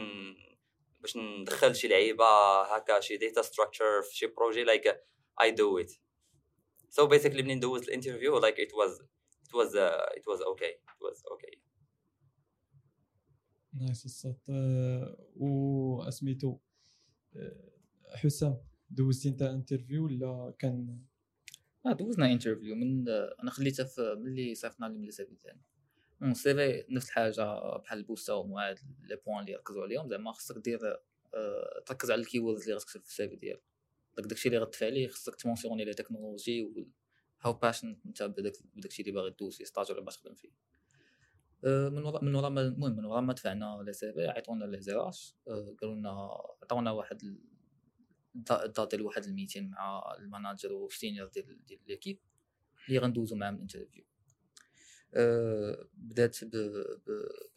باش 1.01 1.17
ندخل 1.17 1.75
شي 1.75 1.88
لعيبة 1.88 2.25
هكا 2.61 2.99
شي 2.99 3.17
data 3.17 3.43
structure 3.43 4.09
في 4.09 4.17
شي 4.17 4.27
بروجي 4.27 4.65
like 4.65 4.88
I 5.43 5.51
do 5.51 5.84
it. 5.84 5.91
So 6.89 7.07
basically 7.07 7.41
منين 7.41 7.59
دوزت 7.59 7.88
الانترفيو 7.88 8.41
like 8.41 8.55
it 8.55 8.71
was 8.71 9.01
it 9.47 9.53
was 9.53 9.75
uh, 9.75 10.19
it 10.19 10.25
was 10.27 10.41
okay. 10.51 10.73
It 10.73 11.01
was 11.01 11.23
okay. 11.34 11.59
nice 13.74 14.05
الصوت. 14.05 14.49
آه، 14.49 15.27
واسميتو 15.36 16.57
آه، 17.36 17.71
حسام 18.15 18.57
دوزتي 18.89 19.29
انت 19.29 19.41
interview 19.41 20.05
ولا 20.05 20.53
كان؟ 20.59 20.99
آه 21.86 21.93
دوزنا 21.93 22.32
interview. 22.32 22.76
من 22.75 23.09
أنا 23.09 23.51
خليتها 23.51 23.86
في 23.86 24.15
ملي 24.19 24.55
صيفطنا 24.55 24.86
لي 24.86 24.97
من 24.97 25.07
ال 25.07 25.16
CV 25.16 25.32
تاعنا 26.22 26.32
المهم 26.32 26.32
السيفي 26.32 26.86
نفس 26.93 27.07
الحاجة 27.09 27.78
بحال 27.78 27.99
البوستا 27.99 28.34
ومع 28.34 28.69
هاد 28.69 28.80
les 29.03 29.16
points 29.26 29.39
اللي 29.39 29.55
ركزوا 29.55 29.84
عليهم 29.84 30.07
زعما 30.09 30.32
خصك 30.32 30.57
دير 30.57 30.80
آه، 31.34 31.84
تركز 31.86 32.11
على 32.11 32.22
ال 32.22 32.26
keywords 32.26 32.62
اللي 32.63 32.76
غتكتب 32.76 33.01
في 33.01 33.07
ال 33.07 33.17
CV 33.17 33.36
ديالك. 33.36 33.63
داك 34.17 34.26
داكشي 34.26 34.49
اللي 34.49 34.59
غتدفع 34.59 34.86
عليه 34.86 35.07
خصك 35.07 35.36
تمونسيوني 35.36 35.86
les 35.86 35.93
technologies 35.93 36.64
و 36.63 36.88
how 37.41 37.53
passionate 37.53 37.97
انت 38.05 38.24
بداك 38.24 38.53
بداكشي 38.76 39.01
اللي 39.01 39.11
باغي 39.13 39.30
دوز 39.39 39.57
فيه 39.57 39.65
stage 39.66 39.91
ولا 39.91 40.01
باش 40.01 40.17
تخدم 40.17 40.36
فيه. 40.36 40.49
آه، 41.65 41.89
من 41.89 42.03
وراء 42.03 42.24
من 42.24 42.36
وراء 42.36 42.49
ما 42.49 42.61
المهم 42.61 42.95
من 42.97 43.05
وراء 43.05 43.22
ما 43.22 43.34
دفعنا 43.34 43.84
لي 43.86 43.93
سيفي 43.93 44.28
عيطونا 44.28 44.65
لي 44.65 44.82
زيراش 44.82 45.36
آه، 45.47 45.76
قالوا 45.82 45.95
لنا 45.95 46.09
عطاونا 46.63 46.91
واحد 46.91 47.24
ال- 47.24 47.41
الدا- 48.36 48.65
الدات 48.65 48.89
ديال 48.91 49.01
واحد 49.01 49.24
الميتين 49.24 49.69
مع 49.69 50.15
الماناجر 50.19 50.74
والسينيور 50.74 51.28
ديال 51.28 51.65
ديال 51.65 51.80
ليكيب 51.88 52.19
اللي 52.88 52.99
غندوزو 52.99 53.36
معاهم 53.36 53.55
الانترفيو. 53.55 54.03
بدات 55.93 56.38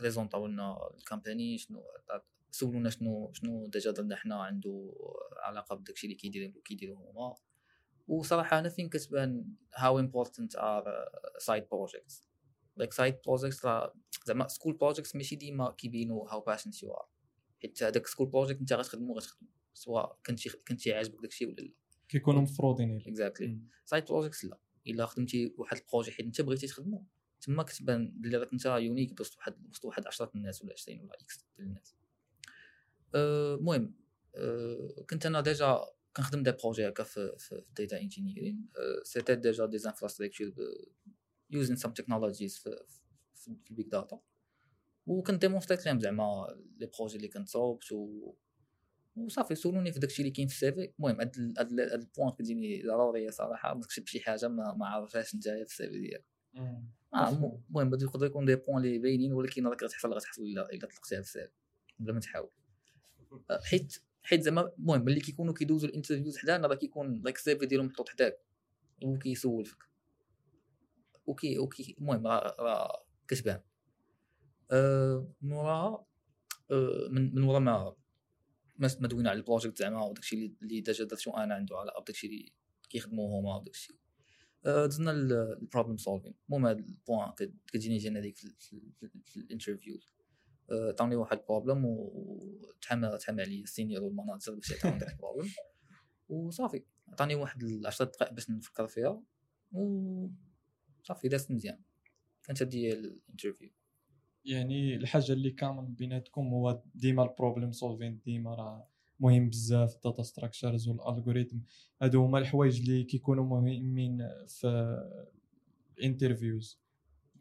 بريزونطاو 0.01 0.47
لنا 0.47 0.91
الكامباني 0.99 1.59
شنو 1.59 1.83
سولونا 2.51 2.91
شنو 2.91 3.33
شنو 3.33 3.67
ديجا 3.67 3.91
درنا 3.91 4.17
حنا 4.17 4.43
عنده 4.43 4.95
علاقة 5.37 5.77
بداكشي 5.77 6.07
اللي 6.07 6.17
كيديروا 6.17 6.63
كيديروا 6.65 6.97
هما. 6.97 7.35
وصراحة 8.09 8.59
أنا 8.59 8.69
فين 8.69 8.89
كتبان 8.89 9.45
how 9.75 9.99
important 9.99 10.57
are 10.57 10.85
side 11.39 11.69
projects 11.73 12.29
like 12.77 12.93
side 12.93 13.17
projects 13.27 13.67
زعما 14.27 14.49
school 14.49 14.75
projects 14.77 15.17
ماشي 15.17 15.37
ديما 15.37 15.71
كيبينوا 15.71 16.31
how 16.31 16.41
passionate 16.41 16.83
you 16.83 16.91
are 16.91 17.09
حيت 17.63 17.83
هذاك 17.83 18.07
school 18.07 18.27
project 18.29 18.61
انت 18.61 18.73
غتخدمو 18.73 19.15
غتخدمو 19.15 19.49
سواء 19.75 20.19
كنتي 20.27 20.51
كنتي 20.69 20.93
عاجبك 20.93 21.23
داكشي 21.23 21.47
ولا 21.47 21.55
لا. 21.55 21.73
كيكونوا 22.09 22.43
مفروضين 22.43 22.91
عليك 22.91 23.09
exactly 23.09 23.61
side 23.85 24.05
projects 24.05 24.45
لا. 24.45 24.59
إلا 24.87 25.07
خدمتي 25.07 25.55
واحد 25.59 25.77
ال 25.77 25.82
projet 25.82 26.13
حيت 26.13 26.27
انت 26.27 26.41
بغيتي 26.41 26.67
تخدمو. 26.67 27.07
تما 27.45 27.63
كتبان 27.63 28.13
بلي 28.17 28.37
راك 28.37 28.53
انت 28.53 28.67
unique 28.67 29.21
وسط 29.21 29.37
واحد 29.37 29.55
وسط 29.71 29.85
واحد 29.85 30.07
10 30.07 30.31
الناس 30.35 30.63
ولا 30.63 30.73
20 30.73 31.01
ولا 31.01 31.15
X 31.21 31.45
ديال 31.57 31.67
الناس. 31.69 31.95
أه، 33.15 33.55
المهم 33.55 33.95
أه، 34.35 35.05
كنت 35.11 35.27
أنا 35.27 35.41
déjà 35.41 35.81
كنخدم 36.17 36.43
دي 36.43 36.53
بروجي 36.53 36.89
هكا 36.89 37.03
في 37.03 37.63
داتا 37.77 38.01
انجينيرين 38.01 38.69
سيتي 39.03 39.35
ديجا 39.35 39.67
دي 39.67 39.77
انفراستركتور 39.87 40.53
يوزين 41.51 41.77
سام 41.77 41.93
تكنولوجيز 41.93 42.59
في 42.59 42.85
في 43.35 43.71
البيج 43.71 43.89
داتا 43.89 44.21
وكنت 45.07 45.41
ديمونستريت 45.41 45.87
لهم 45.87 46.01
زعما 46.01 46.47
لي 46.79 46.91
بروجي 46.99 47.17
اللي 47.17 47.29
كنت 47.29 47.49
صوبت 47.49 47.93
و 47.93 48.35
وصافي 49.17 49.55
سولوني 49.55 49.93
في 49.93 49.99
داكشي 49.99 50.23
اللي 50.23 50.31
كاين 50.31 50.49
في 50.49 50.55
السيفي 50.55 50.93
المهم 50.99 51.21
هاد 51.21 51.55
هاد 51.59 51.73
ال- 51.73 51.81
هاد 51.93 52.01
البوان 52.01 52.31
كتجيني 52.31 52.83
ضروريه 52.83 53.31
صراحة 53.31 53.75
ما 53.75 53.81
تكتب 53.81 54.07
شي 54.07 54.21
حاجة 54.21 54.49
ما 54.49 54.87
عرفهاش 54.87 55.35
نتايا 55.35 55.65
في 55.65 55.71
السيفي 55.71 55.99
ديالك. 56.01 56.25
آه 57.15 57.29
الم- 57.29 57.63
المهم 57.71 57.95
يقدر 58.01 58.27
يكون 58.27 58.45
دي 58.45 58.57
بوان 58.57 58.85
اللي 58.85 58.99
باينين 58.99 59.33
ولكن 59.33 59.67
راك 59.67 59.83
غتحصل 59.83 60.13
غتحصل 60.15 60.43
إلا 60.43 60.71
إلا 60.73 60.87
طلقتيها 60.89 61.19
السيفي 61.19 61.53
بلا 61.99 62.13
ما 62.13 62.21
تحاول. 62.21 62.51
آه، 63.51 63.61
حيت 63.61 63.99
حيت 64.23 64.43
زعما 64.43 64.73
المهم 64.79 65.05
ملي 65.05 65.21
كيكونوا 65.21 65.55
كيدوزوا 65.55 65.89
ال 65.89 65.93
interviews 65.93 66.39
حدانا 66.39 66.67
راه 66.69 66.75
كيكون 66.75 67.23
like 67.23 67.37
ال 67.37 67.47
CV 67.47 67.67
ديالهم 67.67 67.87
محطوط 67.87 68.09
حداك. 68.09 68.39
وكيسول 69.03 69.65
فيك 69.65 69.79
وكي 71.27 71.59
وكي 71.59 71.95
المهم 71.99 72.27
راه 72.27 73.07
كتبان. 73.29 73.61
آه، 74.71 75.29
من 75.43 75.53
وراها 75.53 76.07
آه، 76.71 77.09
من 77.11 77.35
من 77.35 77.43
ورا 77.43 77.59
ما 77.59 77.95
ما 78.79 79.09
دوينا 79.09 79.31
على 79.31 79.37
ال 79.39 79.44
project 79.44 79.79
زعما 79.79 80.05
وداكشي 80.05 80.37
اللي 80.37 80.81
déjà 80.81 81.05
درتو 81.05 81.31
أنا 81.31 81.55
عنده 81.55 81.77
علاقة 81.79 82.01
بداكشي 82.03 82.27
اللي 82.27 82.53
كيخدموا 82.89 83.41
هما 83.41 83.57
وداكشي. 83.57 83.99
دزنا 84.65 85.11
ال 85.11 85.21
problem 85.21 85.97
solving 85.97 86.35
المهم 86.49 86.67
هاد 86.67 86.79
ال 86.79 86.88
point 86.88 87.33
كت- 87.33 87.55
كتجيني 87.67 87.97
générique 87.99 88.37
في, 88.37 88.49
في, 88.59 88.81
في, 89.01 89.09
في 89.25 89.37
ال 89.37 89.43
interview 89.43 89.99
آه، 90.71 90.89
عطاوني 90.89 91.17
واحد 91.17 91.39
ال 91.39 91.44
problem 91.44 91.85
وتحمى 91.85 93.19
تحمى 93.19 93.43
عليا 93.43 93.63
ال 93.63 93.68
senior 93.68 94.03
وال 94.05 94.16
manager 94.16 94.55
باش 94.55 94.71
يعطيهم 94.71 94.99
داك 94.99 95.13
ال 95.13 95.17
problem 95.17 95.49
وصافي 96.29 96.83
عطاني 97.09 97.35
واحد 97.35 97.65
10 97.87 98.05
دقائق 98.05 98.33
باش 98.33 98.51
نفكر 98.51 98.87
فيها. 98.87 99.23
و 99.73 100.29
صافي 101.03 101.29
دازت 101.29 101.51
مزيان. 101.51 101.81
كانت 102.43 102.63
هذه 102.63 102.93
ال 102.93 103.00
interview 103.00 103.71
يعني 104.45 104.97
الحاجة 104.97 105.33
اللي 105.33 105.51
كامل 105.51 105.87
بيناتكم 105.87 106.47
هو 106.49 106.83
ديما 106.95 107.23
ال 107.23 107.29
problem 107.29 107.73
solving 107.73 108.21
ديما 108.25 108.55
راه 108.55 108.89
مهم 109.21 109.49
بزاف 109.49 109.95
ال 109.95 110.00
data 110.00 110.23
structures 110.23 110.89
وال 110.89 111.00
algorithms 111.00 111.57
هادو 112.03 112.25
هما 112.25 112.39
الحوايج 112.39 112.81
اللي 112.81 113.05
كيكونوا 113.05 113.45
مهمين 113.45 114.19
في 114.49 114.97
ال 115.99 116.06
interviews 116.06 116.81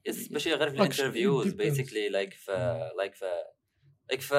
yes 0.05 0.31
ماشي 0.31 0.53
غير 0.53 0.69
في 0.69 0.75
ال 0.75 0.82
interviews. 0.82 1.53
basically 1.53 2.09
like 2.09 2.33
في 2.33 2.51
like 2.97 3.15
في 3.15 3.25
like 4.09 4.21
في 4.21 4.35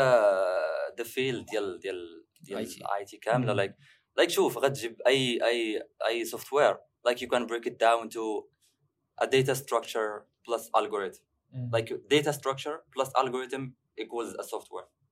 the 0.99 1.05
field 1.05 1.47
ديال 1.47 1.79
ديال 1.79 2.27
ديال. 2.41 2.59
ال 2.59 3.05
IT 3.05 3.17
كاملة. 3.17 3.53
like 3.53 3.77
like 4.17 4.31
شوف 4.31 4.59
غتجيب 4.59 5.01
أي 5.07 6.25
أي 6.25 6.29
أي 6.29 6.34
software 6.34 6.53
like 6.53 7.23
you 7.23 7.29
can 7.29 7.47
break 7.47 7.67
it 7.67 7.81
down 7.81 8.09
to 8.09 8.49
a 9.23 9.27
data 9.27 9.55
structure 9.55 10.25
plus 10.45 10.63
algorithm. 10.81 11.23
Like 11.77 11.89
data 12.15 12.33
structure 12.33 12.77
plus 12.95 13.11
algorithm 13.23 13.63
equals 14.03 14.31
a 14.43 14.45
software. 14.53 14.89
Ba- 14.89 15.04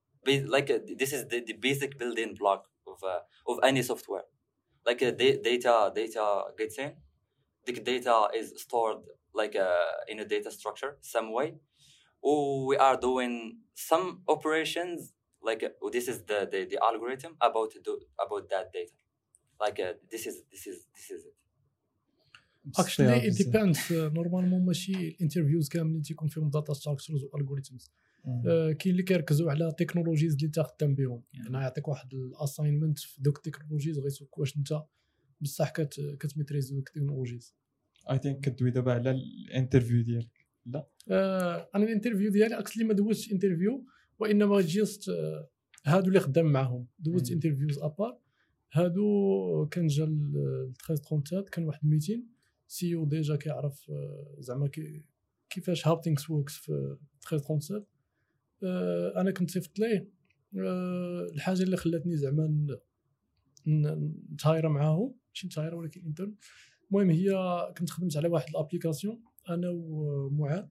like 0.47 0.69
uh, 0.69 0.79
this 0.97 1.13
is 1.13 1.27
the, 1.27 1.43
the 1.45 1.53
basic 1.53 1.97
building 1.97 2.35
block 2.39 2.65
of 2.87 2.97
uh, 3.03 3.51
of 3.51 3.59
any 3.63 3.81
software 3.81 4.25
like 4.85 5.01
uh, 5.01 5.11
da- 5.11 5.41
data 5.41 5.91
data 5.93 6.43
gets 6.57 6.77
in 6.77 6.93
the 7.65 7.73
data 7.73 8.27
is 8.35 8.53
stored 8.57 8.97
like 9.33 9.55
uh, 9.55 10.11
in 10.11 10.19
a 10.19 10.25
data 10.25 10.51
structure 10.51 10.97
some 11.01 11.31
way 11.31 11.53
or 12.21 12.65
we 12.65 12.75
are 12.77 12.97
doing 12.97 13.57
some 13.75 14.21
operations 14.27 15.13
like 15.41 15.63
uh, 15.63 15.89
this 15.91 16.07
is 16.07 16.23
the, 16.23 16.47
the 16.51 16.65
the 16.71 16.79
algorithm 16.83 17.35
about 17.41 17.71
do, 17.83 17.99
about 18.25 18.49
that 18.49 18.71
data 18.73 18.91
like 19.59 19.79
uh, 19.79 19.93
this 20.11 20.25
is 20.25 20.43
this 20.51 20.67
is 20.67 20.77
this 20.95 21.09
is 21.11 21.25
it 21.25 21.33
اكشلي 22.79 23.27
ات 23.27 23.33
ديبيندز 23.33 23.93
نورمالمون 23.93 24.65
ماشي 24.65 25.07
الانترفيوز 25.07 25.69
كاملين 25.69 26.01
تيكون 26.01 26.27
فيهم 26.27 26.49
داتا 26.49 26.73
ستراكشرز 26.73 27.23
والالغوريثمز 27.23 27.91
كاين 28.78 28.92
اللي 28.92 29.02
كيركزوا 29.02 29.50
على 29.50 29.74
تكنولوجيز 29.78 30.34
اللي 30.34 30.46
انت 30.46 30.60
خدام 30.60 30.94
بهم. 30.94 31.22
يعني 31.34 31.56
يعطيك 31.56 31.88
واحد 31.88 32.14
الاساينمنت 32.14 32.98
في 32.98 33.22
دوك 33.22 33.36
التكنولوجيز 33.36 33.98
غيسوك 33.98 34.38
واش 34.38 34.56
انت 34.56 34.82
بصح 35.40 35.70
كت 35.70 36.16
كتميتريزي 36.20 36.74
دوك 36.74 36.88
ال 36.88 36.93
technologies 36.93 37.54
I 38.10 38.18
think 38.18 38.40
كدوي 38.40 38.70
دابا 38.70 38.92
على 38.92 39.10
ال 39.10 39.20
interview 39.20 40.02
ديالك. 40.02 40.46
آه، 41.10 41.68
أنا 41.74 41.84
ال 41.84 41.89
interview 41.89 42.30
ديالي 42.30 42.58
actually 42.58 42.84
ما 42.84 42.94
دوزتش 42.94 43.32
interview 43.32 43.86
وإنما 44.18 44.60
just 44.60 45.08
آه، 45.08 45.48
هادو 45.86 46.08
اللي 46.08 46.20
خدام 46.20 46.46
معاهم. 46.46 46.86
دوزت. 46.98 47.32
interviews 47.32 47.78
à 47.78 47.86
part 47.86 48.18
هادو 48.72 49.68
كان 49.70 49.86
جا 49.86 50.04
ال 50.04 50.34
1337 50.90 51.44
كان 51.44 51.64
واحد 51.64 51.80
الميتين. 51.84 52.26
CEO 52.68 52.94
déjà 52.94 53.36
كيعرف 53.36 53.90
آه، 53.90 54.36
زعما 54.38 54.68
كي 54.68 55.04
كيفاش 55.50 55.88
how 55.88 56.00
things 56.00 56.30
works 56.30 56.56
في 56.56 56.96
1337 57.32 57.76
آه، 57.76 57.86
أنا 59.16 59.30
كنت 59.30 59.50
صيفط 59.50 59.78
ليه 59.78 60.08
آه، 60.58 61.26
الحاجة 61.34 61.62
اللي 61.62 61.76
خلاتني 61.76 62.16
زعما 62.16 62.46
ن- 62.46 62.78
ن- 63.66 64.14
نتهاير 64.32 64.68
معاهم 64.68 65.14
ماشي 65.28 65.46
نتهاير 65.46 65.74
ولكن 65.74 66.00
intern 66.06 66.34
المهم 66.90 67.10
هي 67.10 67.30
كنت 67.78 67.90
خدمت 67.90 68.16
على 68.16 68.28
واحد 68.28 68.48
ال 68.48 68.55
application 68.55 69.22
أنا 69.48 69.68
ومعاذ. 69.70 70.64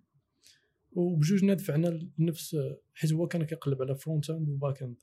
وبجوجنا 0.92 1.54
دفعنا 1.54 2.00
لنفس 2.20 2.58
حيت 2.94 3.14
هو 3.14 3.28
كان 3.28 3.44
كيقلب 3.44 3.82
على 3.82 3.96
front 3.96 4.30
end 4.30 4.50
و 4.50 4.56
back 4.56 4.84
end 4.84 4.98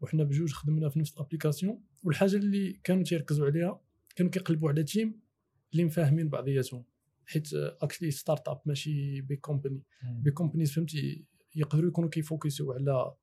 وحنا 0.00 0.24
بجوج 0.24 0.52
خدمنا 0.52 0.88
في 0.88 0.98
نفس 0.98 1.12
ال 1.14 1.19
application. 1.19 1.82
والحاجة 2.02 2.36
اللي 2.36 2.72
كانوا 2.84 3.02
تيركزوا 3.04 3.46
عليها 3.46 3.80
كانوا 4.16 4.30
كيقلبوا 4.30 4.68
على 4.70 4.82
team 4.84 5.20
اللي 5.72 5.84
مفاهمين 5.84 6.28
بعضياتهم. 6.28 6.84
حيت 7.26 7.48
actually 7.54 8.10
startup 8.10 8.60
ماشي 8.66 9.20
big 9.20 9.38
company 9.38 9.82
big 10.22 10.32
companies 10.32 10.72
فهمتي؟ 10.72 11.24
يقدروا 11.58 11.88
يكونوا 11.88 12.10
كيفوكسوا 12.10 12.74
على 12.74 13.14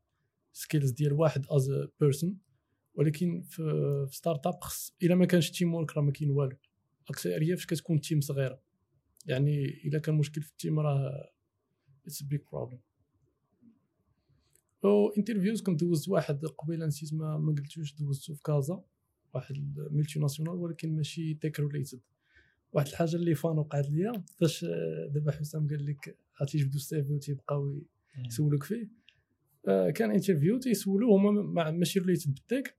skills 0.53 0.91
ديال 0.91 1.13
واحد 1.13 1.45
as 1.49 1.71
person 1.99 2.37
ولكن 2.95 3.41
في 3.41 4.07
startup 4.11 4.61
خص 4.61 4.95
إلا 5.03 5.15
ما 5.15 5.25
كانش 5.25 5.51
team 5.51 5.73
ورك 5.73 5.97
راه 5.97 6.01
ما 6.03 6.11
كاين 6.11 6.29
والو. 6.29 6.57
اكثريه 7.09 7.55
فاش 7.55 7.65
كتكون 7.65 8.01
team 8.01 8.21
صغيرة. 8.21 8.61
يعني 9.25 9.65
إلا 9.65 9.99
كان 9.99 10.15
مشكل 10.15 10.41
في 10.41 10.51
ال 10.51 10.57
team 10.57 10.79
راه 10.79 11.31
it's 12.05 12.23
big 12.23 12.41
problem 12.51 12.81
أو 14.85 15.09
interviews 15.17 15.61
كنت 15.61 15.83
دوزت 15.83 16.09
واحد 16.09 16.45
قبيلة 16.45 16.85
نسيت 16.85 17.13
ما 17.13 17.37
ما 17.37 17.55
قلتوش 17.55 17.93
دوزتو 17.93 18.33
في 18.35 18.41
كازا. 18.43 18.83
واحد 19.33 19.55
multinationale 19.91 20.55
ولكن 20.55 20.95
ماشي 20.95 21.33
tech 21.33 21.59
related 21.59 22.01
واحد 22.73 22.87
الحاجة 22.87 23.15
اللي 23.15 23.35
fun 23.35 23.57
وقعت 23.57 23.89
ليا 23.89 24.23
فاش 24.39 24.65
دابا 25.09 25.31
حسام 25.31 25.67
قال 25.67 25.85
لك 25.85 26.17
غتيجبدوا 26.41 26.75
ال 26.75 26.88
CV 26.88 27.13
وتيبقاو 27.13 27.81
يسولوك 28.27 28.63
فيه. 28.63 28.89
آه، 29.67 29.89
كان 29.89 30.11
interview 30.11 30.59
تيسولوه 30.59 31.15
هما 31.17 31.31
مع- 31.41 31.71
ماشي 31.71 31.99
related 31.99 32.33
ب 32.33 32.40
ال 32.40 32.47
tech 32.47 32.75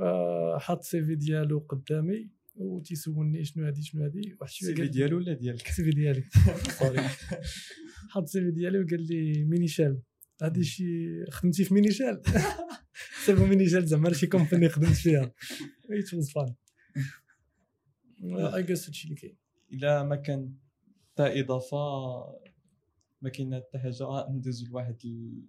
آه، 0.00 0.58
حط 0.58 0.78
ال 0.78 0.90
CV 0.90 1.14
ديالو 1.14 1.58
قدامي 1.58 2.30
وتيسولني 2.56 3.44
شنو 3.44 3.64
هادي 3.64 3.82
شنو 3.82 4.02
هادي. 4.04 4.36
واحد 4.40 4.52
شوية 4.52 4.70
ال 4.70 4.74
CV 4.76 4.82
قال- 4.82 4.90
ديالو 4.90 5.16
ولا 5.16 5.32
ديالك؟ 5.34 5.66
ال 5.68 5.75
CV 5.75 5.90
ديالي. 5.90 6.24
sorry 6.78 7.00
حط 8.10 8.22
ال 8.22 8.31
CV 8.31 8.50
ديالي 8.50 8.78
وقال 8.78 9.06
لي 9.06 9.44
minishell 9.44 9.98
هادي 10.42 10.64
شي 10.64 10.84
خدمتي 11.30 11.64
في 11.64 11.74
minishell 11.74 12.22
سيفو 13.26 13.46
minishell 13.46 13.86
زعما 13.86 14.12
شي 14.12 14.26
company 14.26 14.68
خدمت 14.68 14.88
فيها. 14.96 15.32
it 15.90 16.14
was 16.14 16.30
fun 16.30 16.54
I 18.54 18.62
guess 18.62 18.86
هادشي 18.86 19.04
اللي 19.08 19.16
كاين. 19.20 19.36
إلا 19.72 20.02
ما 20.02 20.16
كان 20.16 20.54
حتى 21.12 21.40
إضافة 21.40 21.76
ما 23.22 23.30
كاين 23.30 23.56
حتى 23.56 23.78
حاجة 23.78 24.04
آه، 24.04 24.30
ندوز 24.30 24.68
لواحد 24.68 24.96
ال- 25.04 25.46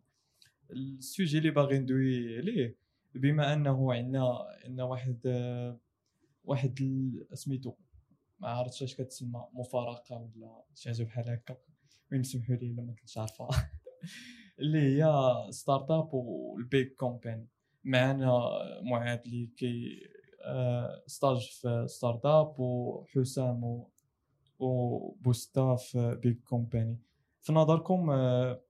ال 0.71 0.82
sujet 0.82 1.37
اللي 1.37 1.49
باغي 1.51 1.79
ندوي 1.79 2.37
عليه. 2.37 2.75
بما 3.15 3.53
أنه 3.53 3.93
عندنا 3.93 4.37
عندنا 4.65 4.83
واحد 4.83 5.19
آه، 5.25 5.77
واحد 6.43 6.79
سميتو 7.33 7.73
ما 8.39 8.47
عرفتش 8.47 8.83
اش 8.83 8.95
كتسمى 8.95 9.45
مفارقة 9.53 10.15
ولا 10.17 10.63
شي 10.75 10.89
حاجة 10.89 11.03
بحال 11.03 11.29
هكا. 11.29 11.57
وين 12.11 12.23
سمحوا 12.23 12.55
لي 12.55 12.67
إلا 12.71 12.81
ما 12.83 12.93
كنتش 12.93 13.17
عارفها 13.17 13.49
اللي 14.59 14.79
هي 15.03 15.07
startup 15.49 15.91
وال 15.91 16.13
big 16.13 16.87
company 16.87 17.47
معنا 17.83 18.31
معاذ 18.83 19.19
اللي 19.25 19.47
كي 19.57 19.99
آه، 20.41 21.03
stage 21.07 21.37
في 21.49 21.85
startup 21.87 22.59
وحسام 22.59 23.83
وبوستا 24.59 25.75
في 25.75 26.15
big 26.23 26.39
company 26.43 26.97
في 27.45 27.53
نظركم 27.53 28.09
آه، 28.09 28.61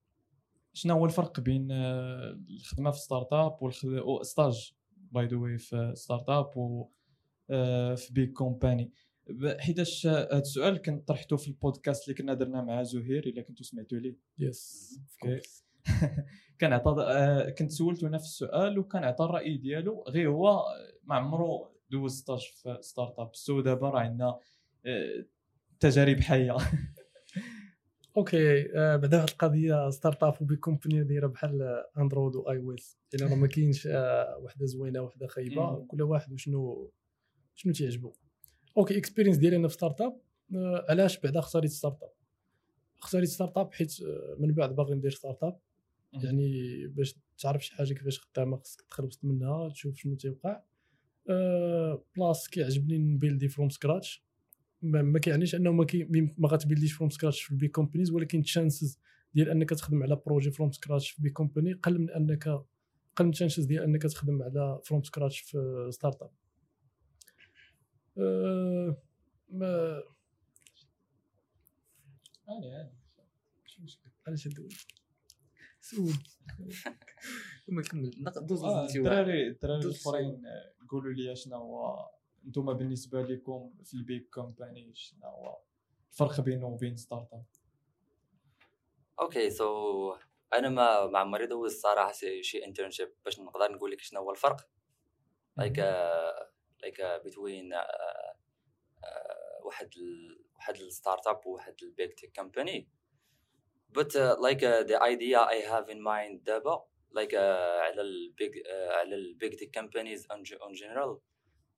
شنو 0.74 0.94
هو 0.94 1.06
الفرق 1.06 1.40
بين 1.40 1.72
آه، 1.72 2.40
الخدمة 2.50 2.92
في 2.92 3.00
startup 3.00 3.34
وال 3.34 3.58
stage 3.62 4.74
by 4.96 5.26
the 5.26 5.38
way 5.38 5.58
في 5.58 5.92
startup 5.96 6.58
و 6.58 6.90
آه، 7.50 7.96
في 7.96 8.14
big 8.14 8.34
company 8.34 8.92
حيتاش 9.60 10.08
هذا 10.08 10.38
السؤال 10.38 10.82
كنت 10.82 11.08
طرحته 11.08 11.38
في 11.38 11.48
البودكاست 11.48 12.04
اللي 12.04 12.18
كنا 12.18 12.34
درنا 12.34 12.62
مع 12.62 12.84
زهير 12.84 13.28
إلا 13.28 13.42
كنتو 13.42 13.64
سمعتوا 13.64 13.98
ليه. 13.98 14.18
yes 14.40 15.00
كان 16.60 16.74
عطى 16.74 17.54
كنت 17.58 17.72
سولته 17.72 18.10
نفس 18.10 18.26
السؤال 18.26 18.80
وكان 18.80 19.04
عطى 19.04 19.26
الرأي 19.26 19.58
ديالو 19.58 20.04
غير 20.08 20.30
هو 20.30 20.66
ما 21.04 21.16
عمرو 21.16 21.72
دوز 21.90 22.20
stage 22.20 22.40
في 22.40 22.78
startup 22.82 23.36
so 23.36 23.62
دابا 23.62 23.90
راه 23.90 24.00
عندنا 24.00 24.40
تجارب 25.80 26.20
حية. 26.20 26.58
okay 28.18 28.78
آه، 28.78 28.96
بعدا 28.96 29.18
واحد 29.18 29.30
القضية 29.30 29.90
startup 29.90 30.24
و 30.24 30.42
big 30.42 30.56
company 30.56 31.04
دايره 31.04 31.28
بحال 31.28 31.84
Android 31.98 32.36
و 32.36 32.58
iOS 32.58 32.98
إلا 33.16 33.28
راه 33.28 33.36
ما 33.36 33.48
كاينش 33.48 33.88
آه، 33.88 34.38
وحدة 34.42 34.66
زوينة 34.66 35.02
وحدة 35.02 35.28
خايبة. 35.28 35.86
كل 35.86 36.02
واحد 36.02 36.34
وشنو 36.34 36.92
شنو 37.56 37.74
تيعجبو. 37.74 38.14
okay 38.78 38.98
experience 38.98 39.38
ديالي 39.38 39.56
أنا 39.56 39.68
في 39.68 39.74
startup 39.74 40.22
آه، 40.56 40.86
علاش 40.90 41.20
بعدا 41.20 41.40
اختاريت 41.40 41.72
startup 41.72 42.10
اختاريت 43.00 43.30
startup 43.30 43.74
حيت 43.74 43.96
من 44.40 44.54
بعد 44.54 44.76
باغي 44.76 44.96
ندير 44.96 45.12
startup 45.12 45.60
يعني 46.14 46.78
باش 46.88 47.16
تعرف 47.38 47.66
شي 47.66 47.74
حاجة 47.76 47.94
كيفاش 47.94 48.20
خدامة 48.20 48.58
خصك 48.58 48.82
تدخل 48.82 49.06
وسط 49.06 49.26
منها 49.26 49.70
تشوف 49.70 49.96
شنو 49.98 50.16
تيوقع. 50.16 50.62
أه 51.30 52.04
plus 52.16 52.48
كيعجبني 52.48 52.98
نبيلدي 52.98 53.48
from 53.48 53.70
scratch 53.70 54.24
ما 54.82 55.02
ما 55.02 55.20
كيعنيش 55.20 55.56
انه 55.56 55.72
ما, 55.72 55.86
كي 55.86 56.04
ما 56.38 56.50
غاتبيلديش 56.50 56.94
from 56.94 57.10
scratch 57.10 57.42
في 57.42 57.52
ال 57.52 57.56
big 57.56 57.68
companies 57.68 58.12
ولكن 58.12 58.42
chances 58.42 59.00
ديال 59.34 59.50
انك 59.50 59.70
تخدم 59.70 60.04
على 60.04 60.22
projet 60.26 60.52
from 60.52 60.72
scratch 60.72 61.12
في 61.12 61.22
big 61.22 61.30
company 61.30 61.74
قل 61.74 62.00
من 62.00 62.10
انك 62.10 62.48
قل 63.16 63.26
من 63.26 63.32
chances 63.32 63.66
ديال 63.66 63.84
انك 63.84 64.02
تخدم 64.02 64.44
على 64.44 64.82
from 64.86 65.04
scratch 65.04 65.40
في 65.40 65.88
startup 65.92 66.32
أه 68.18 68.98
ما 69.50 70.04
علاش 74.28 74.48
هادو 74.48 74.68
سول. 75.82 76.14
كمل. 77.68 77.84
كمل 77.84 78.12
دوز 78.48 78.64
آه، 78.64 78.84
انت. 78.84 78.96
الدراري 78.96 79.48
الدراري 79.48 79.86
الأخرين 79.86 80.46
آه، 80.46 80.74
قولوا 80.90 81.14
لي 81.14 81.36
شنو 81.36 81.56
هو 81.56 82.10
أنتم 82.46 82.74
بالنسبة 82.74 83.22
لكم 83.22 83.74
في 83.84 83.94
ال 83.94 84.03
big 84.03 84.30
company 84.30 84.96
شنو 84.96 85.20
هو 85.30 85.58
الفرق 86.12 86.42
بينه 86.42 86.68
وبين 86.68 86.98
startup؟ 86.98 87.46
okay 89.22 89.50
so 89.50 90.16
أنا 90.54 90.70
ما 90.70 91.06
ما 91.08 91.20
عمري 91.20 91.46
دوزت 91.48 91.80
صراحة 91.82 92.12
شي- 92.12 92.44
شي 92.44 92.66
internship 92.66 93.14
باش 93.26 93.40
نقدر 93.40 93.72
نقول 93.72 93.92
لك 93.92 94.02
شنو 94.02 94.20
هو 94.22 94.32
الفرق؟ 94.32 94.70
لايك 95.58 95.80
لايك 96.82 97.02
بين 97.26 97.74
واحد 99.66 99.90
ال 99.98 100.46
واحد 100.56 100.76
الستارت 100.76 101.28
أب 101.28 101.46
وواحد 101.46 101.76
البيج 101.84 102.12
تيك 102.14 102.36
كومباني 102.36 102.90
but 103.98 104.08
uh, 104.16 104.36
like 104.46 104.62
uh, 104.64 104.84
the 104.84 104.98
idea 105.02 105.40
I 105.40 105.60
have 105.72 105.90
in 105.90 106.02
mind 106.02 106.44
دابا 106.46 106.86
like 107.18 107.34
uh, 107.34 107.82
على 107.86 108.02
البيج 108.02 108.52
uh, 108.58 108.68
على 108.72 109.16
البيج 109.16 109.56
تيك 109.56 109.80
on, 109.80 110.44
ge- 110.44 110.60
on 110.60 110.74
general 110.74 111.20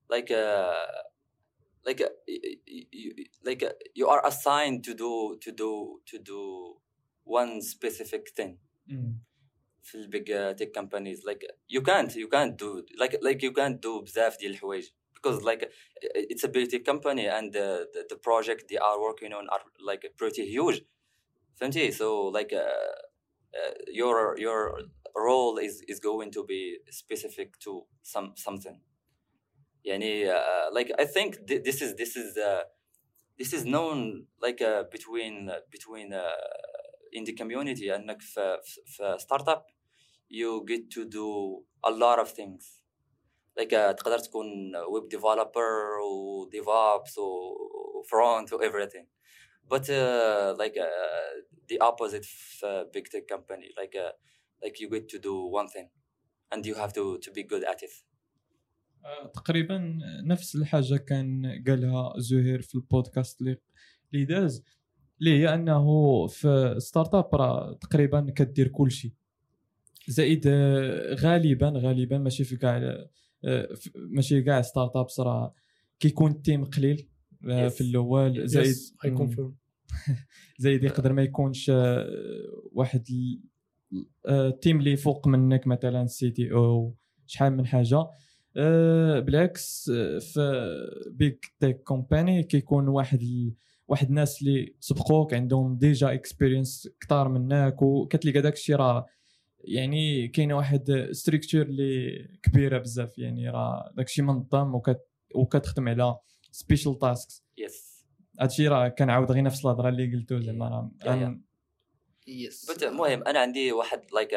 like 0.09 0.31
uh, 0.31 0.73
like 1.85 2.01
uh, 2.01 2.09
y- 2.27 2.39
y- 2.67 2.87
y- 2.93 3.25
like 3.45 3.63
uh, 3.63 3.73
you 3.93 4.07
are 4.07 4.25
assigned 4.25 4.83
to 4.83 4.93
do 4.93 5.37
to 5.41 5.51
do 5.51 5.99
to 6.05 6.17
do 6.19 6.75
one 7.25 7.61
specific 7.61 8.29
thing 8.35 8.57
مم. 8.87 9.23
في 9.83 9.95
البيج 9.95 10.55
تيك 10.55 10.71
كومبانيز 10.75 11.25
like 11.29 11.43
you 11.75 11.81
can't 11.81 12.11
you 12.15 12.27
can't 12.35 12.55
do 12.57 12.83
like 13.01 13.13
like 13.21 13.41
you 13.43 13.51
can't 13.51 13.79
do 13.81 14.01
بزاف 14.03 14.37
ديال 14.39 14.51
الحوايج 14.51 14.89
because 15.15 15.41
like 15.43 15.63
it's 16.31 16.43
a 16.43 16.47
big 16.47 16.69
tech 16.69 16.83
company 16.85 17.25
and 17.27 17.53
the, 17.53 17.67
the, 17.93 18.01
the 18.09 18.15
project 18.27 18.61
they 18.69 18.77
are 18.77 18.99
working 19.07 19.33
on 19.33 19.43
are 19.49 19.63
like 19.89 20.03
pretty 20.17 20.45
huge 20.55 20.81
فهمتي 21.55 21.91
so 21.91 22.27
like 22.37 22.53
uh, 22.53 22.93
uh, 23.59 23.73
your 24.01 24.37
your 24.39 24.59
role 25.27 25.57
is 25.67 25.81
is 25.87 25.99
going 25.99 26.31
to 26.31 26.43
be 26.43 26.61
specific 27.01 27.49
to 27.59 27.71
some 28.13 28.27
something 28.35 28.77
يعني 29.87 30.31
uh, 30.33 30.71
like 30.77 30.91
I 31.01 31.05
think 31.05 31.35
thi- 31.47 31.61
this 31.69 31.81
is 31.81 31.95
this 32.01 32.15
is 32.15 32.37
uh, 32.37 32.63
this 33.39 33.53
is 33.57 33.63
known 33.65 33.97
like 34.45 34.61
uh, 34.61 34.83
between 34.95 35.51
between 35.75 36.13
uh, 36.13 37.17
in 37.17 37.23
the 37.25 37.33
community 37.33 37.89
انك 37.91 38.21
في 38.21 38.59
في- 38.63 38.81
في 38.85 39.15
ستارت 39.19 39.49
اب 39.49 39.63
you 40.31 40.63
get 40.71 40.81
to 40.95 41.05
do 41.05 41.27
a 41.87 41.91
lot 41.91 42.19
of 42.19 42.29
things 42.31 42.63
like 43.59 43.73
uh, 43.73 43.91
تقدر 43.95 44.19
تكون 44.19 44.75
ويب 44.75 45.07
ديفلوبر 45.09 45.99
و 45.99 46.49
DevOps 46.49 47.17
و 47.17 48.03
front 48.03 48.53
و 48.53 48.57
everything 48.57 49.05
but 49.73 49.83
uh, 49.89 50.53
like 50.61 50.75
uh, 50.77 51.33
the 51.71 51.77
opposite 51.79 52.25
في 52.25 52.85
big 52.93 53.03
tech 53.09 53.27
company 53.35 53.69
like 53.81 53.95
uh, 53.95 54.11
like 54.63 54.79
you 54.79 54.89
get 54.89 55.07
to 55.09 55.19
do 55.19 55.35
one 55.59 55.67
thing 55.67 55.89
and 56.53 56.65
you 56.65 56.75
have 56.75 56.93
to 56.93 57.17
to 57.25 57.31
be 57.31 57.43
good 57.43 57.63
at 57.63 57.81
it 57.83 57.91
آه، 57.91 58.06
تقريبا 59.34 59.98
نفس 60.24 60.56
الحاجة 60.56 60.96
كان 60.96 61.62
قالها 61.68 62.12
زهير 62.18 62.62
في 62.62 62.74
البودكاست 62.74 63.40
اللي 63.40 63.56
اللي 64.14 64.24
داز 64.24 64.64
اللي 65.20 65.38
هي 65.40 65.54
انه 65.54 66.26
في 66.26 66.74
startup 66.78 67.34
راه 67.34 67.72
تقريبا 67.80 68.30
كدير 68.36 68.68
كل 68.68 68.90
شيء. 68.90 69.12
زائد 70.08 70.44
آه، 70.46 71.14
غالبا 71.14 71.72
غالبا 71.76 72.18
ماشي 72.18 72.44
في 72.44 72.56
كاع 72.56 72.76
آه، 73.44 73.68
ماشي 73.96 74.42
كاع 74.42 74.62
startups 74.62 75.20
راه 75.20 75.54
كيكون 76.00 76.30
ال 76.30 76.37
team 76.37 76.64
قليل 76.64 77.08
آه،. 77.50 77.68
في 77.68 77.80
الأول. 77.80 78.48
زائد 78.48 78.74
زايد 80.58 80.84
يقدر 80.84 81.12
ما 81.12 81.22
يكونش 81.22 81.70
آه، 81.70 82.06
واحد 82.72 83.04
ال- 83.10 83.40
آه، 84.26 84.48
ال 84.48 84.54
team 84.54 84.78
اللي 84.78 84.96
فوق 84.96 85.28
منك 85.28 85.66
مثلا 85.66 86.06
CTO 86.06 86.94
شحال 87.26 87.56
من 87.56 87.66
حاجة. 87.66 87.96
آه، 87.96 88.10
بالعكس 89.20 89.90
آه، 89.94 90.18
في 90.18 90.70
big 91.10 91.52
tech 91.60 91.82
company 91.82 92.42
كيكون 92.42 92.88
واحد 92.88 93.20
ال... 93.20 93.54
واحد 93.88 94.08
الناس 94.08 94.42
اللي 94.42 94.74
سبقوك 94.80 95.34
عندهم 95.34 95.78
déjà 95.78 96.12
experience 96.12 96.88
كتار 97.00 97.28
منك 97.28 97.82
وكتلقى 97.82 98.40
داك 98.40 98.52
الشيء 98.52 98.76
راه 98.76 99.06
يعني 99.64 100.28
كاينة 100.28 100.56
واحد 100.56 101.08
structure 101.12 101.62
اللي 101.62 102.28
كبيرة 102.42 102.78
بزاف 102.78 103.18
يعني 103.18 103.50
راه 103.50 103.92
داك 103.96 104.06
الشيء 104.06 104.24
منظم 104.24 104.74
وكت... 104.74 105.00
وكتخدم 105.34 105.88
على 105.88 106.16
special 106.50 106.98
tasks 106.98 107.44
yes. 107.60 108.04
هادشي 108.40 108.68
راه 108.68 108.88
كنعاود 108.88 109.32
غير 109.32 109.42
نفس 109.42 109.64
الهضرة 109.64 109.88
اللي 109.88 110.16
قلتو 110.16 110.40
زعما 110.40 110.90
راه 111.04 111.14
يا. 111.14 111.26
أم- 111.26 111.48
yes 112.28 112.82
المهم 112.82 113.22
أنا 113.22 113.38
عندي 113.38 113.72
واحد 113.72 114.00
like 114.00 114.34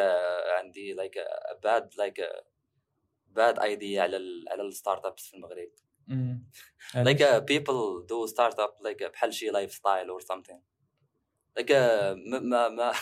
عندي 0.59 0.95
like 0.95 1.15
a 1.17 1.53
bad 1.55 1.83
like 1.83 2.23
a 2.23 2.50
bad 3.35 3.59
idea 3.59 3.97
على 3.97 4.17
ال 4.17 4.45
على 4.49 4.61
ال 4.61 5.05
startups 5.05 5.27
في 5.27 5.33
المغرب. 5.33 5.69
like 7.07 7.21
uh, 7.21 7.41
people 7.41 8.03
do 8.11 8.27
start 8.27 8.59
up 8.59 8.73
like 8.85 9.01
uh, 9.01 9.11
بحال 9.11 9.33
شي 9.33 9.49
lifestyle 9.49 10.07
or 10.11 10.21
something. 10.21 10.59
Like 11.59 11.69
uh, 11.69 12.15
ما 12.31 12.39
ما 12.39 12.69
ما. 12.69 12.93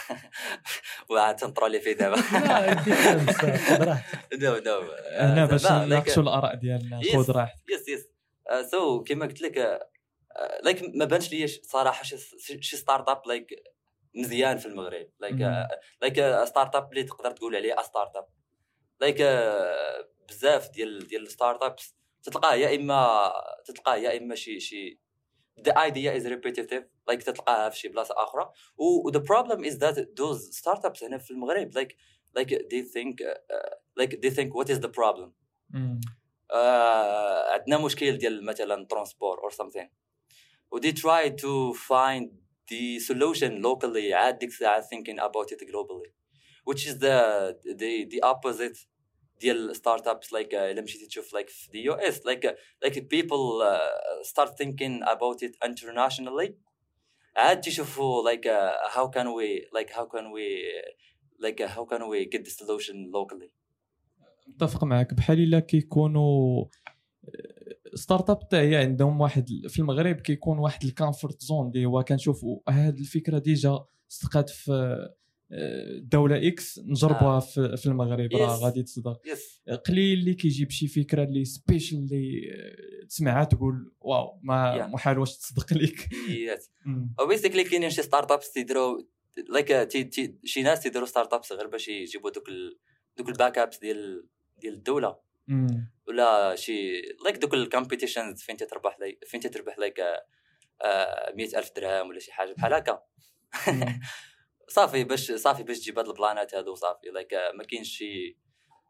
وعاد 1.10 1.36
تنطرولي 1.36 1.80
فيه 1.80 1.94
دابا. 1.94 2.16
no 4.34 4.58
no 4.58 4.82
هنا 5.20 5.46
باش 5.46 5.72
نناقشوا 5.72 6.24
الآراء 6.24 6.56
ديالنا. 6.56 7.02
خذ 7.14 7.32
راحتك. 7.32 7.64
yes 7.70 7.88
yes 7.88 8.08
so 8.72 9.04
كما 9.04 9.26
قلت 9.26 9.42
لك 9.42 9.80
like 10.64 10.82
ما 10.96 11.06
بانش 11.06 11.32
لي 11.32 11.48
صراحة 11.48 12.04
شي 12.60 12.78
startup 12.78 13.22
like 13.28 13.48
مزيان 14.16 14.58
في 14.58 14.66
المغرب. 14.66 15.10
like. 15.20 15.70
like 16.02 16.46
startup 16.46 16.90
اللي 16.90 17.04
تقدر 17.04 17.32
تقول 17.32 17.56
عليه 17.56 17.76
startup 17.82 18.28
like 19.02 19.22
بزاف 20.30 20.70
ديال 20.70 21.08
ديال 21.08 21.22
ال 21.24 21.64
startups 21.64 21.96
تلقاه 22.24 22.56
يا 22.56 22.76
اما 22.76 23.32
تلقاه 23.66 23.96
يا 23.96 24.18
اما 24.18 24.36
شي 24.36 24.60
شي 24.60 25.00
the 25.68 25.74
idea 25.78 26.14
is 26.14 26.26
repetitive 26.26 26.84
like 27.12 27.24
تلقاها 27.24 27.70
في 27.70 27.80
شي 27.80 27.88
بلاصه 27.88 28.16
أخرى 28.18 28.52
و 28.78 29.12
the 29.12 29.22
problem 29.22 29.64
is 29.64 29.78
that 29.78 29.96
those 29.96 30.58
startups 30.58 31.04
هنا 31.04 31.18
في 31.18 31.32
المغرب 31.32 31.72
like 31.78 31.96
like 32.40 32.50
they 32.50 32.82
think 32.82 33.22
uh, 33.22 33.70
like 34.02 34.22
they 34.22 34.30
think 34.30 34.54
what 34.54 34.70
is 34.70 34.80
the 34.80 34.90
problem 34.90 35.32
أمم. 35.76 36.02
آه 36.52 37.52
عندنا 37.54 37.78
مشكل 37.78 38.18
ديال 38.18 38.46
مثلا 38.46 38.86
transport 38.86 39.38
or 39.38 39.54
something 39.54 39.88
و 40.72 40.80
they 40.80 40.92
try 40.92 41.30
to 41.30 41.74
find 41.74 42.30
the 42.72 43.00
solution 43.00 43.62
locally 43.62 44.14
عاد 44.14 44.40
ديك 44.40 44.50
الساعة 44.50 44.82
thinking 44.82 45.20
about 45.20 45.52
it 45.52 45.62
globally 45.70 46.12
which 46.70 46.88
is 46.88 47.00
the 47.00 47.56
the 47.82 48.06
the 48.12 48.22
opposite 48.24 48.78
ديال 49.42 49.76
ستارت 49.76 50.08
ابس 50.08 50.36
uh, 50.36 50.38
إلا 50.54 50.82
مشيتي 50.82 51.06
تشوف 51.06 51.36
like 51.36 51.50
في 51.50 51.92
US 51.92 52.16
like 52.16 52.50
uh, 52.50 52.54
like 52.86 52.96
people 52.96 53.62
uh, 53.62 54.24
start 54.24 54.50
thinking 54.50 55.04
about 55.04 55.42
it 55.42 55.56
internationally. 55.66 56.54
عاد 57.36 57.66
uh, 57.66 58.90
how 58.96 59.08
can 59.08 59.28
we 59.34 59.66
like 59.78 59.90
how 59.92 60.06
can 60.06 60.32
we 60.36 60.46
like 61.40 61.62
uh, 61.62 61.68
how 61.68 61.86
can 61.86 62.02
we 62.12 62.26
get 62.26 62.44
the 62.46 62.52
solution 62.52 63.12
locally. 63.12 63.50
متفق 64.48 64.84
معك 64.84 65.14
بحال 65.14 65.40
إلا 65.40 65.60
كيكونوا 65.60 66.66
startup 67.96 68.40
هي 68.54 68.76
عندهم 68.76 69.22
واحد 69.22 69.50
في 69.68 69.80
المغرب 69.80 70.16
كيكون 70.16 70.60
واحد 70.60 70.84
ال 70.84 70.91
comfort 70.91 71.42
zone 71.42 71.68
اللي 71.68 71.86
هو 71.86 72.04
كنشوفوا 72.04 72.60
هاد 72.70 73.00
الفكرة 73.00 73.40
déjà 73.40 73.86
صدقات 74.08 74.50
في 74.50 74.96
دولة 76.00 76.47
X 76.48 76.80
نجربوها 76.80 77.38
آه. 77.38 77.76
في 77.76 77.86
المغرب 77.86 78.30
راه. 78.34 78.58
غادي 78.58 78.84
تصدق 78.84 79.22
قليل 79.88 80.20
اللي 80.20 80.34
كيجيب 80.34 80.70
شي 80.72 80.88
فكرة 80.88 81.24
اللي 81.24 81.45
special 81.46 81.98
اللي 81.97 82.52
آه، 82.54 83.06
تسمعها 83.06 83.43
تقول 83.43 83.93
wow 84.02 84.40
ما 84.43 84.70
Yeah. 84.80 84.93
محال 84.93 85.20
واش 85.20 85.38
تصدق 85.38 85.74
لك. 85.74 86.10
أو 87.20 87.28
basically 87.28 87.64
كاينين 87.64 87.89
شي 87.89 88.02
startups 88.02 88.52
تيديروا 88.52 89.02
like 89.50 89.90
شي 90.43 90.62
ناس 90.62 90.80
تيديروا 90.80 91.08
startups 91.08 91.52
غير 91.52 91.68
باش 91.68 91.88
يجيبوا 91.88 92.30
دوك 92.30 92.50
ال... 92.50 92.80
دوك 93.18 93.30
ال 93.30 93.58
backups 93.58 93.78
ديال 93.80 94.28
ديال 94.58 94.74
الدولة. 94.74 95.20
ولا 96.08 96.56
شي 96.56 97.02
like 97.24 97.38
دوك 97.38 97.54
ال 97.54 97.60
competitions 97.60 98.42
فين 98.41 98.58
تربح 98.58 99.00
like 99.00 99.20
فين 99.26 99.39
تربح 99.39 99.80
like 99.80 100.00
100000 101.36 101.72
درهم 101.76 102.10
ولا 102.10 102.20
شي 102.20 102.32
حاجة 102.32 102.54
بحال 102.54 102.74
هكا. 102.74 103.02
صافي 104.70 105.04
باش 105.04 105.32
صافي 105.32 105.64
باش 105.64 105.80
تجيب 105.80 106.00
هاد 106.00 106.08
البلانات 106.08 106.56
هادو 106.56 106.76
صافي. 106.76 107.08
like 107.10 107.34
ما 107.58 107.64
كاينش 107.64 107.98
شي 107.98 108.38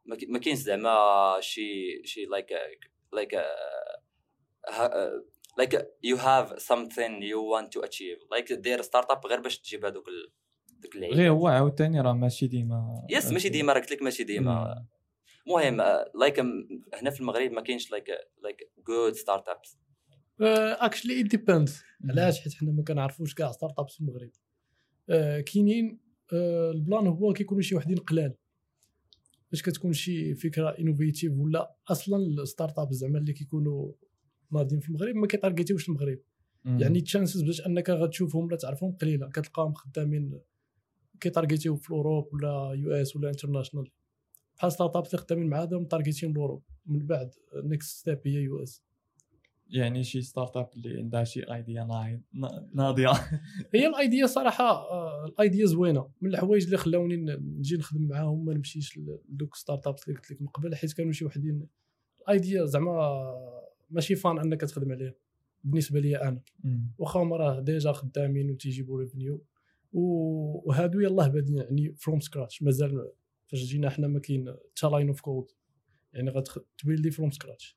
ما 0.06 0.16
كاين- 0.16 0.32
ما 0.32 0.40
كاينش 0.40 0.60
زعما 0.60 0.98
شي 1.40 2.02
شي 2.06 2.26
like 2.26 2.48
like 3.14 3.36
like 5.58 5.88
you 6.04 6.18
have 6.18 6.54
something 6.54 7.22
you 7.22 7.40
want 7.54 7.68
to 7.68 7.86
achieve. 7.88 8.32
like 8.32 8.54
دير 8.54 8.82
startup 8.82 9.26
غير 9.28 9.40
باش 9.40 9.60
تجيب 9.60 9.86
هادوك 9.86 10.08
ال... 10.08 10.32
دوك 10.80 10.96
العيب 10.96 11.14
غير 11.14 11.30
هو 11.32 11.48
عاوتاني 11.48 12.02
راه 12.02 12.14
ماشي 12.14 12.48
ديما. 12.48 13.08
yes 13.10 13.32
ماشي 13.32 13.50
ديما 13.50 13.74
راه 13.74 13.80
قلت 13.80 13.92
لك 13.92 14.02
ماشي 14.02 14.24
ديما. 14.24 14.86
المهم 15.48 15.82
like 16.16 16.40
هنا 16.94 17.10
في 17.12 17.20
المغرب 17.20 17.52
ما 17.52 17.62
كاينش 17.62 17.92
like 17.92 18.06
like 18.44 18.58
good 18.88 19.14
startups 19.14 19.78
actually 20.42 21.20
it 21.20 21.26
depends 21.26 21.84
علاش؟ 22.10 22.42
حيت 22.42 22.54
حنا 22.54 22.72
ما 22.72 22.84
كنعرفوش 22.84 23.34
كاع 23.34 23.52
startups 23.52 23.94
في 23.94 24.02
المغرب. 24.02 24.30
آه، 24.30 24.49
كاينين 25.46 26.00
آه، 26.34 26.72
ال 26.72 26.79
plan 26.79 27.08
هو 27.08 27.34
كيكونوا 27.34 27.62
شي 27.62 27.76
وحدين 27.76 27.98
قلال. 27.98 28.34
باش 29.52 29.62
كتكون 29.62 29.94
شي 29.94 30.36
فكرة 30.36 30.70
innovative 30.70 31.34
ولا 31.38 31.76
أصلا 31.88 32.18
ال 32.18 32.80
startup 32.80 32.94
زعما 32.94 33.20
اللي 33.20 33.34
كيكونوا 33.34 33.92
ناضين 34.52 34.80
في 34.80 34.90
المغرب 34.90 35.16
ما 35.16 35.28
كيتارجيتيوش 35.28 35.90
المغرب. 35.90 36.20
يعني 36.82 37.02
chances 37.02 37.42
باش 37.42 37.62
أنك 37.62 37.90
غتشوفهم 37.90 38.46
ولا 38.46 38.58
تعرفهم 38.58 38.92
قليلة. 38.92 39.30
كتلقاهم 39.30 39.74
خدامين 39.74 40.40
كيتارجيتيو 41.20 41.76
في 41.76 41.90
ال 41.90 41.96
Europe 41.96 42.34
ولا 42.34 42.74
US 42.74 43.16
ولا 43.16 43.30
international 43.30 43.92
بحال 44.58 44.72
startup 44.72 45.06
اللي 45.06 45.18
خدامين 45.18 45.48
مع 45.48 45.62
هذا 45.62 45.78
متارجيتين 45.78 46.32
ال 46.32 46.36
Europe. 46.36 46.64
من 46.86 47.06
بعد 47.06 47.34
next 47.56 47.98
step 47.98 48.20
هي 48.26 48.34
US 48.34 48.84
يعني 49.70 50.04
شي 50.04 50.22
startup 50.22 50.70
اللي 50.76 50.98
عندها 50.98 51.24
شي 51.24 51.54
idea 51.54 52.08
ناضية. 52.74 53.12
هي 53.74 53.88
ال 53.88 53.95
idea 53.95 54.26
صراحة 54.26 54.72
آه، 54.72 55.26
ال 55.26 55.34
idea 55.34 55.66
زوينة. 55.66 56.10
من 56.22 56.30
الحوايج 56.30 56.64
اللي 56.64 56.78
خلاوني 56.78 57.16
نجي 57.40 57.78
نخدم 57.78 58.08
معاهم 58.08 58.46
ما 58.46 58.54
نمشيش 58.54 58.98
لدوك 58.98 59.56
startups 59.56 60.08
اللي 60.08 60.20
قلت 60.20 60.32
لك 60.32 60.42
من 60.42 60.48
قبل 60.48 60.76
حيت 60.76 60.94
كانوا 60.94 61.12
شي 61.12 61.26
وحدين. 61.26 61.68
ال 62.22 62.31
idea 62.31 62.66
زعما 62.66 63.34
ماشي 63.90 64.16
fun 64.16 64.40
أنك 64.40 64.62
تخدم 64.62 64.92
عليها 64.92 65.14
بالنسبة 65.64 66.00
لي 66.00 66.22
أنا. 66.22 66.42
واخا 66.98 67.20
هما 67.20 67.38
راه 67.38 67.60
déjà 67.60 67.92
خدامين 67.92 68.52
وتيجيبوا 68.52 69.00
revenue 69.00 69.44
وهادو 69.94 71.00
يلاه 71.00 71.28
بادين 71.28 71.58
يعني 71.58 71.94
from 71.96 72.20
scratch 72.20 72.64
مازال 72.64 73.12
فاش 73.48 73.60
جينا 73.64 73.90
حنا 73.90 74.08
ما 74.08 74.20
كاين 74.20 74.56
حتى 74.78 74.88
line 74.88 75.08
of 75.08 75.22
code 75.22 75.52
يعني 76.14 76.30
غتبيلدي 76.30 77.12
from 77.12 77.32
scratch 77.32 77.76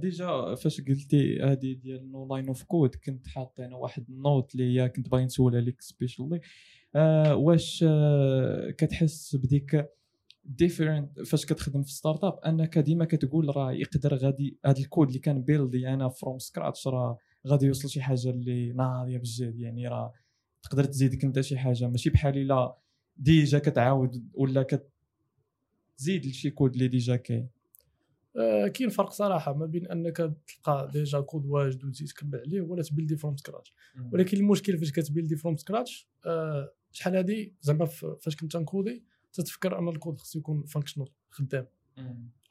déjà 0.00 0.54
فاش 0.54 0.80
قلتي 0.80 1.42
هذه 1.42 1.72
ديال 1.72 2.12
no 2.12 2.34
line 2.34 2.48
of 2.48 2.62
code 2.62 2.94
كنت 2.94 3.26
حاط 3.26 3.60
أنا 3.60 3.76
واحد 3.76 4.10
ال 4.10 4.19
note 4.19 4.54
اللي 4.54 4.80
هي 4.80 4.88
كنت 4.88 5.08
باغي 5.08 5.24
نسول 5.24 5.56
عليك 5.56 5.80
specially 5.80 6.40
آه 6.94 7.34
واش 7.34 7.84
آه 7.88 8.70
كتحس 8.70 9.36
بديك 9.36 9.86
different 10.44 11.20
فاش 11.20 11.46
كتخدم 11.46 11.82
في 11.82 11.92
startup 11.92 12.38
أنك 12.46 12.78
ديما 12.78 13.04
كتقول 13.04 13.56
راه 13.56 13.72
يقدر 13.72 14.14
غادي 14.14 14.58
هذا 14.66 14.78
الكود 14.78 15.06
اللي 15.08 15.18
كان 15.18 15.42
بيلدي 15.42 15.88
أنا 15.88 16.08
from 16.08 16.38
scratch 16.38 16.88
راه 16.88 17.18
غادي 17.46 17.66
يوصل 17.66 17.88
شي 17.88 18.02
حاجة 18.02 18.30
اللي 18.30 18.72
ناضية 18.72 19.18
بجد 19.18 19.58
يعني 19.58 19.88
راه 19.88 20.12
تقدر 20.62 20.84
تزيدك 20.84 21.24
أنت 21.24 21.40
شي 21.40 21.58
حاجة. 21.58 21.88
ماشي 21.88 22.10
بحال 22.10 22.38
إلا 22.38 22.76
déjà 23.16 23.58
كتعاود 23.58 24.28
ولا 24.34 24.62
كتزيد 24.62 26.26
لشي 26.26 26.50
كود 26.50 26.72
اللي 26.72 26.88
déjà 26.88 27.16
كاين. 27.16 27.40
آه، 27.40 27.59
كاين 28.74 28.88
فرق 28.88 29.10
صراحة 29.10 29.54
ما 29.54 29.66
بين 29.66 29.86
أنك 29.86 30.16
تلقى 30.16 30.90
déjà 30.92 31.20
code 31.20 31.46
واجد 31.46 31.84
وتزيد 31.84 32.08
تكمل 32.08 32.38
عليه 32.38 32.60
ولا 32.60 32.82
تبيلدي 32.82 33.16
from 33.16 33.36
scratch 33.36 33.74
ولكن 34.12 34.36
المشكل 34.36 34.78
فاش 34.78 34.92
كتبيلدي 34.92 35.36
from 35.36 35.56
scratch 35.56 36.08
آه، 36.26 36.72
شحال 36.92 37.16
هادي؟ 37.16 37.54
زعما 37.60 37.84
فاش 38.20 38.36
كنت 38.36 38.56
نكودي 38.56 39.04
تتفكر 39.32 39.78
أن 39.78 39.88
الكود 39.88 40.18
خصو 40.18 40.38
يكون 40.38 40.64
functional 40.64 41.08
خدام. 41.30 41.66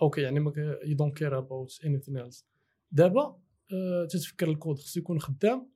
okay 0.01 0.21
يعني 0.21 0.39
ما 0.39 0.53
don't 0.85 1.17
care 1.17 1.37
about 1.37 1.79
anything 1.85 2.17
else 2.17 2.45
دابا 2.91 3.39
آه، 3.73 4.05
تتفكر 4.05 4.49
الكود 4.49 4.79
خصو 4.79 4.99
يكون 4.99 5.19
خدام 5.19 5.69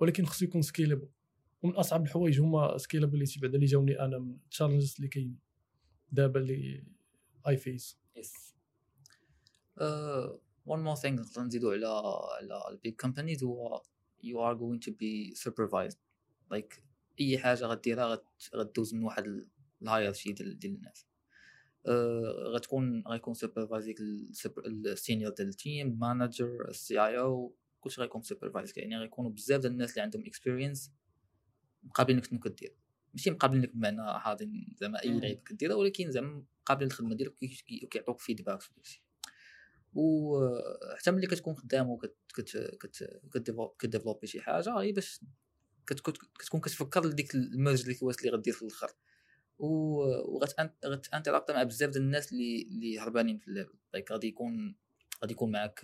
ولكن 0.00 0.24
خصو 0.24 0.44
يكون 0.44 0.62
scalable 0.62 1.08
ومن 1.62 1.74
أصعب 1.74 2.04
الحوايج 2.04 2.40
هما 2.40 2.78
scalability 2.78 3.40
بعدا 3.40 3.54
اللي 3.54 3.66
جاوني 3.66 4.00
أنا 4.00 4.18
من 4.18 4.30
ال 4.30 4.36
challenges 4.36 4.94
اللي 4.96 5.08
كاينين. 5.08 5.38
دابا 6.12 6.40
اللي 6.40 6.84
I 7.48 7.56
face 7.56 7.98
yes 8.16 8.55
one 10.66 10.80
more 10.80 10.94
thing 10.94 11.22
نقدر 11.22 11.42
نزيدو 11.42 11.70
على 11.70 11.86
على 11.86 12.74
ال 12.74 12.79
big 12.79 12.94
companies 12.94 13.44
هو 13.44 13.82
you 14.22 14.42
are 14.48 14.54
going 14.54 14.78
to 14.80 14.92
be 14.92 15.34
supervised 15.34 15.98
like 16.50 16.82
أي 17.20 17.38
حاجة 17.38 17.64
غديرها 17.64 18.22
غدوز 18.54 18.94
من 18.94 19.04
واحد 19.04 19.46
ال 19.82 19.87
hierarchy 19.87 20.32
ديال 20.32 20.58
ديال 20.58 20.74
الناس. 20.74 21.06
آه، 21.86 22.52
غتكون 22.54 23.02
غيكون 23.08 23.34
supervised 23.34 23.94
ال 24.66 24.75
senior 24.75 25.32
ديال 25.32 25.48
ال 25.48 25.98
team 25.98 26.68
manager 26.68 26.98
ال 27.06 27.18
CEO 27.18 27.54
كلشي 27.80 28.00
غيكون 28.00 28.22
supervised 28.22 28.72
يعني 28.76 28.96
غيكونوا 28.98 29.30
بزاف 29.30 29.60
ديال 29.60 29.72
الناس 29.72 29.90
اللي 29.90 30.02
عندهم 30.02 30.22
experience 30.26 30.92
مقابلينك 31.82 32.24
شنو 32.24 32.38
كدير 32.40 32.74
ماشي 33.14 33.30
مقابلينك 33.30 33.76
بمعنى 33.76 34.18
حاضرين 34.20 34.74
زعما 34.76 35.02
أي 35.02 35.10
مم. 35.10 35.20
لعيبه 35.20 35.40
كديرها 35.46 35.74
ولكن 35.76 36.10
زعما 36.10 36.44
مقابل 36.62 36.86
الخدمة 36.86 37.14
ديالك 37.14 37.32
وكي- 37.32 37.46
كي- 37.66 37.80
وكيعطوك 37.84 38.20
feedback 38.20 38.60
في 38.60 38.70
داكشي 38.76 39.02
وحتى 39.96 41.10
ملي 41.10 41.26
كتكون 41.26 41.54
خدام 41.54 41.90
وكت 41.90 42.16
كت 42.34 42.56
كت 42.80 43.20
ك 43.34 43.39
develop- 43.39 43.76
كديفلوبي 43.78 44.26
شي 44.26 44.40
حاجة 44.40 44.80
هي 44.80 44.92
باش 44.92 45.20
كتكون 45.86 46.60
كتفكر 46.60 47.06
لديك 47.06 47.34
ال 47.34 47.42
merge 47.42 47.82
اللي 47.82 47.94
كواس 47.94 48.18
اللي 48.18 48.30
غدير 48.30 48.54
في 48.54 48.62
الأخر. 48.62 48.92
وغتانتراكت 49.58 51.50
مع 51.50 51.62
بزاف 51.62 51.90
ديال 51.90 52.02
الناس 52.02 52.32
اللي 52.32 52.62
اللي 52.62 52.98
هربانين 52.98 53.38
في 53.38 53.48
ال 53.48 53.52
level 53.52 53.74
like 53.92 54.12
غادي 54.12 54.26
يكون 54.26 54.76
غادي 55.22 55.32
يكون 55.32 55.50
معاك 55.52 55.80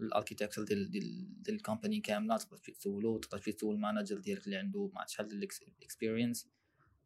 ال 0.00 0.05
architecture 0.05 0.62
ديال 0.62 0.90
ديال 0.90 1.42
ديال 1.42 1.56
ال 1.56 1.62
company 1.62 2.00
كاملة 2.00 2.36
تقدر 2.36 2.56
تمشي 2.56 2.72
تسولو 2.72 3.18
تقدر 3.18 3.38
تمشي 3.38 3.52
تسول 3.52 3.74
ال 3.74 3.80
manager 3.80 4.18
ديالك 4.18 4.44
اللي 4.46 4.56
عنده 4.56 4.90
عرفت 4.96 5.10
شحال 5.10 5.28
ديال 5.28 5.48
ال 5.78 5.84
experience. 5.84 6.48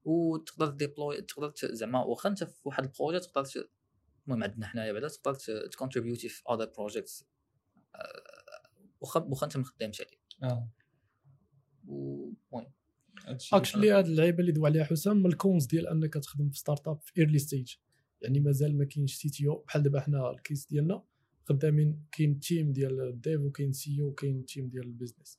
وتقدر 0.04 0.66
deploy 0.68 1.22
تقدر 1.22 1.52
زعما 1.64 2.04
واخا 2.04 2.28
انت 2.28 2.44
في 2.44 2.60
واحد 2.64 2.84
ال 2.84 2.89
projet 2.89 3.20
تقدر 3.20 3.68
المهم 4.26 4.42
عندنا 4.42 4.66
حنايا 4.66 4.92
بعدا 4.92 5.08
تقدر 5.08 5.66
تكونتريبيوتي 5.66 6.28
في 6.28 6.42
other 6.50 6.72
projects 6.78 7.26
واخا 9.00 9.20
واخا 9.20 9.46
انت 9.46 9.56
ما 9.56 9.64
خدامش 9.64 10.00
عليه 10.00 10.50
آه. 10.52 10.68
المهم 11.88 12.72
هادشي 13.26 13.56
actually 13.56 13.90
هاد 13.90 14.06
اللعيبة 14.06 14.40
اللي 14.40 14.52
دوا 14.52 14.66
عليها 14.66 14.84
حسام 14.84 15.16
من 15.16 15.26
ال 15.26 15.34
cons 15.34 15.66
ديال 15.66 15.88
أنك 15.88 16.14
تخدم 16.14 16.50
في 16.50 16.58
startup 16.58 17.00
في 17.00 17.12
early 17.18 17.38
stage 17.38 17.74
يعني 18.20 18.40
مازال 18.40 18.78
ما 18.78 18.84
كاينش 18.84 19.14
CTO 19.14 19.64
بحال 19.68 19.82
دابا 19.82 20.00
حنا 20.00 20.30
ال 20.30 20.37
case 20.37 20.66
ديالنا 20.66 21.04
خدامين 21.44 22.04
كاين 22.12 22.40
team 22.40 22.72
ديال 22.72 23.00
ال 23.00 23.10
dev 23.10 23.40
وكاين 23.40 23.72
CEO 23.72 24.06
وكاين 24.06 24.46
team 24.46 24.68
ديال 24.68 24.84
ال 24.84 24.90
business 24.90 25.38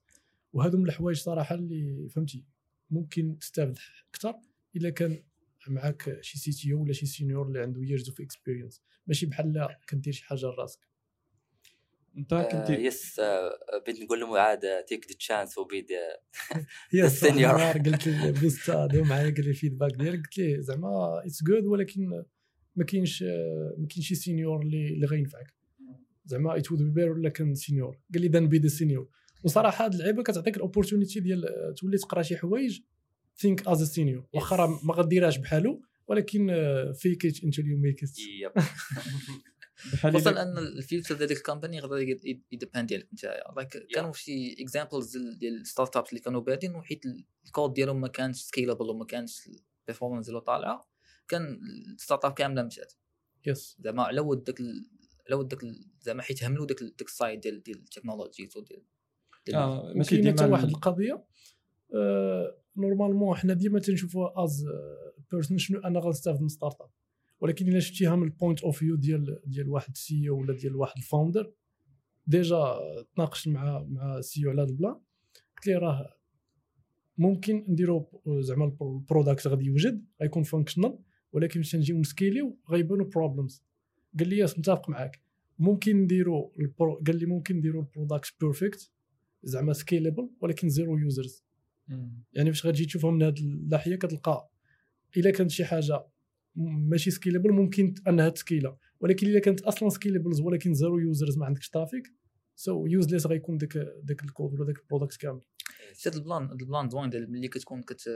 وهادو 0.53 0.77
من 0.77 0.85
الحوايج 0.85 1.17
صراحة 1.17 1.55
اللي 1.55 2.09
فهمتي 2.09 2.45
ممكن 2.89 3.39
تستافد 3.39 3.77
أكثر 4.09 4.35
إلا 4.75 4.89
كان 4.89 5.23
معاك 5.69 6.17
شي 6.21 6.39
CTO 6.39 6.81
ولا 6.81 6.93
شي 6.93 7.05
senior 7.05 7.47
اللي 7.47 7.59
عنده 7.59 7.81
years 7.81 8.09
of 8.09 8.21
experience 8.21 8.81
ماشي 9.07 9.25
بحال 9.25 9.53
لا 9.53 9.79
كدير 9.87 10.13
شي 10.13 10.23
حاجة 10.23 10.45
لراسك. 10.45 10.79
أنت 12.17 12.33
آه، 12.33 12.43
كنتي 12.43 12.73
يس 12.73 13.19
آه، 13.19 13.51
بغيت 13.85 14.01
نقول 14.01 14.21
لمعاد 14.21 14.59
تيك 14.87 15.07
ذا 15.07 15.15
تشانس 15.15 15.57
وبيد 15.57 15.87
السينيور. 16.93 17.55
النهار 17.55 17.77
قلت 17.77 18.07
لي 18.07 18.31
بوستا 18.31 18.87
داو 18.87 19.03
معايا 19.03 19.29
قال 19.29 19.43
لي 19.43 19.49
الفيدباك 19.49 19.91
ديالك. 19.91 20.19
قلت 20.19 20.37
ليه 20.37 20.59
زعما 20.59 21.21
اتس 21.25 21.43
جود 21.43 21.65
ولكن 21.65 22.23
ما 22.75 22.85
كاينش 22.85 23.23
ما 23.77 23.87
كاينش 23.89 24.07
شي 24.07 24.15
سينيور 24.15 24.61
اللي 24.61 24.87
اللي 24.87 25.05
غينفعك. 25.05 25.53
زعما 26.25 26.57
ات 26.57 26.71
وود 26.71 26.81
بي 26.81 26.89
بير 26.89 27.11
ولا 27.11 27.29
كان 27.29 27.55
سينيور 27.55 27.97
قال 28.13 28.21
لي 28.21 28.27
دان 28.27 28.49
بي 28.49 28.57
ذا 28.57 28.67
سينيور 28.67 29.09
وصراحة 29.43 29.85
هاد 29.85 29.93
اللعيبة 29.93 30.23
كتعطيك 30.23 30.55
الاوبورتونيتي 30.55 31.19
ديال 31.19 31.45
آه، 31.45 31.71
تولي 31.71 31.97
تقرا 31.97 32.21
شي 32.21 32.37
حوايج 32.37 32.81
ثينك 33.37 33.67
از 33.67 33.83
سينيور 33.83 34.25
واخا 34.33 34.79
ما 34.83 34.93
غديرهاش 34.93 35.37
بحالو 35.37 35.81
ولكن 36.07 36.47
fake 36.97 37.25
it 37.25 37.43
until 37.43 37.67
you 37.67 37.77
make 37.77 38.03
it 38.03 38.09
بحال 39.93 40.13
خصوصا 40.13 40.41
أن 40.41 40.57
ال 40.57 40.65
future 40.65 41.15
ديال 41.15 41.27
ديك 41.27 41.37
ال 41.37 41.42
company 41.42 41.77
يقدر 41.77 41.97
ي 42.51 42.56
depend 42.56 42.87
ديالك 42.89 43.07
انت 43.11 43.25
like 43.55 43.77
كانوا 43.93 44.13
شي 44.13 44.53
examples 44.59 45.17
ديال 45.17 45.61
ال 45.61 45.97
startups 45.97 46.09
اللي 46.09 46.19
كانوا 46.21 46.41
بادين 46.41 46.75
وحيت 46.75 47.01
الكود 47.45 47.73
ديالهم 47.73 48.01
ما 48.01 48.07
كانش 48.07 48.37
scalable 48.41 48.89
وما 48.89 49.05
كانش 49.05 49.49
ال 49.81 49.85
performance 49.85 50.25
ديالو 50.25 50.39
طالعه 50.39 50.87
كان 51.27 51.59
ال 51.95 52.25
startup 52.25 52.33
كاملة 52.33 52.63
مشات. 52.63 52.93
yes 53.45 53.77
زعما 53.79 54.03
على 54.03 54.21
ود 54.21 54.43
داك 54.43 54.59
على 55.27 55.35
ود 55.39 55.47
داك 55.47 55.59
زعما 56.01 56.21
حيت 56.21 56.43
هملوا 56.43 56.65
داك 56.65 56.79
داك 56.83 57.01
ال 57.07 57.14
side 57.14 57.39
ديال 57.39 57.63
ديال 57.63 57.77
ال 57.77 57.84
technology 57.84 58.49
وديال 58.55 58.83
ديال 59.45 59.57
آه 59.57 59.93
ماشي 59.95 60.17
ديما 60.17 60.45
واحد 60.45 60.63
ال- 60.63 60.69
القضية 60.69 61.25
آه 61.95 62.62
normalement 62.77 63.35
حنا 63.35 63.53
ديما 63.53 63.79
تنشوفوها 63.79 64.43
as 64.43 64.65
a 65.31 65.35
person 65.35 65.57
شنو 65.57 65.79
أنا 65.79 65.99
غنستافد 65.99 66.41
من 66.41 66.47
startup 66.47 66.89
ولكن 67.39 67.67
إلا 67.67 67.79
شفتيها 67.79 68.15
من 68.15 68.23
ال 68.23 68.29
point 68.29 68.61
of 68.61 68.77
view 68.77 68.95
ديال 68.95 69.41
ديال 69.45 69.69
واحد 69.69 69.97
CEO 69.97 70.39
ولا 70.39 70.53
ديال 70.53 70.75
واحد 70.75 70.97
ال 70.97 71.04
founder 71.04 71.53
déjà 72.27 72.79
تناقشت 73.15 73.47
مع 73.47 73.83
مع 73.89 74.17
ال 74.17 74.45
CEO 74.45 74.49
على 74.49 74.61
هذا 74.61 74.69
ال 74.69 74.74
plan 74.74 74.93
قلت 75.57 75.67
ليه 75.67 75.77
راه 75.77 76.13
ممكن 77.17 77.65
نديرو 77.67 78.21
زعما 78.39 78.77
ال 78.81 78.89
product 78.89 79.47
غادي 79.47 79.65
يوجد 79.65 80.05
غيكون 80.21 80.43
functional 80.43 80.99
ولكن 81.31 81.59
باش 81.59 81.75
نجيو 81.75 81.99
ن 81.99 82.06
scale 82.07 82.43
يو 82.43 82.57
غيبانو 82.69 83.03
problems 83.03 83.63
قال 84.19 84.29
لي 84.29 84.43
متفق 84.43 84.89
معاك. 84.89 85.21
ممكن 85.59 85.97
نديرو 85.97 86.53
ال 86.59 86.64
pro... 86.64 86.95
قال 87.07 87.19
لي 87.19 87.25
ممكن 87.25 87.57
نديرو 87.57 87.79
ال 87.79 87.86
product 87.86 88.33
perfect 88.41 88.91
زعما 89.43 89.73
scalable 89.73 90.29
ولكن 90.41 90.69
zero 90.69 90.97
users. 90.97 91.43
يعني 92.33 92.53
فاش 92.53 92.65
غتجي 92.65 92.85
تشوفها 92.85 93.11
من 93.11 93.23
هذه 93.23 93.39
الناحيه 93.39 93.95
كتلقى 93.95 94.49
إلا 95.17 95.31
كانت 95.31 95.51
شي 95.51 95.65
حاجة 95.65 96.05
ماشي 96.55 97.11
scalable 97.11 97.51
ممكن 97.51 97.95
أنها 98.07 98.29
ت 98.29 98.36
scale 98.36 98.70
ا 98.70 98.77
ولكن 98.99 99.27
إلا 99.27 99.39
كانت 99.39 99.61
أصلا 99.61 99.89
scalable 99.89 100.41
ولكن 100.41 100.73
zero 100.73 100.99
users 100.99 101.37
ما 101.37 101.45
عندكش 101.45 101.69
traffic 101.69 102.13
so 102.55 102.85
useless 102.85 103.27
غيكون 103.27 103.57
داك 103.57 103.77
داك 104.03 104.23
الكود 104.23 104.53
ولا 104.53 104.65
داك 104.65 104.77
ال 104.79 104.84
product 104.84 105.17
كامل. 105.17 105.41
هاد 106.05 106.15
ال 106.15 106.22
plan 106.22 106.51
ال 106.51 106.59
plan 106.59 106.89
زوين 106.89 107.09
ديال 107.09 107.31
ملي 107.31 107.47
كتكون 107.47 107.83
كت 107.83 108.09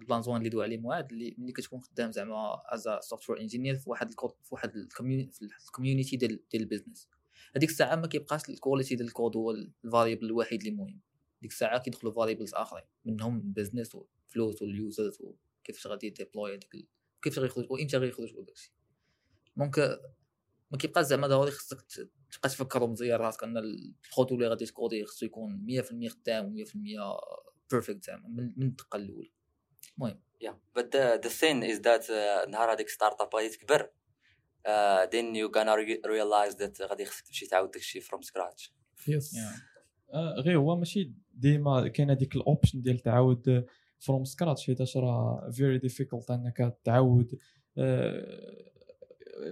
ال 0.00 0.04
plan 0.04 0.22
زوين 0.22 0.36
اللي 0.36 0.48
دوا 0.48 0.62
عليه 0.62 0.78
معاد 0.78 1.12
اللي 1.12 1.34
ملي 1.38 1.52
كتكون 1.52 1.80
خدام 1.80 2.12
زعما 2.12 2.62
as 2.74 2.88
software 3.00 3.40
engineer 3.40 3.74
في 3.74 3.90
واحد 3.90 4.08
الكود 4.08 4.30
في 4.30 4.48
واحد 4.54 4.72
ال 5.66 5.71
community 5.71 6.16
ديال 6.16 6.40
ديال 6.50 6.62
ال 6.62 6.67
business 6.67 7.08
هذيك 7.56 7.70
الساعة 7.70 7.96
ما 7.96 8.06
كيبقاش 8.06 8.48
ال 8.48 8.54
quality 8.54 8.94
ديال 8.94 9.08
الكود 9.08 9.36
هو 9.36 9.50
ال 9.84 9.89
variable 9.89 10.26
الوحيد 10.26 10.60
اللي 10.60 10.76
مهم. 10.76 11.00
ديك 11.42 11.50
الساعة 11.50 11.78
كيدخلوا 11.82 12.12
variables 12.12 12.54
آخرين 12.54 12.84
منهم 13.04 13.36
ال 13.36 13.43
business 13.43 13.96
الفلوس 14.28 14.62
وال 14.62 14.78
users 14.78 15.18
وكيفاش 15.20 15.86
غادي 15.86 16.10
deploy 16.10 16.50
هذيك 16.54 16.74
ال- 16.74 16.86
كيفاش 17.22 17.38
غيخرج 17.38 17.70
وإمتى 17.70 17.96
غيخرج 17.96 18.36
وداكشي 18.36 18.72
donc 19.56 19.78
ما 20.70 20.78
كيبقاش 20.78 21.04
زعما 21.06 21.26
ضروري 21.26 21.50
خصك 21.50 21.82
تبقى 22.32 22.48
تفكر 22.48 22.86
مزيان 22.86 23.20
راسك 23.20 23.44
إن 23.44 23.58
الخطوة 23.58 24.38
اللي 24.38 24.48
غادي 24.48 24.66
تكودي 24.66 25.04
خصو 25.04 25.26
يكون 25.26 25.66
100% 25.82 26.08
خدام 26.08 26.46
و 26.46 26.64
100% 26.64 26.76
perfect 27.70 28.04
زعما 28.04 28.28
من 28.28 28.52
من 28.56 28.66
الدقة 28.66 28.96
الأولى. 28.96 29.30
Yeah, 30.44 30.54
but 30.78 30.86
the, 30.90 31.18
the 31.26 31.30
thing 31.30 31.62
is 31.62 31.78
that 31.80 32.04
uh, 32.08 32.48
نهار 32.48 32.72
هذيك 32.72 32.88
startup 32.88 33.34
غادي 33.34 33.48
تكبر 33.48 33.82
uh, 33.82 35.06
then 35.06 35.34
you 35.34 35.48
gonna 35.50 35.76
re- 35.76 36.02
realize 36.06 36.54
that 36.56 36.82
غادي 36.82 37.04
خصك 37.04 37.26
تمشي 37.26 37.46
تعاود 37.46 37.70
داكشي 37.70 38.00
from 38.00 38.18
scratch. 38.20 38.70
yes 39.08 39.34
آه، 40.14 40.34
غير 40.40 40.58
هو 40.58 40.76
ماشي 40.76 41.12
ديما 41.34 41.88
كاين 41.88 42.10
هذيك 42.10 42.36
ال 42.36 42.43
option 42.43 42.82
ديال 42.82 42.98
تعاود 42.98 43.66
from 43.98 44.24
scratch 44.24 44.66
حيتاش 44.66 44.96
راه 44.96 45.50
very 45.50 45.78
difficult 45.78 46.30
انك 46.30 46.78
تعاود 46.84 47.38
آه، 47.78 48.72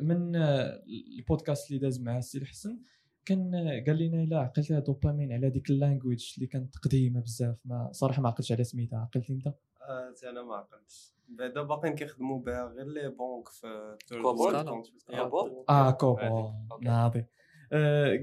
من 0.00 0.36
آه، 0.36 0.82
البودكاست 1.18 1.70
اللي 1.70 1.80
داز 1.80 2.00
مع 2.00 2.18
السي 2.18 2.38
الحسن. 2.38 2.78
كان 3.24 3.54
آه، 3.54 3.84
قال 3.86 3.98
لنا 3.98 4.22
إلا 4.22 4.38
عقلت 4.38 4.72
دوبامين 4.72 5.32
على 5.32 5.50
ديك 5.50 5.70
ال 5.70 5.77
language 5.77 6.32
اللي 6.36 6.46
كانت 6.46 6.78
قديمة 6.78 7.20
بزاف. 7.20 7.56
ما 7.64 7.88
صراحة 7.92 8.22
ما 8.22 8.28
عقلتش 8.28 8.52
على 8.52 8.64
سميتها. 8.64 8.98
عقلت 8.98 9.30
أنت؟ 9.30 9.46
آه، 9.46 10.14
أنا 10.30 10.42
ما 10.42 10.54
عقلتش. 10.54 11.14
بعدا 11.28 11.62
باقيين 11.62 11.94
كيخدموا 11.94 12.40
بها 12.40 12.64
غير 12.64 12.86
les 12.86 13.08
banques 13.08 13.48
في 13.48 13.96
COBOL؟ 14.22 14.62
COBOL؟ 15.08 15.64
آه 15.68 15.90
COBOL 15.90 16.28
okay. 16.72 16.84
ناضي. 16.84 17.24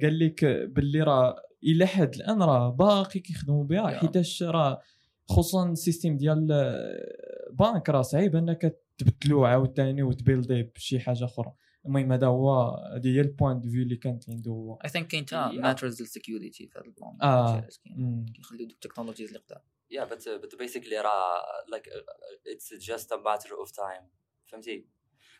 قال 0.01 0.19
لك 0.19 0.45
باللي 0.45 1.01
راه 1.01 1.46
إلى 1.63 1.85
حد 1.85 2.15
الآن 2.15 2.41
راه 2.43 2.69
باقي 2.69 3.19
كيخدموا 3.19 3.63
بها 3.63 3.91
yeah. 3.91 3.97
حيتاش 3.97 4.43
راه 4.43 4.81
خصوصا 5.29 5.69
ال 5.71 5.77
système 5.77 6.17
ديال 6.17 6.51
آه، 6.51 7.51
بانك 7.51 7.89
راه 7.89 8.01
صعيب 8.01 8.35
أنك 8.35 8.77
تبدلوه 8.97 9.47
عاوتاني 9.47 10.03
وت 10.03 10.18
build 10.18 10.56
ي 10.56 10.63
بشي 10.63 10.99
حاجة 10.99 11.25
أخرى. 11.25 11.53
المهم 11.85 12.11
هذا 12.11 12.27
هو 12.27 12.69
هذه 12.95 13.07
هي 13.15 13.21
ال 13.21 13.28
point 13.28 13.63
de 13.63 13.69
vue 13.69 13.83
اللي 13.83 13.95
كانت 13.95 14.29
عنده. 14.29 14.51
هو 14.51 14.75
I 14.75 14.89
think 14.89 15.07
كاين. 15.07 15.25
تا 15.25 15.47
matters 15.47 16.01
ال 16.01 16.09
security 16.09 16.67
في 16.67 16.79
هذا 16.79 16.85
البلان 16.85 17.67
مم. 17.85 18.25
كيخليو 18.35 18.67
دوك 18.67 18.75
ال 18.75 18.79
technologies 18.79 19.27
اللي 19.27 19.39
قدام. 19.39 19.61
Yeah 19.93 20.09
but 20.09 20.21
uh, 20.21 20.41
but 20.43 20.59
basically 20.59 20.93
راه 20.93 21.41
like 21.75 21.87
uh, 21.87 22.53
it's 22.53 22.85
just 22.85 23.05
a 23.05 23.17
matter 23.17 23.53
of 23.65 23.71
time. 23.71 24.03
فهمتي؟ 24.51 24.87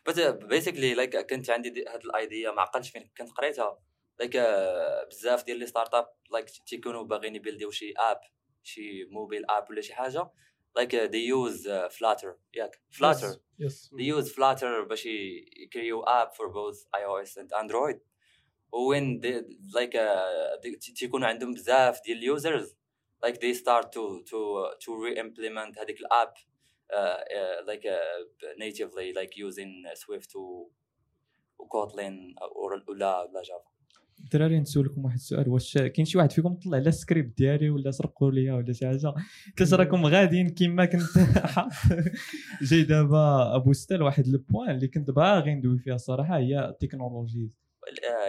But 0.08 0.14
uh, 0.14 0.48
basically 0.48 0.94
like 1.00 1.16
كنت 1.30 1.50
عندي 1.50 1.70
دي- 1.70 1.84
هاد 1.88 2.04
ال 2.04 2.13
idea 2.13 2.50
ما 2.50 2.60
عقلتش 2.62 2.90
فين. 2.90 3.10
كنت 3.18 3.30
قريتها. 3.30 3.78
Like 4.22 4.34
uh, 4.36 5.08
بزاف 5.10 5.44
ديال 5.44 5.58
les 5.58 5.66
startups 5.66 6.06
like 6.36 6.62
تيكونوا 6.66 7.02
باغيين 7.04 7.34
ي 7.36 7.40
build 7.40 7.61
يو 7.61 7.70
شي 7.70 7.92
app 7.98 8.20
شي 8.62 9.04
mobile 9.04 9.50
app 9.50 9.70
ولا 9.70 9.80
شي 9.80 9.94
حاجة 9.94 10.30
like 10.78 10.92
uh, 10.94 11.08
they 11.08 11.24
use 11.36 11.66
uh, 11.66 11.88
flutter 11.98 12.32
ياك 12.54 12.80
flutter 12.90 13.38
yes 13.58 13.90
they 13.94 14.04
use 14.18 14.32
Flutter 14.32 14.88
باش 14.88 15.06
ي- 15.06 15.50
ي 15.56 15.63
créer 15.63 15.95
و 15.95 16.02
app 16.04 16.34
for 16.36 16.48
both 16.48 16.78
iOS 16.96 17.36
and 17.36 17.52
Android 17.62 17.96
وين 18.72 19.20
they, 19.20 19.42
like 19.80 19.94
uh, 19.94 20.60
they- 20.62 20.78
تي- 20.78 20.92
تيكونوا 20.92 21.28
عندهم 21.28 21.54
بزاف 21.54 22.00
ديال 22.04 22.18
اليوزرز 22.18 22.76
like 23.26 23.34
they 23.34 23.54
start 23.54 23.84
to 23.84 24.22
to 24.30 24.38
to 24.84 24.90
re-implement 25.04 25.78
هذيك 25.78 26.00
ال 26.00 26.09
app 26.09 26.34
uh, 26.34 26.96
uh, 26.96 27.66
like 27.70 27.84
uh, 27.86 28.54
natively 28.58 29.12
like 29.20 29.36
using 29.36 29.72
Swift 29.94 30.36
و 30.36 30.70
و 31.58 31.69
Kotlin 31.69 32.34
ولا 32.88 33.20
ولا 33.22 33.42
Java 33.42 33.70
الدراري 34.24 34.60
نسولكم 34.60 35.04
واحد 35.04 35.16
السؤال 35.16 35.48
واش 35.48 35.78
كاين 35.78 36.04
شي 36.04 36.18
واحد 36.18 36.32
فيكم 36.32 36.54
طلع 36.54 36.76
على 36.76 36.88
السكريبت 36.88 37.38
ديالي 37.38 37.70
ولا 37.70 37.90
سرقوا 37.90 38.30
ليا 38.30 38.52
ولا 38.54 38.72
شي 38.72 38.86
حاجة؟ 38.86 39.14
قلت 39.58 39.74
راكم 39.74 40.06
غاديين 40.06 40.48
كيما 40.48 40.84
كنت 40.84 41.02
جاي 42.70 42.82
دابا 42.82 43.56
أبو 43.56 43.72
ستال 43.72 44.02
واحد 44.02 44.26
ال 44.26 44.33
point 44.33 44.70
اللي 44.70 44.88
كنت 44.88 45.10
باغي 45.10 45.54
ندوي 45.54 45.78
فيها 45.78 45.94
الصراحه 45.94 46.38
هي 46.38 46.68
ال 46.68 47.52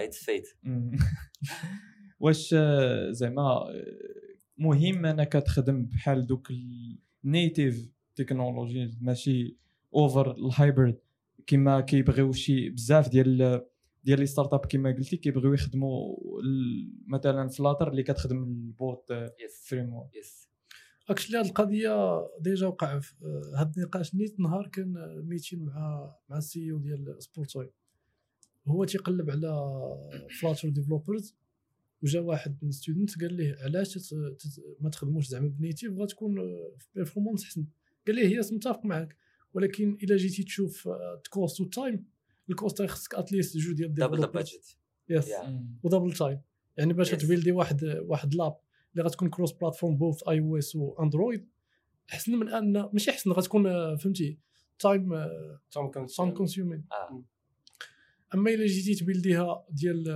technology 0.03 0.23
itself. 0.23 0.47
واش 2.19 2.55
زعما 3.09 3.65
مهم 4.57 5.05
انك 5.05 5.33
تخدم 5.33 5.85
بحال 5.85 6.27
دوك 6.27 6.47
ال 7.25 7.34
native 7.34 7.89
technology 8.15 8.91
ماشي 9.01 9.57
over 9.95 10.31
ال 10.31 10.41
hybrid 10.41 10.99
كما 11.47 11.81
كيبغيو 11.81 12.31
شي 12.31 12.69
بزاف 12.69 13.09
ديال 13.09 13.61
ديال 14.09 14.19
les 14.19 14.25
startups 14.25 14.65
كما 14.65 14.91
قلتي 14.91 15.17
كيبغيو 15.17 15.53
يخدموا 15.53 16.17
ال- 16.43 16.91
مثلا 17.07 17.47
Flutter 17.49 17.91
اللي 17.91 18.03
كتخدم 18.03 18.43
ال 18.43 18.57
both 18.57 19.13
platform 19.63 19.93
yes 20.19 20.49
actually 21.09 21.37
هاد 21.37 21.45
القضية 21.45 22.27
déjà 22.39 22.67
وقع 22.67 22.99
في 22.99 23.13
آه، 23.23 23.51
هاد 23.61 23.73
النقاش. 23.77 24.15
نيت 24.15 24.39
نهار 24.39 24.67
كان 24.67 24.93
meeting 25.27 25.65
مع 25.65 26.15
مع 26.29 26.37
ال 26.37 26.71
CEO 26.71 26.77
ديال 26.77 27.15
سبورتوي 27.23 27.71
هو 28.67 28.85
تيقلب 28.85 29.29
على 29.29 29.51
Flutter 30.41 30.69
developers 30.69 31.35
وجا 32.03 32.19
واحد 32.19 32.57
من 32.61 32.71
student 32.71 33.21
قال 33.21 33.33
ليه 33.33 33.55
علاش 33.63 34.13
ما 34.79 34.89
تخدموش 34.89 35.27
زعما 35.27 35.47
ب 35.47 35.54
native 35.54 35.93
غتكون 35.97 36.39
آه، 36.39 36.71
في 36.79 36.87
performance 36.95 37.43
احسن 37.43 37.65
قال 38.07 38.15
ليه 38.15 38.35
yes 38.35 38.53
متفق 38.53 38.85
معاك. 38.85 39.15
ولكن 39.53 39.97
إلا 40.03 40.17
جيتي 40.17 40.43
تشوف 40.43 40.87
آه، 40.87 41.21
ال 41.25 41.33
cost 41.33 41.61
وال 41.61 41.76
time 41.76 42.05
ال 42.49 42.56
cost 42.56 42.81
خصك 42.81 43.15
at 43.15 43.27
least 43.27 43.57
جوج 43.57 43.75
ديال 43.75 43.93
double 43.93 44.17
the 44.17 44.25
developers. 44.25 44.31
budget 44.31 44.77
yes. 45.09 45.29
و 45.83 45.88
double 45.88 46.13
time 46.13 46.41
يعني 46.77 46.93
باش. 46.93 47.11
ت 47.11 47.17
build 47.17 47.46
ي 47.46 47.51
واحد 47.51 47.83
واحد 48.01 48.35
l'app 48.35 48.57
اللي 48.93 49.03
غتكون 49.03 49.29
cross 49.29 49.51
platform 49.51 49.97
both 49.97 50.27
iOS 50.27 50.75
و 50.75 50.85
Android 50.85 51.49
احسن 52.13 52.35
من 52.35 52.49
ان 52.49 52.89
ماشي 52.93 53.11
احسن 53.11 53.31
غتكون 53.31 53.67
آه، 53.67 53.95
فهمتي 53.95 54.39
time 54.79 55.09
time 55.71 56.33
consuming. 56.33 56.85
أما 58.33 58.51
إلا 58.51 58.65
جيتي 58.65 58.95
ت 58.95 59.04
build 59.04 59.48
يها 59.48 59.65
ديال 59.69 60.09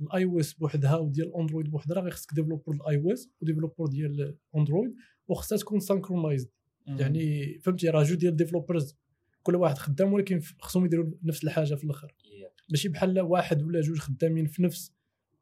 ال 0.00 0.24
iOS 0.24 0.52
بوحدها 0.52 0.96
وديال 0.96 1.28
ال 1.28 1.33
Android 1.33 1.70
بوحدها 1.70 2.00
راه 2.00 2.10
خصك 2.10 2.34
developer 2.34 2.72
ال 2.72 2.96
iOS 2.96 3.12
و 3.12 3.30
developer 3.40 3.86
ديال 3.86 4.36
ال 4.54 4.59
Android 4.59 4.94
وخصها 5.28 5.58
تكون 5.58 5.80
synchronized 5.80 6.50
يعني 6.86 7.58
فهمتي 7.58 7.88
راه 7.88 8.02
جوج 8.02 8.18
ديال 8.18 8.36
developers 8.36 8.96
كل 9.42 9.56
واحد 9.56 9.78
خدام 9.78 10.12
ولكن 10.12 10.40
خصهم 10.60 10.84
يديروا 10.84 11.06
نفس 11.22 11.44
الحاجة 11.44 11.74
في 11.74 11.84
الآخر. 11.84 12.08
Yeah. 12.08 12.62
ماشي 12.70 12.88
بحال 12.88 13.20
واحد 13.20 13.62
ولا 13.62 13.80
جوج 13.80 13.98
خدامين 13.98 14.46
في 14.46 14.62
نفس 14.62 14.92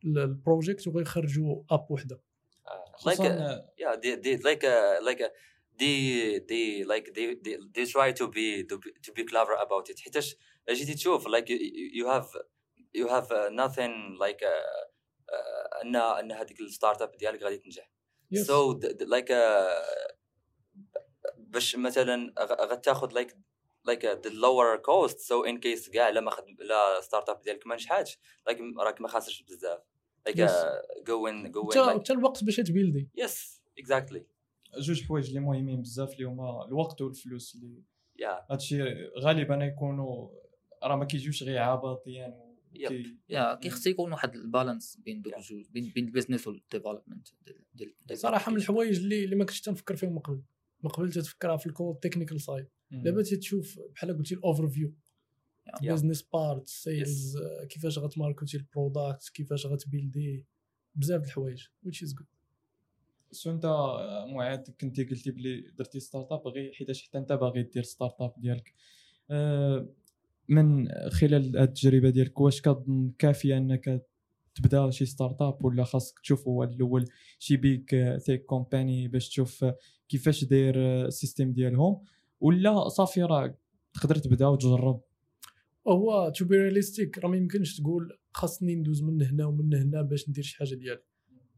ال- 0.05 0.18
ال 0.18 0.27
project 0.27 0.89
وغيخرجوا 0.88 1.62
app 1.70 1.91
وحدة. 1.90 2.20
آه. 2.68 3.11
like 3.11 3.18
uh, 3.18 3.24
آه، 3.24 3.72
yeah 3.78 3.96
they, 3.96 4.16
they 4.16 4.42
like 4.42 4.62
uh, 4.64 5.09
like 5.09 5.20
uh, 5.20 5.30
they 5.80 6.40
they 6.51 6.84
like 6.92 7.07
they, 7.16 7.26
they 7.44 7.57
they 7.74 7.86
try 7.86 8.12
to 8.20 8.26
be 8.28 8.64
to 8.70 8.76
be, 8.78 8.90
to 9.07 9.12
be 9.12 9.24
clever 9.24 9.57
about 9.66 9.90
it. 9.90 10.01
حيتاش 10.01 10.36
جيتي 10.70 10.94
تشوف 10.94 11.28
like 11.28 11.46
you, 11.48 11.59
you 12.01 12.07
have 12.07 12.28
you 12.98 13.07
have 13.09 13.28
uh, 13.30 13.51
nothing 13.62 13.94
like 14.18 14.42
uh, 14.42 14.84
uh, 15.32 15.82
ان 15.84 15.96
أن 15.96 16.32
هذيك 16.32 16.61
الستارت 16.61 17.03
اب 17.03 17.16
ديالك 17.16 17.42
غادي 17.42 17.59
تنجح. 17.59 17.90
Th- 18.34 19.07
like 19.07 19.30
uh, 19.30 20.14
باش 21.36 21.76
مثلا 21.76 22.34
غتاخذ 22.40 23.22
like 23.22 23.34
like 23.89 24.05
uh, 24.05 24.16
the 24.24 24.33
lower 24.33 24.78
cost. 24.78 25.18
So 25.18 25.45
in 25.51 25.59
case 25.59 25.91
كاع 25.91 26.09
لا 26.09 26.20
ما 26.20 26.31
خدم 26.31 26.57
لا 26.61 27.01
ستارت 27.01 27.28
اب 27.28 27.43
ديالك 27.43 27.66
ما 27.66 27.74
نجحاتش 27.74 28.18
like 28.51 28.78
راك 28.78 29.01
ما 29.01 29.09
خاسرش 29.09 29.43
بزاف. 29.43 29.81
Uh, 30.28 30.33
going 31.05 31.51
going 31.53 31.78
حتى 31.78 32.12
الوقت 32.12 32.45
باش 32.45 32.57
ت 32.57 32.63
build 32.63 32.95
ي. 32.95 33.09
Yes 33.18 33.61
exactly. 33.83 34.20
جوج 34.78 35.05
حوايج 35.05 35.28
اللي 35.28 35.41
مهمين 35.41 35.83
بزاف 35.83 36.12
اللي 36.12 36.24
هما 36.24 36.66
الوقت 36.68 37.01
والفلوس 37.01 37.55
اللي 37.55 37.83
yeah. 38.22 38.51
هادشي 38.51 38.83
غالبا 39.18 39.55
يكونوا 39.55 40.28
راه 40.83 40.97
ما 40.97 41.05
كيجيوش 41.05 41.43
غير 41.43 41.59
عباطيا 41.59 42.51
yeah 43.28 43.55
كيخص 43.55 43.87
يكون 43.87 44.12
واحد 44.12 44.35
ال 44.35 44.42
balance 44.42 44.97
بين 44.97 45.22
دوك. 45.22 45.37
الجوج 45.37 45.66
بين 45.70 45.93
بين 45.95 46.05
ال 46.05 46.09
business 46.09 46.47
وال 46.47 46.59
development 46.59 47.28
صراحة 48.12 48.51
من 48.51 48.57
الحوايج 48.57 48.99
اللي 48.99 49.24
اللي 49.24 49.37
ما 49.37 49.45
كنتش 49.45 49.61
تنفكر 49.61 49.97
فيهم 49.97 50.12
من 50.12 50.18
قبل. 50.18 50.43
من 50.83 50.91
قبل 50.91 51.12
تتفكرها 51.12 51.57
في 51.57 51.66
ال 51.66 51.72
code 51.72 51.97
technical 51.97 52.41
side. 52.41 52.66
دابا 52.93 53.22
تشوف 53.22 53.80
بحال 53.95 54.16
قلتي 54.16 54.34
ال 54.35 54.68
overview. 54.68 54.95
business 55.83 56.22
part 56.22 56.68
sales 56.68 57.39
كيفاش 57.68 57.99
غتماركتي 57.99 58.57
ال 58.57 58.66
product 58.66 59.28
كيفاش 59.34 59.66
غتبيلدي 59.66 60.45
بزاف 60.95 61.20
د 61.20 61.24
الحوايج 61.24 61.62
which 61.86 62.07
is 62.07 62.11
good. 62.11 62.26
so 63.33 63.51
انت 63.51 63.64
آه، 63.64 64.26
معاد 64.26 64.74
كنتي 64.80 65.05
قلتي 65.05 65.30
بلي 65.30 65.61
درتي 65.78 66.01
start-up 66.01 66.49
غير 66.49 66.72
حيتاش 66.72 67.09
حتى 67.09 67.18
انت 67.18 67.32
باغي 67.32 67.62
دير 67.62 67.82
start-up 67.83 68.35
ديالك. 68.38 68.74
آه، 69.30 69.88
من 70.49 70.88
خلال 71.11 71.57
هاد 71.57 71.68
التجربة 71.68 72.11
ديالك 72.11 72.41
واش 72.41 72.62
كظن 72.62 73.12
كافيه 73.18 73.57
انك 73.57 74.07
تبدا 74.55 74.91
شي 74.91 75.07
start-up 75.07 75.64
ولا 75.64 75.84
خاصك 75.84 76.18
تشوف 76.18 76.49
هو 76.49 76.64
الأول 76.64 77.05
شي 77.38 77.57
big 77.57 77.91
tech 78.26 78.45
company 78.45 79.09
باش 79.09 79.28
تشوف 79.28 79.64
آه، 79.64 79.78
كيفاش 80.09 80.45
داير 80.45 81.07
ال 81.07 81.13
system 81.13 81.53
ديالهم؟ 81.53 82.05
ولا 82.41 82.88
صافي 82.88 83.22
راه 83.22 83.59
تقدر 83.95 84.16
تبدا 84.16 84.47
وتجرب؟ 84.47 85.01
وهو 85.84 86.32
to 86.37 86.45
be 86.45 86.57
realistic 86.57 87.18
راه 87.18 87.28
ما 87.28 87.36
يمكنش 87.36 87.80
تقول 87.80 88.18
خاصني 88.32 88.74
ندوز 88.74 89.03
من 89.03 89.22
هنا 89.22 89.47
ومن 89.47 89.74
هنا 89.74 90.03
باش 90.03 90.28
ندير 90.28 90.45
شي 90.45 90.57
حاجة 90.57 90.74
ديالي. 90.74 91.03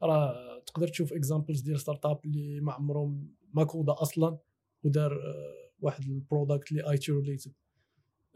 راه 0.02 0.62
تقدر 0.66 0.88
تشوف 0.88 1.12
examples 1.12 1.60
ديال 1.60 1.80
start-up 1.80 2.20
اللي 2.24 2.60
ما 2.60 2.72
عمرهم 2.72 3.28
ما 3.54 3.64
كودا 3.64 3.92
أصلا 4.02 4.38
ودار 4.84 5.12
آه، 5.12 5.70
واحد 5.80 6.04
ال 6.04 6.13
product 6.13 6.72
اللي 6.72 6.90
IT 6.90 7.12
related 7.12 7.52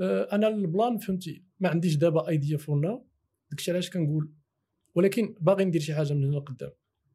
أنا 0.01 0.49
ال 0.49 0.59
plan 0.59 0.99
فهمتي 0.99 1.43
ما 1.61 1.69
عنديش 1.69 1.97
دابا 1.97 2.29
idea 2.29 2.57
for 2.57 2.79
now 2.79 3.07
داكشي 3.51 3.71
علاش 3.73 3.91
كنقول 3.91 4.33
ولكن 4.95 5.35
باغي 5.41 5.65
ندير 5.65 5.81
شي 5.81 5.95
حاجة 5.95 6.13
من 6.15 6.25
هنا 6.25 6.37
لقدام. 6.37 6.71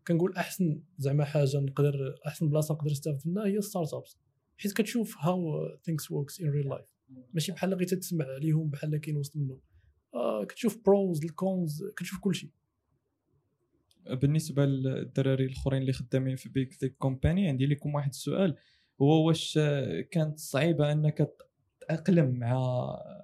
كنقول 0.07 0.35
أحسن 0.35 0.83
زعما 0.97 1.25
حاجة 1.25 1.59
نقدر 1.59 2.15
أحسن 2.27 2.49
بلاصة 2.49 2.73
نقدر 2.73 2.91
نستافد 2.91 3.27
منها 3.27 3.45
هي 3.45 3.61
start-ups 3.61 4.17
حيت 4.57 4.73
كتشوف 4.73 5.17
how 5.19 5.67
things 5.83 6.11
works 6.11 6.41
in 6.41 6.49
real 6.49 6.69
life 6.69 6.85
ماشي 7.33 7.51
بحال 7.51 7.73
غير 7.73 7.87
تتسمع 7.87 8.25
عليهم 8.25 8.69
بحال 8.69 8.97
كاين 8.97 9.17
وسط 9.17 9.37
منهم. 9.37 9.61
آه 10.13 10.43
كتشوف 10.43 10.77
pros 10.85 11.25
ال 11.25 11.37
cons 11.37 11.83
كتشوف 11.97 12.19
كلشي. 12.19 12.51
بالنسبة 14.09 14.65
للدراري 14.65 15.45
الأخرين 15.45 15.81
اللي 15.81 15.93
خدامين 15.93 16.35
في 16.35 16.49
big 16.49 16.75
tech 16.75 16.97
company 16.97 17.47
عندي 17.47 17.65
لكم 17.65 17.95
واحد 17.95 18.09
السؤال. 18.09 18.57
هو 19.01 19.27
واش 19.27 19.59
كانت 20.11 20.39
صعيبة 20.39 20.91
أنك 20.91 21.35
تاقلم 21.79 22.39
مع 22.39 22.57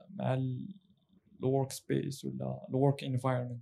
مع 0.10 0.38
ال 1.40 1.46
work 1.46 1.72
space 1.72 2.26
ولا 2.26 2.66
ال 2.70 2.77
work 2.77 3.04
environment 3.04 3.62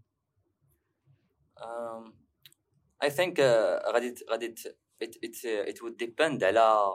I 3.05 3.09
think 3.09 3.38
uh, 3.38 3.93
غادي 3.93 4.16
غادي 4.32 4.47
ت- 4.47 4.78
it 5.03 5.16
it 5.26 5.36
it 5.72 5.78
would 5.82 6.07
depend 6.07 6.43
على 6.43 6.93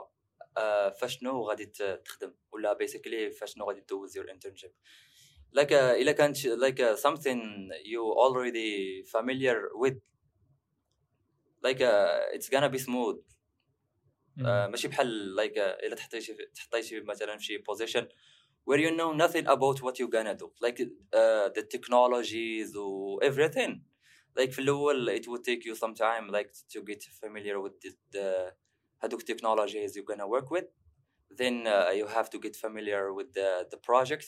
فاشنو 1.00 1.42
غادي 1.42 1.66
ت- 1.66 2.02
تخدم 2.04 2.34
ولا 2.52 2.78
basically 2.82 3.38
فاشنو 3.40 3.64
غادي 3.64 3.80
دوز 3.80 4.18
your 4.18 4.24
internship 4.24 4.72
like 5.58 5.70
uh, 5.70 5.74
الا 6.00 6.12
كانت 6.12 6.46
like 6.46 6.80
uh, 6.80 6.96
something 6.96 7.40
you 7.84 8.02
already 8.24 9.04
familiar 9.12 9.56
with 9.74 9.96
like 11.62 11.80
uh, 11.80 12.20
it's 12.32 12.48
gonna 12.48 12.68
be 12.70 12.78
smooth 12.78 13.16
uh, 14.44 14.68
ماشي 14.70 14.88
بحال 14.88 15.36
like 15.36 15.52
uh, 15.56 15.84
الا 15.84 15.94
تحطيتي 15.94 16.34
في- 16.34 16.46
تحطيتي 16.54 17.00
مثلا 17.00 17.38
في 17.38 17.44
شي 17.44 17.58
position 17.58 18.04
where 18.70 18.78
you 18.78 18.90
know 18.90 19.12
nothing 19.24 19.46
about 19.46 19.82
what 19.82 19.98
you're 19.98 20.14
gonna 20.18 20.34
do 20.34 20.48
like 20.66 20.80
uh, 20.82 21.48
the 21.56 21.62
technologies 21.74 22.76
و 22.76 23.20
everything 23.22 23.80
like 24.38 24.50
في 24.50 24.58
الاول 24.58 25.20
it 25.20 25.24
would 25.24 25.42
take 25.44 25.64
you 25.66 25.74
some 25.74 25.94
time 25.94 26.28
like 26.32 26.50
to 26.74 26.80
get 26.82 27.02
familiar 27.22 27.60
with 27.60 27.74
the, 27.82 27.90
the 28.12 28.52
هذوك 29.04 29.22
technologies 29.22 29.96
you're 29.96 30.14
gonna 30.14 30.28
work 30.28 30.50
with 30.50 30.66
then 31.40 31.66
uh, 31.66 31.90
you 31.98 32.06
have 32.06 32.28
to 32.30 32.38
get 32.38 32.56
familiar 32.56 33.12
with 33.12 33.28
the, 33.34 33.66
the 33.70 33.76
project 33.76 34.26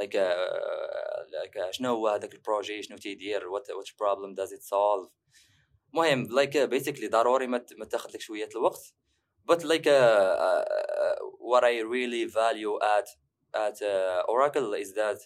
like 0.00 0.14
uh, 0.14 1.20
like 1.40 1.56
uh, 1.56 1.70
شنو 1.70 1.94
هو 1.94 2.08
هذاك 2.08 2.34
البروجي 2.34 2.82
شنو 2.82 2.96
تيدير 2.96 3.40
what 3.40 3.62
which 3.62 3.92
problem 3.96 4.34
does 4.34 4.52
it 4.52 4.62
solve 4.62 5.10
مهم 5.92 6.26
like 6.26 6.54
uh, 6.56 6.66
basically 6.66 7.08
ضروري 7.08 7.46
ما 7.46 7.58
ت- 7.58 7.72
ما 7.78 7.84
تاخذ 7.84 8.10
لك 8.10 8.20
شويه 8.20 8.48
الوقت 8.56 8.94
but 9.50 9.62
like 9.64 9.86
uh, 9.86 10.32
uh, 10.48 11.16
what 11.50 11.64
I 11.64 11.80
really 11.80 12.24
value 12.24 12.78
at 12.98 13.08
at 13.54 13.82
uh, 13.82 14.22
Oracle 14.28 14.72
is 14.74 14.94
that 14.94 15.18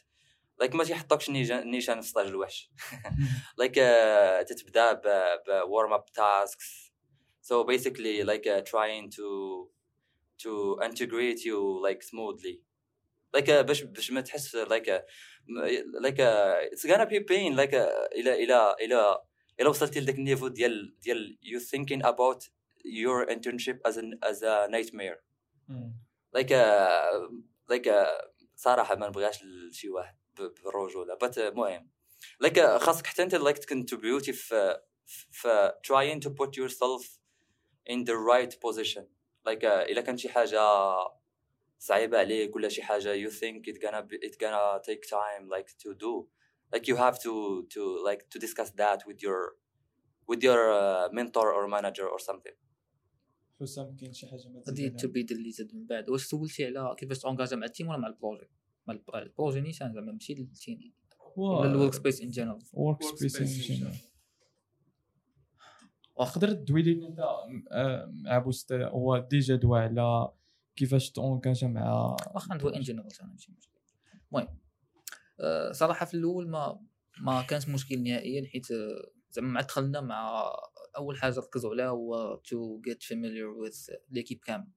like 0.63 0.75
ما 0.75 0.85
تيحطكش 0.85 1.31
نيشان 1.31 1.71
نيشان 1.71 2.01
في 2.01 2.09
ستاج 2.09 2.27
الوحش 2.27 2.71
like 3.63 3.77
uh, 3.77 4.45
تتبدا 4.49 4.93
ب, 4.93 5.03
ب 5.47 5.63
warm 5.69 5.93
up 5.99 6.05
tasks 6.19 6.80
so 7.51 7.65
basically 7.65 8.23
like 8.31 8.47
uh, 8.47 8.61
trying 8.73 9.11
to 9.19 9.29
to 10.45 10.53
integrate 10.89 11.41
you 11.49 11.59
like 11.87 12.01
smoothly 12.03 12.57
like 13.37 13.49
uh, 13.49 13.63
باش 13.63 13.83
باش 13.83 14.11
ما 14.11 14.21
تحس 14.21 14.57
like 14.57 14.89
uh, 14.89 15.01
م- 15.49 16.07
like 16.07 16.19
uh, 16.19 16.73
it's 16.73 16.85
gonna 16.91 17.07
be 17.07 17.21
pain 17.21 17.57
like 17.57 17.73
uh, 17.75 18.15
الى 18.19 18.45
الى 18.45 18.77
الى 18.81 19.19
الى 19.61 19.69
وصلتي 19.69 20.01
لذاك 20.01 20.15
النيفو 20.15 20.49
ديال 20.49 20.97
ديال 21.01 21.39
you 21.43 21.61
thinking 21.61 22.03
about 22.07 22.41
your 22.85 23.27
internship 23.35 23.79
as 23.89 23.97
a 23.97 24.03
as 24.31 24.43
a 24.43 24.69
nightmare 24.71 25.19
like 26.37 26.51
uh, 26.53 27.29
like 27.73 27.87
uh, 27.87 28.27
صراحه 28.57 28.95
ما 28.97 29.09
نبغيهاش 29.09 29.45
لشي 29.45 29.89
واحد 29.89 30.17
ب- 30.39 30.55
بالرجوله 30.65 31.15
بس 31.23 31.39
المهم 31.39 31.91
like 32.45 32.57
uh, 32.57 32.79
خاصك 32.79 33.07
حتى 33.07 33.23
انت 33.23 33.35
like 33.37 33.61
contribute 33.75 34.31
في 34.31 34.81
في 35.07 35.73
trying 35.87 36.21
to 36.27 36.31
put 36.31 36.51
yourself 36.57 37.19
in 37.94 38.00
the 38.10 38.18
right 38.32 38.54
position. 38.66 39.04
Like 39.50 39.64
uh, 39.64 39.90
الا 39.90 40.02
كان 40.02 40.18
شي 40.18 40.30
حاجة 40.30 40.60
صعيبة 41.80 42.18
عليك 42.18 42.56
ولا 42.56 42.70
شي 42.70 42.82
حاجة 42.84 43.14
you 43.28 43.32
think 43.32 43.68
it 43.74 43.78
gonna 43.82 44.02
be, 44.02 44.18
it 44.28 44.36
gonna 44.40 44.80
take 44.90 45.02
time 45.10 45.48
like 45.50 45.70
to 45.84 45.94
do 45.96 46.28
like 46.76 46.88
you 46.88 46.96
have 46.96 47.18
to 47.26 47.34
to 47.74 47.82
like 48.10 48.22
to 48.34 48.40
discuss 48.40 48.70
that 48.82 49.00
with 49.08 49.20
your 49.28 49.42
with 50.30 50.42
your 50.44 50.62
uh, 50.82 51.10
mentor 51.18 51.48
or 51.54 51.68
manager 51.68 52.08
or 52.08 52.20
something. 52.20 52.56
حسام 53.62 53.96
كاين 53.96 54.14
شي 54.14 54.28
حاجة 54.28 54.48
ما 54.50 54.60
غادي 54.60 54.72
تزيدها؟ 54.72 54.98
تبي 54.98 55.26
اللي 55.32 55.52
زاد 55.52 55.76
من 55.76 55.86
بعد. 55.86 56.10
واش 56.10 56.24
سولتي 56.26 56.66
على 56.66 56.96
كيفاش 56.98 57.20
تونجاجا 57.20 57.56
مع 57.56 57.66
التيم 57.66 57.88
ولا 57.88 57.98
مع 57.98 58.08
البروجي؟ 58.08 58.50
مع 58.88 58.94
الب- 58.94 59.16
البروجي 59.16 59.62
نيشان 59.62 59.94
زعما 59.94 60.12
ماشي 60.12 60.34
التيم 60.34 60.94
ولا 61.36 61.72
الورك 61.72 61.94
سبيس 61.94 62.22
ان 62.22 62.30
جنرال 62.30 62.60
ورك 62.74 63.04
Workspace 63.04 63.16
سبيس 63.16 63.72
in 63.72 63.84
واخا 63.86 64.11
تقدر 66.18 66.54
تدوي 66.54 66.82
لي 66.82 67.08
أنت 67.08 67.20
آه، 67.72 68.12
مع 68.12 68.38
بوست 68.38 68.74
هو 68.74 69.18
ديجا 69.18 69.56
دوا 69.56 69.78
على 69.78 70.32
كيفاش 70.76 71.12
تونكاجا 71.12 71.68
مع 71.68 72.16
واخا 72.34 72.56
ندوي 72.56 72.76
ان 72.76 72.82
جنرال 72.82 73.08
أنا 73.22 73.32
ماشي 73.32 73.52
مشكل. 73.52 73.80
المهم 74.32 74.58
آه، 75.40 75.72
صراحة 75.72 76.06
في 76.06 76.14
الأول 76.14 76.50
ما 76.50 76.80
ما 77.22 77.42
كانش 77.42 77.68
مشكل 77.68 78.04
نهائيا 78.04 78.48
حيت 78.48 78.72
آه، 78.72 79.12
زعما 79.32 79.48
مع 79.48 79.62
دخلنا 79.62 80.02
مع 80.02 80.52
أول 80.98 81.18
حاجة 81.18 81.40
ركزوا 81.40 81.72
عليها 81.72 81.88
هو 81.88 82.36
to 82.36 82.82
get 82.82 83.04
familiar 83.04 83.48
with 83.48 83.76
l'équipe 84.10 84.40
كامل. 84.40 84.68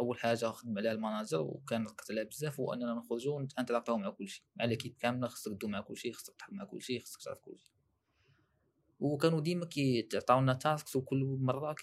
أول 0.00 0.18
حاجة 0.18 0.46
خدم 0.46 0.78
عليها 0.78 0.92
ال 0.92 0.98
manager 0.98 1.40
وكان 1.40 1.86
ركز 1.86 2.10
عليها 2.10 2.24
بزاف 2.24 2.60
هو 2.60 2.72
اننا 2.72 2.94
نخرجوا 2.94 3.42
نتراكتاو 3.60 3.98
مع 3.98 4.10
كلشي 4.10 4.44
مع 4.56 4.64
l'équipe 4.64 4.96
كامله 5.00 5.28
خصك 5.28 5.52
تدو 5.52 5.68
مع 5.68 5.80
كلشي 5.80 6.12
خصك 6.12 6.34
تحط 6.38 6.52
مع 6.52 6.64
كلشي 6.64 7.00
خصك 7.00 7.22
تعرف 7.22 7.38
كلشي 7.38 7.72
وكانوا 9.00 9.40
ديما 9.40 9.66
كيعطاونا 9.66 10.54
tasks 10.54 10.96
وكل 10.96 11.38
مرة 11.40 11.74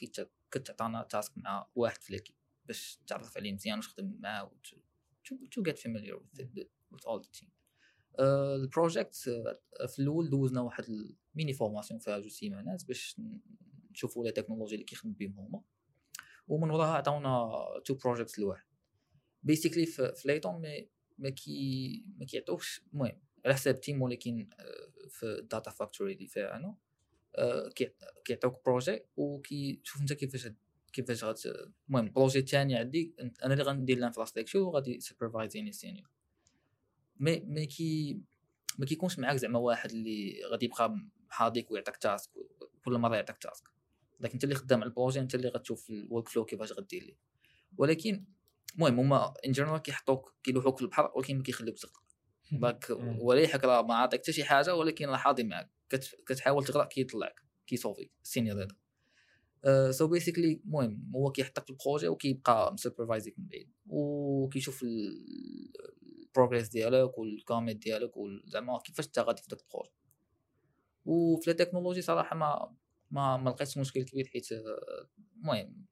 كتعطانا 0.51 1.03
task 1.03 1.31
مع 1.37 1.67
واحد 1.75 2.01
في 2.01 2.13
l'équipe 2.13 2.35
باش 2.65 2.99
تعرف 3.07 3.37
عليه 3.37 3.53
مزيان 3.53 3.77
وتخدم 3.77 4.17
معاه 4.19 4.51
to, 5.27 5.35
to 5.53 5.61
get 5.61 5.79
familiar 5.79 6.15
with, 6.17 6.39
it, 6.39 6.69
with 6.91 7.05
all 7.05 7.19
the. 7.19 7.47
آه، 8.19 8.55
ال 8.55 8.64
project 8.64 9.27
آه، 9.81 9.85
في 9.85 9.99
الأول 9.99 10.29
دوزنا 10.29 10.61
واحد 10.61 10.83
ال 10.83 10.97
mini 10.97 11.53
formation 11.53 11.99
فيها 11.99 12.19
جوج 12.19 12.31
سيمانات 12.31 12.85
باش 12.85 13.15
نشوفوا 13.91 14.25
la 14.25 14.31
technologie 14.31 14.73
اللي 14.73 14.85
كيخدم 14.85 15.13
بهم 15.13 15.39
هما. 15.39 15.61
ومن 16.47 16.69
وراها 16.69 16.93
عطاونا 16.93 17.51
two 17.85 17.93
projects 17.93 18.39
لواحد. 18.39 18.65
basically 19.43 19.85
في 19.85 20.21
ليتون 20.25 20.61
ما 20.61 20.85
ما 21.17 21.29
كي 21.29 22.05
ما 22.17 22.25
كيعطوكش 22.25 22.81
المهم 22.93 23.21
على 23.45 23.53
حساب 23.53 23.79
team 23.79 24.01
ولكن 24.01 24.49
آه، 24.59 25.09
في 25.09 25.25
ال 25.25 25.34
data 25.34 25.71
factory 25.71 26.13
اللي 26.13 26.27
فيها 26.27 26.55
أنا. 26.55 26.75
آه، 27.37 27.69
كي- 27.69 27.91
كيعطوك 28.25 28.65
projet 28.65 28.99
وكيشوف 29.17 30.01
انت 30.01 30.13
كيفاش 30.13 30.47
كيفاش 30.93 31.23
غات 31.23 31.41
المهم 31.45 32.05
ال 32.05 32.10
projet 32.10 32.39
الثاني 32.39 32.75
عندي 32.75 33.13
أنا 33.43 33.53
اللي 33.53 33.63
غندير 33.63 33.97
ال 33.97 34.01
infrastructure 34.01 34.61
وغادي 34.61 34.99
سوبرفايزيني 34.99 35.69
ال 35.69 35.75
senior 35.75 36.09
مي 37.19 37.39
مي 37.39 37.65
كي 37.65 38.21
ما 38.79 38.85
كيكونش 38.85 39.19
معاك 39.19 39.35
زعما 39.37 39.59
واحد 39.59 39.91
اللي 39.91 40.41
غادي 40.51 40.65
يبقى 40.65 40.97
حاضيك 41.29 41.71
ويعطيك 41.71 41.97
task 41.97 42.31
كل 42.85 42.97
مرة 42.97 43.15
يعطيك 43.15 43.37
task 43.37 43.63
لكن 44.19 44.33
أنت 44.33 44.43
اللي 44.43 44.55
خدام 44.55 44.79
على 44.81 44.89
ال 44.89 44.93
projet 44.93 45.19
أنت 45.19 45.35
اللي 45.35 45.47
غتشوف 45.49 45.89
ال 45.89 46.29
workflow 46.29 46.45
كيفاش 46.45 46.71
غدير 46.71 47.03
ليه. 47.03 47.17
ولكن 47.77 48.25
المهم 48.75 48.99
هما 48.99 49.33
in 49.45 49.51
general 49.51 49.81
كيحطوك 49.81 50.33
كيلوحوك 50.43 50.77
في 50.77 50.81
البحر 50.83 51.11
ولكن 51.15 51.37
ما 51.37 51.43
كيخليوكش 51.43 51.81
تغرق 51.81 52.03
مم. 52.91 53.19
وليحك 53.21 53.63
راه 53.63 53.81
ما 53.81 53.95
عطيك 53.95 54.21
حتى 54.21 54.33
شي 54.33 54.43
حاجة 54.43 54.75
ولكن 54.75 55.05
راه 55.09 55.17
حاضي 55.17 55.43
معاك. 55.43 55.69
كتحاول 56.27 56.65
تغرق 56.65 56.87
كيطلعك 56.87 57.41
كيصوفيك 57.67 58.11
ال 58.23 58.29
senior 58.29 58.63
هذا. 58.63 59.91
so 59.91 60.07
basically 60.07 60.61
المهم 60.65 61.11
هو 61.15 61.31
كيحطك 61.31 61.63
في 61.65 61.69
ال 61.69 61.75
projet 61.75 62.07
وكيبقى 62.07 62.73
مسوبرفايزيك 62.73 63.39
من 63.39 63.47
بعيد. 63.47 63.71
وكيشوف 63.87 64.83
ال 64.83 65.04
progress 65.04 66.69
ديالك 66.69 67.17
وال 67.17 67.32
commit 67.32 67.77
ديالك 67.77 68.11
زعما 68.45 68.79
كيفاش 68.79 69.05
انت 69.07 69.19
غادي 69.19 69.41
في 69.41 69.47
داك 69.47 69.59
البروجي. 69.61 69.91
وفي 71.05 71.51
التكنولوجي 71.51 72.01
صراحة 72.01 72.35
ما 72.35 72.75
ما 73.11 73.37
ما 73.37 73.49
لقيتش 73.49 73.77
مشكل 73.77 74.03
كبير 74.03 74.27
حيت 74.33 74.51
آه، 74.51 75.07
المهم 75.37 75.85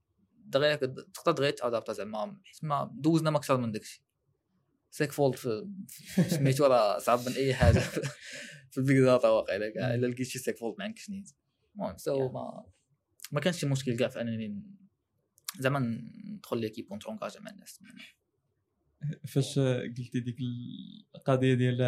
دغيا 0.46 0.76
تقدر 0.76 1.32
دغيا 1.32 1.52
تادابتا 1.52 1.94
زعما 1.94 2.38
حيت 2.44 2.64
ما 2.64 2.92
دوزنا 2.94 3.30
ما 3.30 3.38
أكثر 3.38 3.58
من 3.58 3.72
داكشي. 3.72 4.04
سيك 4.90 5.12
في 5.12 5.32
في- 5.88 6.30
سميتو 6.30 6.66
راه 6.66 6.98
صعب 7.00 7.20
من 7.20 7.34
أي 7.34 7.54
حاجة. 7.54 7.82
في 8.82 9.02
داتا 9.02 9.30
واقيلا 9.30 9.70
كاع 9.70 9.94
الا 9.94 10.08
لقيت 10.08 10.28
شي 10.28 10.40
سيك 10.40 10.58
فولت 10.58 10.80
ما 10.80 10.86
عندكش 10.86 11.10
نيت 11.10 11.30
المهم 11.76 11.98
سو 11.98 12.32
ما 12.32 12.66
ما 13.32 13.40
كانش 13.40 13.60
شي 13.60 13.68
مشكل 13.68 13.98
كاع 13.98 14.08
في 14.08 14.22
أنني 14.22 14.64
زعما 15.60 15.80
ندخل 16.26 16.58
ليكيب 16.58 16.92
ونترونكاجا 16.92 17.40
مع 17.40 17.52
الناس. 17.52 17.80
فاش 19.28 19.60
قلتي 19.60 20.20
ديك 20.20 20.38
القضية 21.16 21.54
ديال 21.54 21.82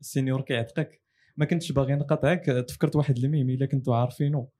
السينيور 0.00 0.40
كيعتقك 0.40 1.02
ما 1.36 1.44
كنتش 1.44 1.72
باغي 1.72 1.94
نقاطعك 1.94 2.44
تفكرت 2.44 2.96
واحد 2.96 3.18
الميم 3.18 3.50
إلا 3.50 3.66
كنتو 3.66 3.92
عارفينه 3.92 4.38
آه، 4.38 4.52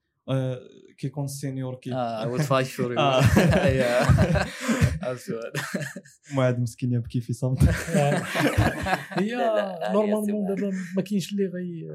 كيكون 0.98 1.24
السينيور 1.24 1.74
كي 1.74 1.94
آه 1.94 2.62
فوري 2.62 2.98
آه. 2.98 3.20
أيوه 3.66 3.86
عرفت 5.02 5.30
هذا. 5.30 5.52
معاد 6.34 6.60
مسكين 6.60 6.92
يبكي 6.92 7.20
في 7.20 7.32
صمت 7.32 7.58
هي 9.18 9.34
نورمالمون. 9.92 10.46
دابا 10.54 10.72
ما 10.96 11.02
كاينش 11.02 11.32
اللي 11.32 11.46
غي 11.46 11.88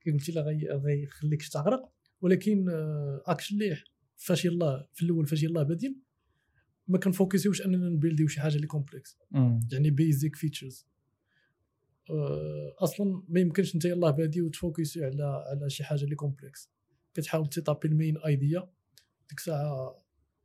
كي 0.00 0.10
قلتي 0.10 0.32
لا 0.32 0.40
غي 0.40 0.68
غيخليك 0.68 1.48
تغرق 1.48 1.92
ولكن 2.20 2.68
آه، 2.68 3.22
اكش 3.26 3.52
اللي 3.52 3.76
فاش 4.16 4.44
يلاه 4.44 4.88
في 4.94 5.02
الأول 5.02 5.26
فاش 5.26 5.42
يلاه 5.42 5.62
بادين 5.62 6.02
ما 6.88 6.98
كنفوكسيوش 6.98 7.66
أننا 7.66 7.88
نبيلديو 7.88 8.28
شي 8.28 8.40
حاجة 8.40 8.56
اللي 8.56 8.66
complex. 8.66 9.18
يعني 9.72 9.90
basic 9.90 10.36
features 10.36 10.86
أصلا 12.78 13.22
ما 13.28 13.40
يمكنش 13.40 13.74
انت 13.74 13.84
يلاه 13.84 14.10
بادي 14.10 14.42
وتفوكسي 14.42 15.04
على 15.04 15.44
على 15.50 15.70
شي 15.70 15.84
حاجة 15.84 16.04
اللي 16.04 16.14
complex 16.14 16.70
كتحاول 17.18 17.46
تيطابي 17.46 17.88
ال 17.88 17.94
main 17.94 18.18
idea 18.18 18.70
ديك 19.28 19.38
الساعة 19.38 19.96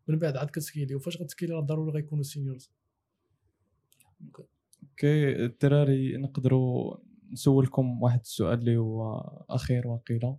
من 0.08 0.20
بعد 0.20 0.38
عاد 0.38 0.50
كتسكيلي. 0.50 0.96
وفاش 0.96 1.22
غتسكيلي 1.22 1.54
راه 1.54 1.62
ضروري 1.62 1.92
غيكونوا 1.92 2.24
seniors 2.24 2.72
okay 4.84 5.46
الدراري 5.46 6.18
نقدروا 6.18 6.98
نسولكم 7.32 8.02
واحد 8.04 8.20
السؤال 8.20 8.60
اللي 8.60 8.78
هو 8.78 9.20
أخير 9.50 9.88
وقيله 9.88 10.38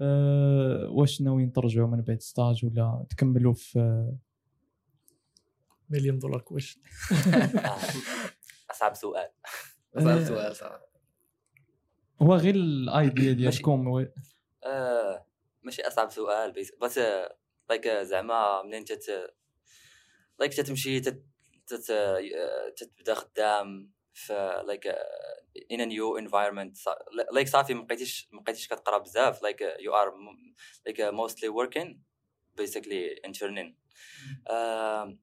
أه 0.00 0.88
واش 0.90 1.22
ناويين 1.22 1.52
ترجعوا 1.52 1.88
من 1.88 2.00
بعد 2.02 2.20
stage 2.20 2.64
ولا 2.64 3.06
تكملوا 3.10 3.52
في 3.52 4.12
million 5.90 6.18
dollar 6.18 6.40
question. 6.40 6.80
أصعب 8.70 8.94
سؤال. 8.94 9.30
صعب 9.98 10.24
سؤال 10.24 10.56
صراحة. 10.56 10.86
هو 12.22 12.34
غير 12.34 12.54
ال 12.54 12.70
idea 12.70 13.32
ديالكم 13.32 14.06
ماشي 15.66 15.82
أصعب 15.82 16.10
سؤال. 16.10 16.52
بس 16.52 16.72
بس 16.80 16.98
like 17.70 17.88
زعما 17.88 18.62
منين 18.62 18.84
تت 18.84 19.34
like 20.38 20.54
تتمشي 20.54 21.00
تت 21.00 21.24
تت 21.66 21.92
تتبدا 22.76 23.14
خدام 23.14 23.92
في 24.14 24.62
like 24.66 24.88
in 25.72 25.78
a 25.78 25.86
new 25.86 26.24
environment. 26.28 26.94
like 27.32 27.48
صافي 27.48 27.74
ما 27.74 27.82
بقيتيش 27.82 28.28
ما 28.32 28.40
بقيتيش 28.40 28.68
كتقرا 28.68 28.98
بزاف. 28.98 29.42
like 29.42 29.62
you 29.62 29.92
are 29.92 30.10
m- 30.10 30.54
like 30.88 30.98
uh, 30.98 31.12
mostly 31.12 31.48
working 31.48 31.88
basically 32.60 33.28
interning. 33.28 33.74
آم، 34.50 35.20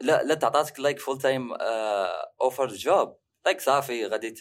الا 0.00 0.22
الا 0.22 0.34
تعطاتك 0.34 0.80
like 0.80 0.98
full-time 0.98 1.52
offer 2.40 2.66
job 2.68 3.18
like 3.44 3.60
صافي 3.60 4.06
غادي 4.06 4.34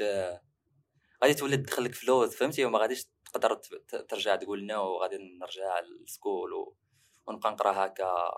غادي 1.24 1.34
تولي 1.34 1.58
تدخلك 1.58 1.94
فلوس 1.96 2.36
فهمتي؟ 2.36 2.66
وما 2.66 2.80
غاديش 2.80 3.06
تقدر 3.38 3.56
ترجع 4.10 4.36
تقول 4.36 4.66
no 4.66 4.84
وغادي 4.84 5.18
نرجع 5.18 5.80
لل 5.80 6.01
school. 6.01 6.74
ونبقى 7.28 7.52
نقرا 7.52 7.86
هكا. 7.86 8.32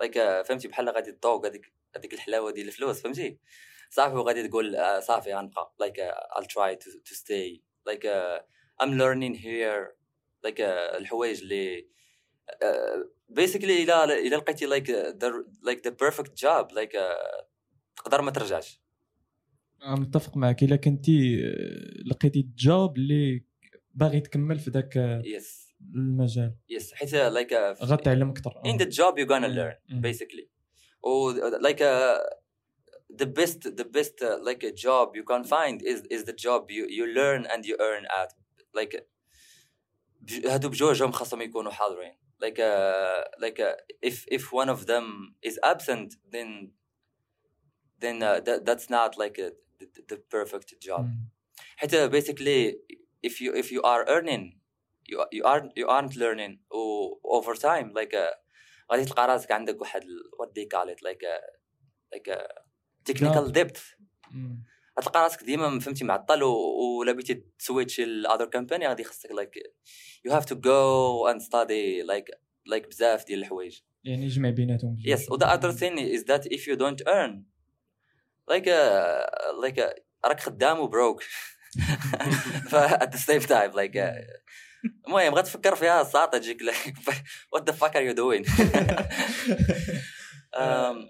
like 0.00 0.46
فهمتي؟ 0.46 0.68
بحال 0.68 0.88
غادي 0.88 1.12
تذوق 1.12 1.46
هذيك 1.46 1.72
هذيك 1.96 2.14
الحلاوة 2.14 2.52
ديال 2.52 2.68
الفلوس 2.68 3.02
فهمتي؟ 3.02 3.38
صافي 3.90 4.14
وغادي 4.14 4.48
تقول 4.48 4.76
آه، 4.76 5.00
صافي 5.00 5.34
غنبقى 5.34 5.74
like 5.80 6.00
I'll 6.10 6.46
try 6.46 6.74
to, 6.84 6.90
to 6.90 7.14
stay. 7.14 7.60
Like 7.88 8.06
I'm 8.82 8.92
learning 8.98 9.34
here. 9.34 9.96
Like 10.46 10.60
الحوايج 10.60 11.42
اللي 11.42 11.88
basically 13.40 13.64
إلى 13.64 14.04
إلى 14.04 14.36
لقيتي 14.36 14.66
like 15.66 15.82
the 15.82 15.90
perfect 15.90 16.32
job. 16.34 16.72
Like 16.72 16.94
uh, 16.94 17.44
تقدر 17.96 18.22
ما 18.22 18.30
ترجعش. 18.30 18.80
متفق 19.86 20.36
معك. 20.36 20.62
إلا 20.62 20.76
كنتي 20.76 21.44
آه، 21.44 22.02
لقيتي 22.06 22.48
جوب 22.56 22.96
اللي 22.96 23.44
باغي 23.94 24.20
تكمل 24.20 24.58
في 24.58 24.70
ذاك 24.70 24.96
آه، 24.96 25.22
يس 25.24 25.68
المجال 25.94 26.54
يس 26.68 26.94
حيت 26.94 27.10
like 27.10 27.52
uh, 27.52 27.84
غتعلم 27.84 28.30
أكثر 28.30 28.50
you're 28.52 29.26
gonna 29.26 29.48
Mm, 29.48 29.56
learn 29.56 29.74
mm. 29.90 30.00
basically 30.00 30.48
or 31.02 31.32
like 31.60 31.80
uh, 31.80 32.18
the 33.20 33.26
best 33.26 33.60
the 33.76 33.84
best 33.84 34.22
uh, 34.22 34.38
like 34.48 34.62
a 34.62 34.72
job 34.72 35.06
you 35.16 35.24
can 35.24 35.44
find 35.44 35.82
is 35.82 35.98
is 36.10 36.24
the 36.24 36.36
job 36.46 36.70
you 36.70 36.84
you 36.98 37.04
learn 37.20 37.46
and 37.52 37.60
you 37.66 37.76
earn 37.80 38.04
at 38.20 38.30
like 38.74 38.94
هادو 40.46 40.68
بجوج 40.68 41.02
هم 41.02 41.12
خاصهم 41.12 41.42
يكونوا 41.42 41.72
حاضرين 41.72 42.14
like 42.44 42.58
uh, 42.58 43.22
like 43.44 43.58
uh, 43.60 43.76
if 44.02 44.26
if 44.36 44.52
one 44.52 44.68
of 44.68 44.86
them 44.86 45.34
is 45.48 45.58
absent 45.62 46.08
then 46.34 46.72
then 48.02 48.22
uh, 48.22 48.40
that, 48.46 48.66
that's 48.66 48.90
not 48.90 49.16
like 49.16 49.38
a, 49.38 49.52
the, 49.78 49.86
the 50.08 50.16
perfect 50.16 50.74
job. 50.80 51.06
حتى 51.76 52.06
uh, 52.06 52.10
basically 52.10 52.76
if 53.27 53.41
you 53.41 53.51
if 53.61 53.67
you 53.71 53.81
are 53.91 54.01
earning 54.15 54.43
you 55.11 55.17
you 55.37 55.43
aren't 55.51 55.69
you 55.79 55.87
aren't 55.95 56.13
learning 56.23 56.53
و 56.71 56.79
over 57.37 57.55
time 57.55 57.87
like 57.99 58.13
uh, 58.13 58.35
غادي 58.91 59.05
تلقى 59.05 59.27
راسك 59.27 59.51
عندك 59.51 59.81
واحد 59.81 60.01
ال- 60.03 60.31
what 60.41 60.49
they 60.49 60.65
call 60.77 60.87
it 60.93 60.99
like 61.07 61.21
a, 61.33 61.37
like 62.15 62.27
a 62.37 62.39
technical 63.11 63.51
depth 63.51 63.81
مم. 64.31 64.63
غتلقى 64.99 65.23
راسك 65.23 65.43
ديما 65.43 65.79
فهمتي 65.79 66.03
معطل 66.05 66.43
و- 66.43 66.99
ولا 66.99 67.11
بغيتي 67.11 67.33
تسويتش 67.59 67.99
ل 68.01 68.27
other 68.27 68.45
company 68.57 68.83
غادي 68.83 69.03
خصك 69.03 69.29
like 69.31 69.59
you 70.27 70.31
have 70.33 70.45
to 70.45 70.55
go 70.55 71.27
and 71.31 71.41
study 71.41 72.03
like 72.03 72.27
like 72.73 72.87
بزاف 72.87 73.25
ديال 73.25 73.39
الحوايج 73.39 73.79
يعني 74.03 74.25
يجمع 74.25 74.49
بيناتهم 74.49 74.95
بجوج. 74.95 75.17
yes 75.17 75.31
و 75.31 75.37
the 75.37 75.45
other 75.47 75.71
thing 75.77 75.97
is 75.97 76.23
that 76.23 76.51
if 76.53 76.61
you 76.67 76.75
don't 76.77 77.07
earn 77.07 77.33
like 78.51 78.67
uh, 78.67 79.25
like 79.65 79.77
uh, 79.79 80.01
راك 80.25 80.39
خدام 80.39 80.79
وبروك 80.79 81.23
ف 82.70 82.74
at 82.74 83.10
the 83.12 83.18
same 83.18 83.40
time 83.40 83.72
like 83.72 83.96
uh, 83.96 84.12
المهم 85.06 85.34
غتفكر 85.34 85.74
فيها 85.74 86.00
الساطه 86.00 86.38
تجيك 86.38 86.62
like 86.62 86.94
what 87.54 87.62
the 87.66 87.72
fuck 87.72 87.94
are 87.94 88.02
you 88.02 88.14
doing 88.14 88.44
um, 90.62 91.08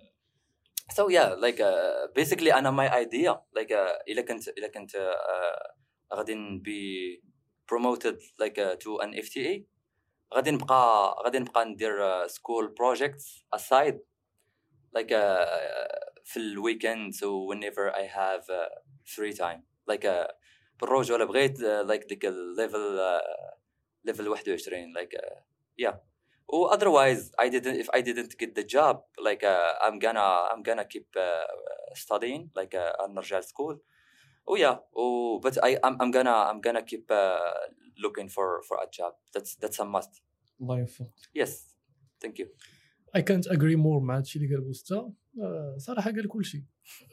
so 0.92 1.08
yeah 1.08 1.34
like 1.34 1.60
uh, 1.60 2.06
basically 2.14 2.52
أنا 2.52 2.70
my 2.70 2.88
idea 2.88 3.32
like 3.58 3.72
uh, 3.72 4.02
الا 4.08 4.22
كنت 4.22 4.48
الا 4.48 4.68
كنت 4.68 4.96
uh, 4.96 6.16
غادي 6.16 6.34
ن 6.34 6.63
be 6.63 7.22
promoted 7.72 8.16
like 8.42 8.58
uh, 8.58 8.76
to 8.76 9.00
an 9.00 9.14
FTA 9.14 9.64
غادي 10.34 10.50
نبقى 10.50 11.14
غادي 11.24 11.38
نبقى 11.38 11.64
ندير 11.64 12.24
uh, 12.24 12.28
school 12.28 12.68
projects 12.68 13.44
aside 13.56 13.96
like 14.96 15.12
uh, 15.12 15.46
في 16.24 16.36
ال 16.36 16.46
weekend 16.46 17.14
so 17.14 17.26
whenever 17.50 17.90
I 17.94 18.06
have 18.06 18.44
uh, 18.50 18.68
free 19.04 19.32
time 19.32 19.62
like 19.86 20.04
uh, 20.04 20.26
بالروج 20.82 21.12
ولا 21.12 21.24
بغيت 21.24 21.60
like 21.60 22.04
ديك 22.04 22.26
ال 22.26 22.38
level 22.38 23.00
level 24.04 24.28
21 24.28 24.92
like 24.92 25.14
yeah 25.78 26.02
و 26.48 26.66
otherwise 26.66 27.32
I 27.40 27.50
didn't 27.50 27.78
if 27.78 27.94
I 27.94 28.02
didn't 28.02 28.36
get 28.36 28.58
the 28.58 28.66
job 28.66 29.04
like 29.24 29.44
I'm 29.44 29.98
gonna 30.04 30.54
I'm 30.54 30.62
gonna 30.68 30.82
keep 30.82 31.06
studying 31.94 32.50
like 32.56 32.76
نرجع 33.10 33.40
school 33.40 33.82
و 34.48 34.56
yeah 34.56 34.84
و 34.92 35.38
بس 35.38 35.58
I'm 35.58 36.12
gonna 36.14 36.50
I'm 36.50 36.60
gonna 36.66 36.80
keep 36.80 37.04
looking 37.96 38.30
for 38.30 38.62
for 38.62 38.78
a 38.82 38.90
job 38.98 39.14
that's 39.34 39.58
that's 39.62 39.80
a 39.80 39.84
must 39.84 40.22
الله 40.60 40.78
يوفقك. 40.78 41.10
yes 41.34 41.76
thank 42.20 42.40
you 42.40 42.46
اي 43.16 43.22
كانت 43.22 43.48
اجري 43.48 43.76
مور 43.76 44.00
مع 44.00 44.16
هادشي 44.16 44.38
اللي 44.38 44.54
قال 44.54 44.64
بوستا 44.64 45.12
آه، 45.40 45.76
صراحة 45.78 46.10
قال 46.10 46.28
كلشي 46.28 46.64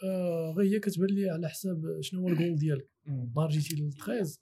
آه، 0.03 0.53
غير 0.57 0.75
هي 0.75 0.79
كتبان 0.79 1.07
لي 1.09 1.29
على 1.29 1.49
حساب 1.49 2.01
شنو 2.01 2.21
هو 2.21 2.27
الجول 2.27 2.55
ديالك. 2.55 2.89
نهار 3.09 3.49
جيتي 3.49 3.75
ل 3.75 3.93
13 3.93 4.39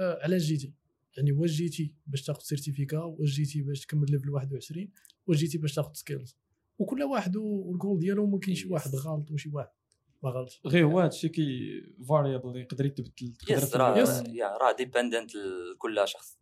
آه، 0.00 0.18
علاش 0.22 0.42
جيتي؟ 0.42 0.72
يعني 1.16 1.32
واش 1.32 1.50
جيتي 1.50 1.94
باش 2.06 2.22
تاخذ 2.22 2.40
certificat؟ 2.40 2.98
واش 2.98 3.30
جيتي 3.30 3.62
باش 3.62 3.80
تكمل 3.80 4.10
level 4.10 4.30
21 4.30 4.88
واش 5.26 5.36
جيتي 5.36 5.58
باش 5.58 5.74
تاخذ 5.74 5.92
skills 5.92 6.36
وكل 6.78 7.02
واحد 7.02 7.36
والجول 7.36 7.98
ديالو 7.98 8.26
ممكن 8.26 8.54
شي 8.54 8.68
واحد 8.68 8.90
غلط 8.94 9.30
وشي 9.30 9.50
واحد. 9.52 9.68
ما 10.22 10.30
غلطش. 10.30 10.60
غير 10.66 10.84
هو 10.86 11.00
هادشي 11.00 11.28
كي 11.28 11.80
variable 12.08 12.56
يقدر 12.56 12.86
يتبدل 12.86 13.34
تقدر 13.38 13.54
yes 13.54 13.76
راه 13.76 14.58
راه 14.60 14.76
dependent 14.76 15.30
لكل 15.34 16.02
شخص. 16.04 16.38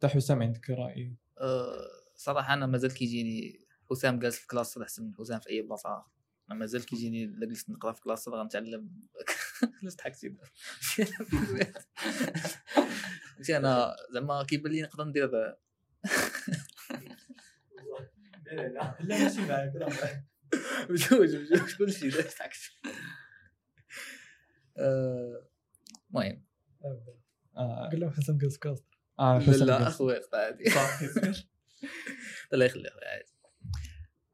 تا 0.00 0.08
حسام 0.08 0.42
عندك 0.42 0.70
رأي؟ 0.70 1.16
أه، 1.38 1.88
صراحة 2.16 2.54
أنا 2.54 2.66
مازال 2.66 2.94
كيجيني 2.94 3.60
حسام 3.90 4.18
جالس 4.18 4.36
في 4.36 4.46
cluster 4.46 4.78
احسن 4.78 5.04
من 5.04 5.14
حسام 5.14 5.40
في 5.40 5.50
أي 5.50 5.62
بلاصة 5.62 5.88
أخرى 5.88 6.17
أنا 6.50 6.58
مازال 6.58 6.86
كيجيني 6.86 7.24
الا 7.24 7.46
جلست 7.46 7.70
نقرأ 7.70 7.92
في 7.92 8.00
cluster 8.00 8.28
غنتعلم 8.28 8.90
علاش 9.82 9.94
ضحكتي 9.98 10.36
ماشي 13.38 13.56
أنا 13.56 13.96
زعما 14.10 14.44
كيبان 14.44 14.72
لي 14.72 14.82
نقدر 14.82 15.04
ندير 15.04 15.30
لا 18.52 18.96
ماشي 19.00 19.40
معاك 19.40 19.72
بجوج 20.90 21.36
بجوج 21.36 21.76
كلشي 21.78 22.08
ضحكت 22.08 22.58
أه، 24.76 25.48
المهم. 26.10 26.44
آه 27.56 27.88
قال 27.90 28.00
لهم 28.00 28.10
حسن 28.10 28.38
كاست 28.38 28.84
آه، 29.20 29.38
لا 29.38 29.64
لا. 29.64 29.88
اخويا 29.88 30.18
قطعتي 30.18 30.70
صافي. 30.70 31.44
الله 32.52 32.64
يخلي 32.64 32.88
اخويا 32.88 33.08
عادي 33.08 33.32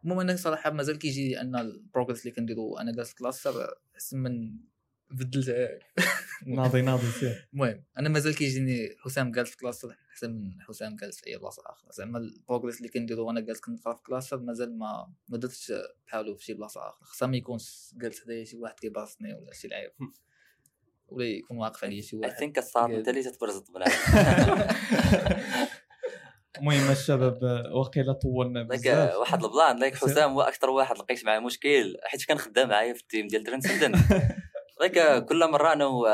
المهم 0.05 0.20
أنا 0.20 0.36
صراحة 0.36 0.70
مازال 0.70 0.98
كيجي 0.98 1.40
أن 1.40 1.56
ال 1.56 1.64
progress 1.64 2.20
اللي 2.20 2.31
كنديرو 2.31 2.78
أنا 2.78 2.93
جالس 2.93 3.14
cluster 3.15 3.47
احسن 3.94 4.18
من 4.18 4.56
بدلت 5.10 5.78
ناضي 6.47 6.82
ناضي 6.82 7.06
سير. 7.06 7.48
المهم 7.55 7.85
أنا 7.98 8.09
مازال 8.09 8.35
كيجيني 8.36 8.97
حسام 8.98 9.32
جالس 9.32 9.51
في 9.51 9.56
cluster 9.56 9.97
أحسن 10.10 10.31
من 10.32 10.62
حسام 10.62 10.97
جالس 10.97 11.20
في 11.20 11.26
أي 11.26 11.36
بلاصة 11.39 11.62
أخرى 11.66 11.89
زعما 11.93 12.18
ال 12.19 12.25
progress 12.25 12.77
اللي 12.76 12.89
كنديرو 12.89 13.26
وأنا 13.26 13.40
جالس 13.40 13.60
كنقرا 13.60 13.94
في 13.94 14.02
cluster 14.02 14.40
مازال 14.40 14.78
ما 14.78 15.12
ما 15.28 15.39
درتش 15.39 15.72
بحالو 16.06 16.35
في 16.35 16.44
شي 16.44 16.55
بلاصة 16.55 16.89
أخرى 16.89 16.98
خصها 17.06 17.28
ما 17.28 17.36
يكون 17.36 17.59
جالس 17.94 18.22
هدايا 18.22 18.44
شي 18.44 18.56
واحد 18.56 18.74
كيباصني 18.74 19.35
ولا 19.35 19.52
شي 19.52 19.68
لعيب. 19.68 19.90
ولا 21.09 21.26
يكون 21.26 21.56
واقف 21.56 21.85
عليا 21.85 22.02
شي 22.02 22.16
اي 22.16 22.20
واحد. 22.20 22.39
ثينك 22.39 22.59
الصعب 22.59 22.90
أنت 22.90 23.09
اللي 23.09 23.22
تتبرزط 23.22 23.70
بنادم 23.70 23.93
المهم 26.59 26.90
الشباب 26.90 27.44
آه، 27.44 27.74
وقيلا 27.74 28.12
طولنا 28.12 28.62
بزاف. 28.62 29.14
واحد 29.16 29.44
ال 29.44 29.51
plan 29.51 29.77
like 29.78 29.94
حسام 29.94 30.32
هو 30.32 30.40
أكثر 30.43 30.70
واحد 30.70 30.98
لقيت 30.98 31.24
معاه 31.24 31.39
مشكل 31.39 31.97
حيت 32.05 32.24
كان 32.24 32.39
خدام 32.39 32.68
معايا 32.68 32.93
في 32.94 33.01
ال 33.01 33.06
team 33.06 33.27
ديال 33.26 33.44
transcendence 33.44 33.97
like 34.81 35.24
كل 35.24 35.51
مرة 35.51 35.72
أنا 35.72 35.86
و 35.86 36.06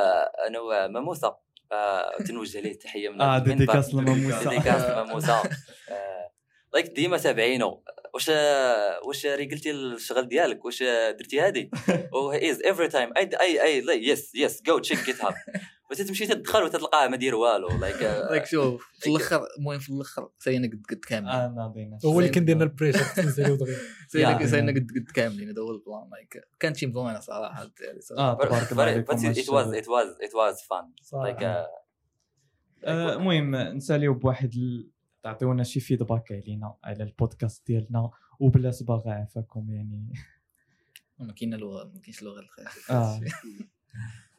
أنا 0.49 0.61
وماموسة 0.61 1.37
آه، 1.73 2.17
تنوجه 2.27 2.61
ليه 2.61 2.71
التحيه 2.73 3.09
من 3.09 3.21
آه 3.21 3.39
dédicace 3.39 3.95
بعد. 3.95 4.05
لماموسة. 4.05 4.51
dédicace 4.51 4.83
لماموسة. 4.91 5.43
آه، 5.91 6.31
like 6.75 6.87
ديما 6.87 7.19
تابعينه 7.19 7.81
واش 8.15 8.29
واش 9.07 9.27
ريقلتي 9.27 9.71
الشغل 9.71 10.29
ديالك؟ 10.29 10.65
واش 10.65 10.83
درتي 11.19 11.41
هادي؟ 11.41 11.71
و 12.13 12.31
as 12.33 12.63
every 12.65 12.89
time 12.89 13.11
I 13.17 13.31
I 13.41 13.63
I 13.63 14.09
yes 14.09 14.35
yes 14.35 14.79
go 14.79 14.85
check 14.85 14.99
GitHub 15.07 15.35
بس 15.91 15.99
تمشي 15.99 16.27
تدخل 16.27 16.63
وتلقاه 16.63 17.09
ما 17.09 17.17
داير 17.17 17.35
والو 17.35 17.69
like 17.69 18.03
like 18.03 18.47
شوف 18.53 18.87
في 18.99 19.11
الأخر 19.11 19.41
المهم 19.59 19.79
في 19.79 19.89
الأخر 19.93 20.31
ساينا 20.39 20.67
قد 20.69 20.83
قد 20.91 20.99
كاملين 20.99 21.55
ناضي 21.55 21.85
ناضي. 21.85 22.09
هو 22.09 22.19
اللي 22.21 22.31
كندير 22.31 22.57
لنا 22.57 22.65
ال 22.65 22.69
pressure 22.69 23.05
تنزل 23.17 23.51
ودغيا 23.51 24.47
ساينا 24.47 24.73
قد 24.73 24.91
قد 24.97 25.11
كاملين 25.15 25.49
هذا 25.49 25.63
هو 25.63 25.71
ال 25.71 25.79
plan 25.79 26.11
لايك 26.13 26.45
كان 26.61 26.75
شي 26.75 26.87
مزوين 26.87 27.21
صراحة 27.21 27.63
الدراري 27.63 28.01
صراحة. 28.01 28.31
آه 28.31 28.35
تبارك 28.35 28.73
الله 28.73 28.83
عليكم 28.83 29.13
but 29.13 29.17
it 29.17 29.23
was 29.23 29.39
الشباب. 29.39 29.75
it 29.75 29.87
was 29.87 30.29
it 30.29 30.33
was 30.33 30.61
fun 30.67 31.03
صراحة. 31.03 31.33
like 31.35 31.41
uh, 31.41 31.81
آه، 32.85 33.13
المهم 33.13 33.57
نساليو 33.57 34.15
بواحد. 34.15 34.55
تعطيونا 35.23 35.63
شي 35.63 35.81
feedback 35.81 36.33
علينا 36.33 36.75
على 36.85 37.05
البودكاست 37.05 37.67
ديالنا 37.67 38.11
وبلا 38.41 38.71
سباغ 38.71 39.09
عافاكم 39.09 39.71
يعني 39.71 40.13
ما 41.19 41.33
كاين 41.33 41.55
لغة 41.55 41.85
ما 41.85 42.01
كاينش 42.01 42.23
لغة 42.23 42.41
الخير 42.41 42.67
آه 42.91 43.21
شكون 43.21 43.69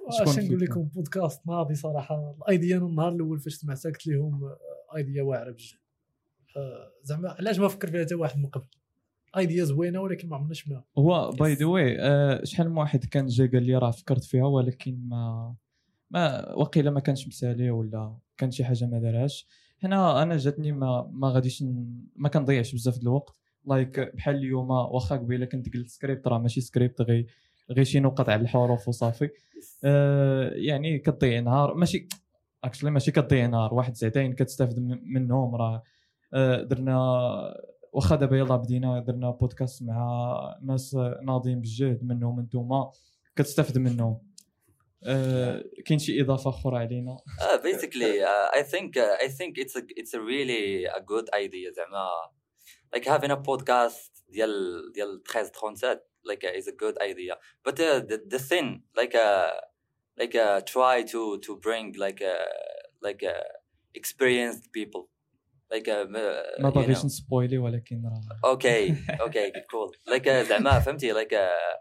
اش 0.07 0.39
نقول؟ 0.39 0.59
لكم 0.61 0.83
بودكاست 0.83 1.47
ناضي 1.47 1.75
صراحة. 1.75 2.35
ال 2.37 2.45
idea 2.45 2.77
النهار 2.77 3.15
الأول 3.15 3.39
فاش 3.39 3.53
سمعتها 3.53 3.89
قلت 3.91 4.07
لهم 4.07 4.43
آه، 4.43 4.57
idea 4.95 5.23
واعرة 5.23 5.51
بجد. 5.51 5.77
آه، 6.57 6.91
زعما 7.03 7.29
علاش 7.29 7.59
ما 7.59 7.67
فكر 7.67 7.87
فيها 7.87 8.05
حتى 8.05 8.15
واحد 8.15 8.39
من 8.39 8.45
قبل؟ 8.45 8.67
idea 9.37 9.63
زوينة 9.63 10.01
ولكن 10.01 10.29
ما 10.29 10.35
عمرنا 10.35 10.53
شفناها 10.53 10.85
هو 10.97 11.31
by 11.31 11.53
the 11.53 11.65
way 11.65 11.97
شحال 12.45 12.69
من 12.69 12.77
واحد 12.77 13.05
كان 13.05 13.27
جا 13.27 13.49
قال 13.51 13.63
لي 13.63 13.75
راه 13.75 13.91
فكرت 13.91 14.23
فيها 14.23 14.45
ولكن 14.45 14.99
ما 15.07 15.55
ما 16.09 16.53
وقيلا 16.53 16.91
ما 16.91 16.99
كانش 16.99 17.27
مسالي 17.27 17.71
ولا 17.71 18.17
كان 18.37 18.51
شي 18.51 18.65
حاجة 18.65 18.85
ما 18.85 18.99
دارهاش 18.99 19.47
هنا 19.83 20.23
أنا 20.23 20.37
جاتني 20.37 20.71
ما 20.71 21.09
ما 21.13 21.29
غاديش. 21.29 21.63
ما 22.15 22.29
كنضيعش 22.29 22.73
بزاف 22.73 22.97
د 22.97 23.01
الوقت. 23.01 23.35
like 23.65 23.99
بحال 23.99 24.35
اليوم 24.35 24.71
واخا 24.71 25.15
قبيلة 25.15 25.45
كنت 25.45 25.73
قلت 25.73 25.87
سكريبت 25.87 26.27
راه 26.27 26.37
ماشي 26.39 26.61
سكريبت 26.61 27.01
غير 27.01 27.27
غير 27.71 27.83
شي 27.83 27.99
نقط 27.99 28.29
على 28.29 28.41
الحروف 28.41 28.87
وصافي. 28.87 29.29
آه 29.83 30.51
يعني 30.55 30.99
كتضيع 30.99 31.39
نهار 31.39 31.73
ماشي 31.73 32.07
اكشلي 32.63 32.91
ماشي 32.91 33.11
كتضيع 33.11 33.45
نهار 33.47 33.73
واحد 33.73 33.95
ساعتين 33.95 34.33
كتستافد 34.33 34.79
من- 34.79 35.13
منهم 35.13 35.55
راه. 35.55 35.83
آه 36.33 36.61
درنا 36.63 36.97
واخا 37.93 38.15
دابا 38.15 38.37
يلا 38.37 38.55
بدينا 38.55 38.99
درنا 38.99 39.29
بودكاست 39.31 39.83
مع 39.83 40.59
ناس 40.63 40.95
ناضيين 41.23 41.61
بالجهد 41.61 42.03
منهم 42.03 42.39
انتوما 42.39 42.91
كتستافد 43.35 43.77
منهم. 43.77 44.21
آه 45.03 45.63
كاين 45.85 45.99
شي 45.99 46.21
إضافة 46.21 46.49
أخرى 46.49 46.77
علينا؟ 46.77 47.17
basically 47.63 48.21
I 48.59 48.63
think 48.63 48.97
uh, 48.97 49.25
I 49.25 49.27
think 49.27 49.57
it's 49.63 49.75
a 49.75 49.81
it's 50.01 50.13
a 50.13 50.19
really 50.21 50.85
a 50.85 51.01
good 51.01 51.27
idea. 51.45 51.71
زعما 51.75 52.07
like 52.95 53.05
having 53.05 53.31
a 53.31 53.37
podcast 53.49 54.11
ديال 54.29 54.51
ديال 54.95 55.21
1337 55.35 56.10
like 56.30 56.42
uh, 56.48 56.58
is 56.60 56.66
a 56.74 56.76
good 56.84 56.96
idea 57.10 57.34
but 57.66 57.76
uh, 57.80 58.00
the 58.10 58.16
the 58.34 58.40
thing 58.50 58.66
like 59.00 59.14
uh, 59.26 59.52
like 60.20 60.34
uh, 60.46 60.58
try 60.74 60.96
to 61.12 61.20
to 61.46 61.50
bring 61.66 61.84
like 62.04 62.20
uh, 62.34 62.50
like 63.06 63.22
uh, 63.34 63.48
experienced 64.00 64.64
people 64.78 65.02
like 65.74 65.88
uh, 65.88 66.06
ما 66.60 66.70
you 66.70 66.74
باغيش 66.74 66.98
know. 66.98 67.04
نسبويلي 67.04 67.58
ولكن 67.58 68.02
راه 68.04 68.54
okay 68.54 68.90
okay 69.26 69.50
cool 69.72 70.14
like 70.14 70.24
uh, 70.26 70.48
زعما 70.48 70.80
فهمتي 70.80 71.14
like 71.14 71.32
uh, 71.32 71.76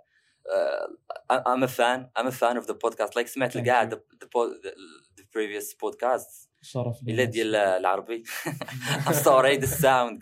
uh, 0.56 0.88
I- 1.34 1.44
I'm 1.52 1.64
a 1.64 1.68
fan 1.80 2.00
I'm 2.20 2.28
a 2.28 2.36
fan 2.42 2.58
of 2.58 2.66
the 2.68 2.74
podcast 2.86 3.16
like 3.16 3.28
سمعت 3.28 3.52
Thank 3.54 3.56
الكاع 3.62 3.84
you. 3.84 3.90
the, 3.90 3.96
the, 4.22 4.28
po- 4.36 4.54
the, 4.64 4.72
the 5.18 5.24
previous 5.36 5.74
podcasts 5.86 6.48
شرف 6.62 7.04
لي 7.04 7.12
الا 7.14 7.24
ديال 7.24 7.56
العربي 7.56 8.24
I'm 9.08 9.14
sorry 9.14 9.58
the 9.58 9.68
sound 9.84 10.20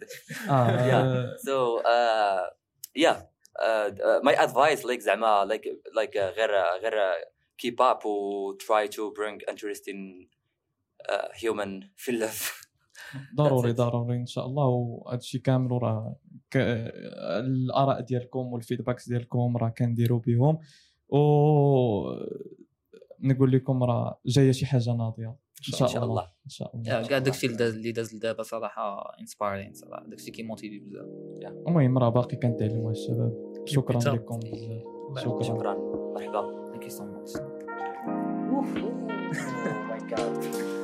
اه 0.50 1.36
so 1.38 1.82
uh, 1.82 2.50
yeah 3.06 3.18
My 4.23 4.35
advice 4.35 4.85
like 4.85 5.01
زعما 5.01 5.49
like 5.49 5.65
like 5.97 6.15
uh, 6.15 6.37
غير 6.37 6.51
غير 6.83 7.13
keep 7.63 7.81
up 7.81 8.07
و 8.07 8.53
try 8.59 8.87
to 8.89 9.13
bring 9.13 9.53
interesting 9.53 10.29
uh, 11.11 11.29
human 11.43 11.85
في 11.97 12.11
اللف 12.11 12.69
ضروري. 13.37 13.73
ضروري 13.73 14.17
إن 14.17 14.27
شاء 14.27 14.47
الله 14.47 14.65
وهذا 14.67 15.19
الشيء 15.19 15.41
كامل 15.41 15.73
وراه. 15.73 16.17
الآراء 16.57 18.01
ديالكم 18.01 18.53
وال 18.53 18.63
feedbacks 18.63 19.09
ديالكم 19.09 19.57
راه 19.57 19.69
كنديروا 19.69 20.19
بهم 20.19 20.59
و 21.09 21.19
نقول 23.21 23.53
لكم 23.53 23.83
راه 23.83 24.21
جاية 24.27 24.53
شي 24.53 24.67
حاجة 24.67 24.93
ناضية 24.93 25.37
إن 25.59 25.79
شاء, 25.79 25.89
إن 25.89 25.95
شاء 25.95 26.05
الله. 26.05 26.23
إن 26.23 26.51
شاء 26.51 26.77
الله. 26.77 27.09
كاع 27.09 27.19
داكشي 27.19 27.47
اللي 27.47 27.57
داز 27.57 27.75
اللي 27.75 27.93
داز 27.93 28.15
لدابا 28.15 28.43
صراحة 28.43 29.17
inspiring 29.21 29.75
صراحة. 29.75 30.07
داكشي 30.07 30.31
كيموتيفي 30.31 30.79
بزاف. 30.79 31.07
المهم 31.69 31.99
راه 31.99 32.09
باقي 32.09 32.37
كنتعلموا 32.37 32.91
الشباب. 32.91 33.63
شكرا. 33.65 34.15
لكم 34.15 34.39
بزاف. 34.39 35.25
شكرا. 35.25 35.43
شكرا. 35.43 35.75
مرحبا. 36.15 36.65
thank 36.71 36.83
you 36.83 36.91
so 36.91 37.05
much 37.05 37.33
oh 38.59 39.91
my 39.91 40.01
god. 40.11 40.78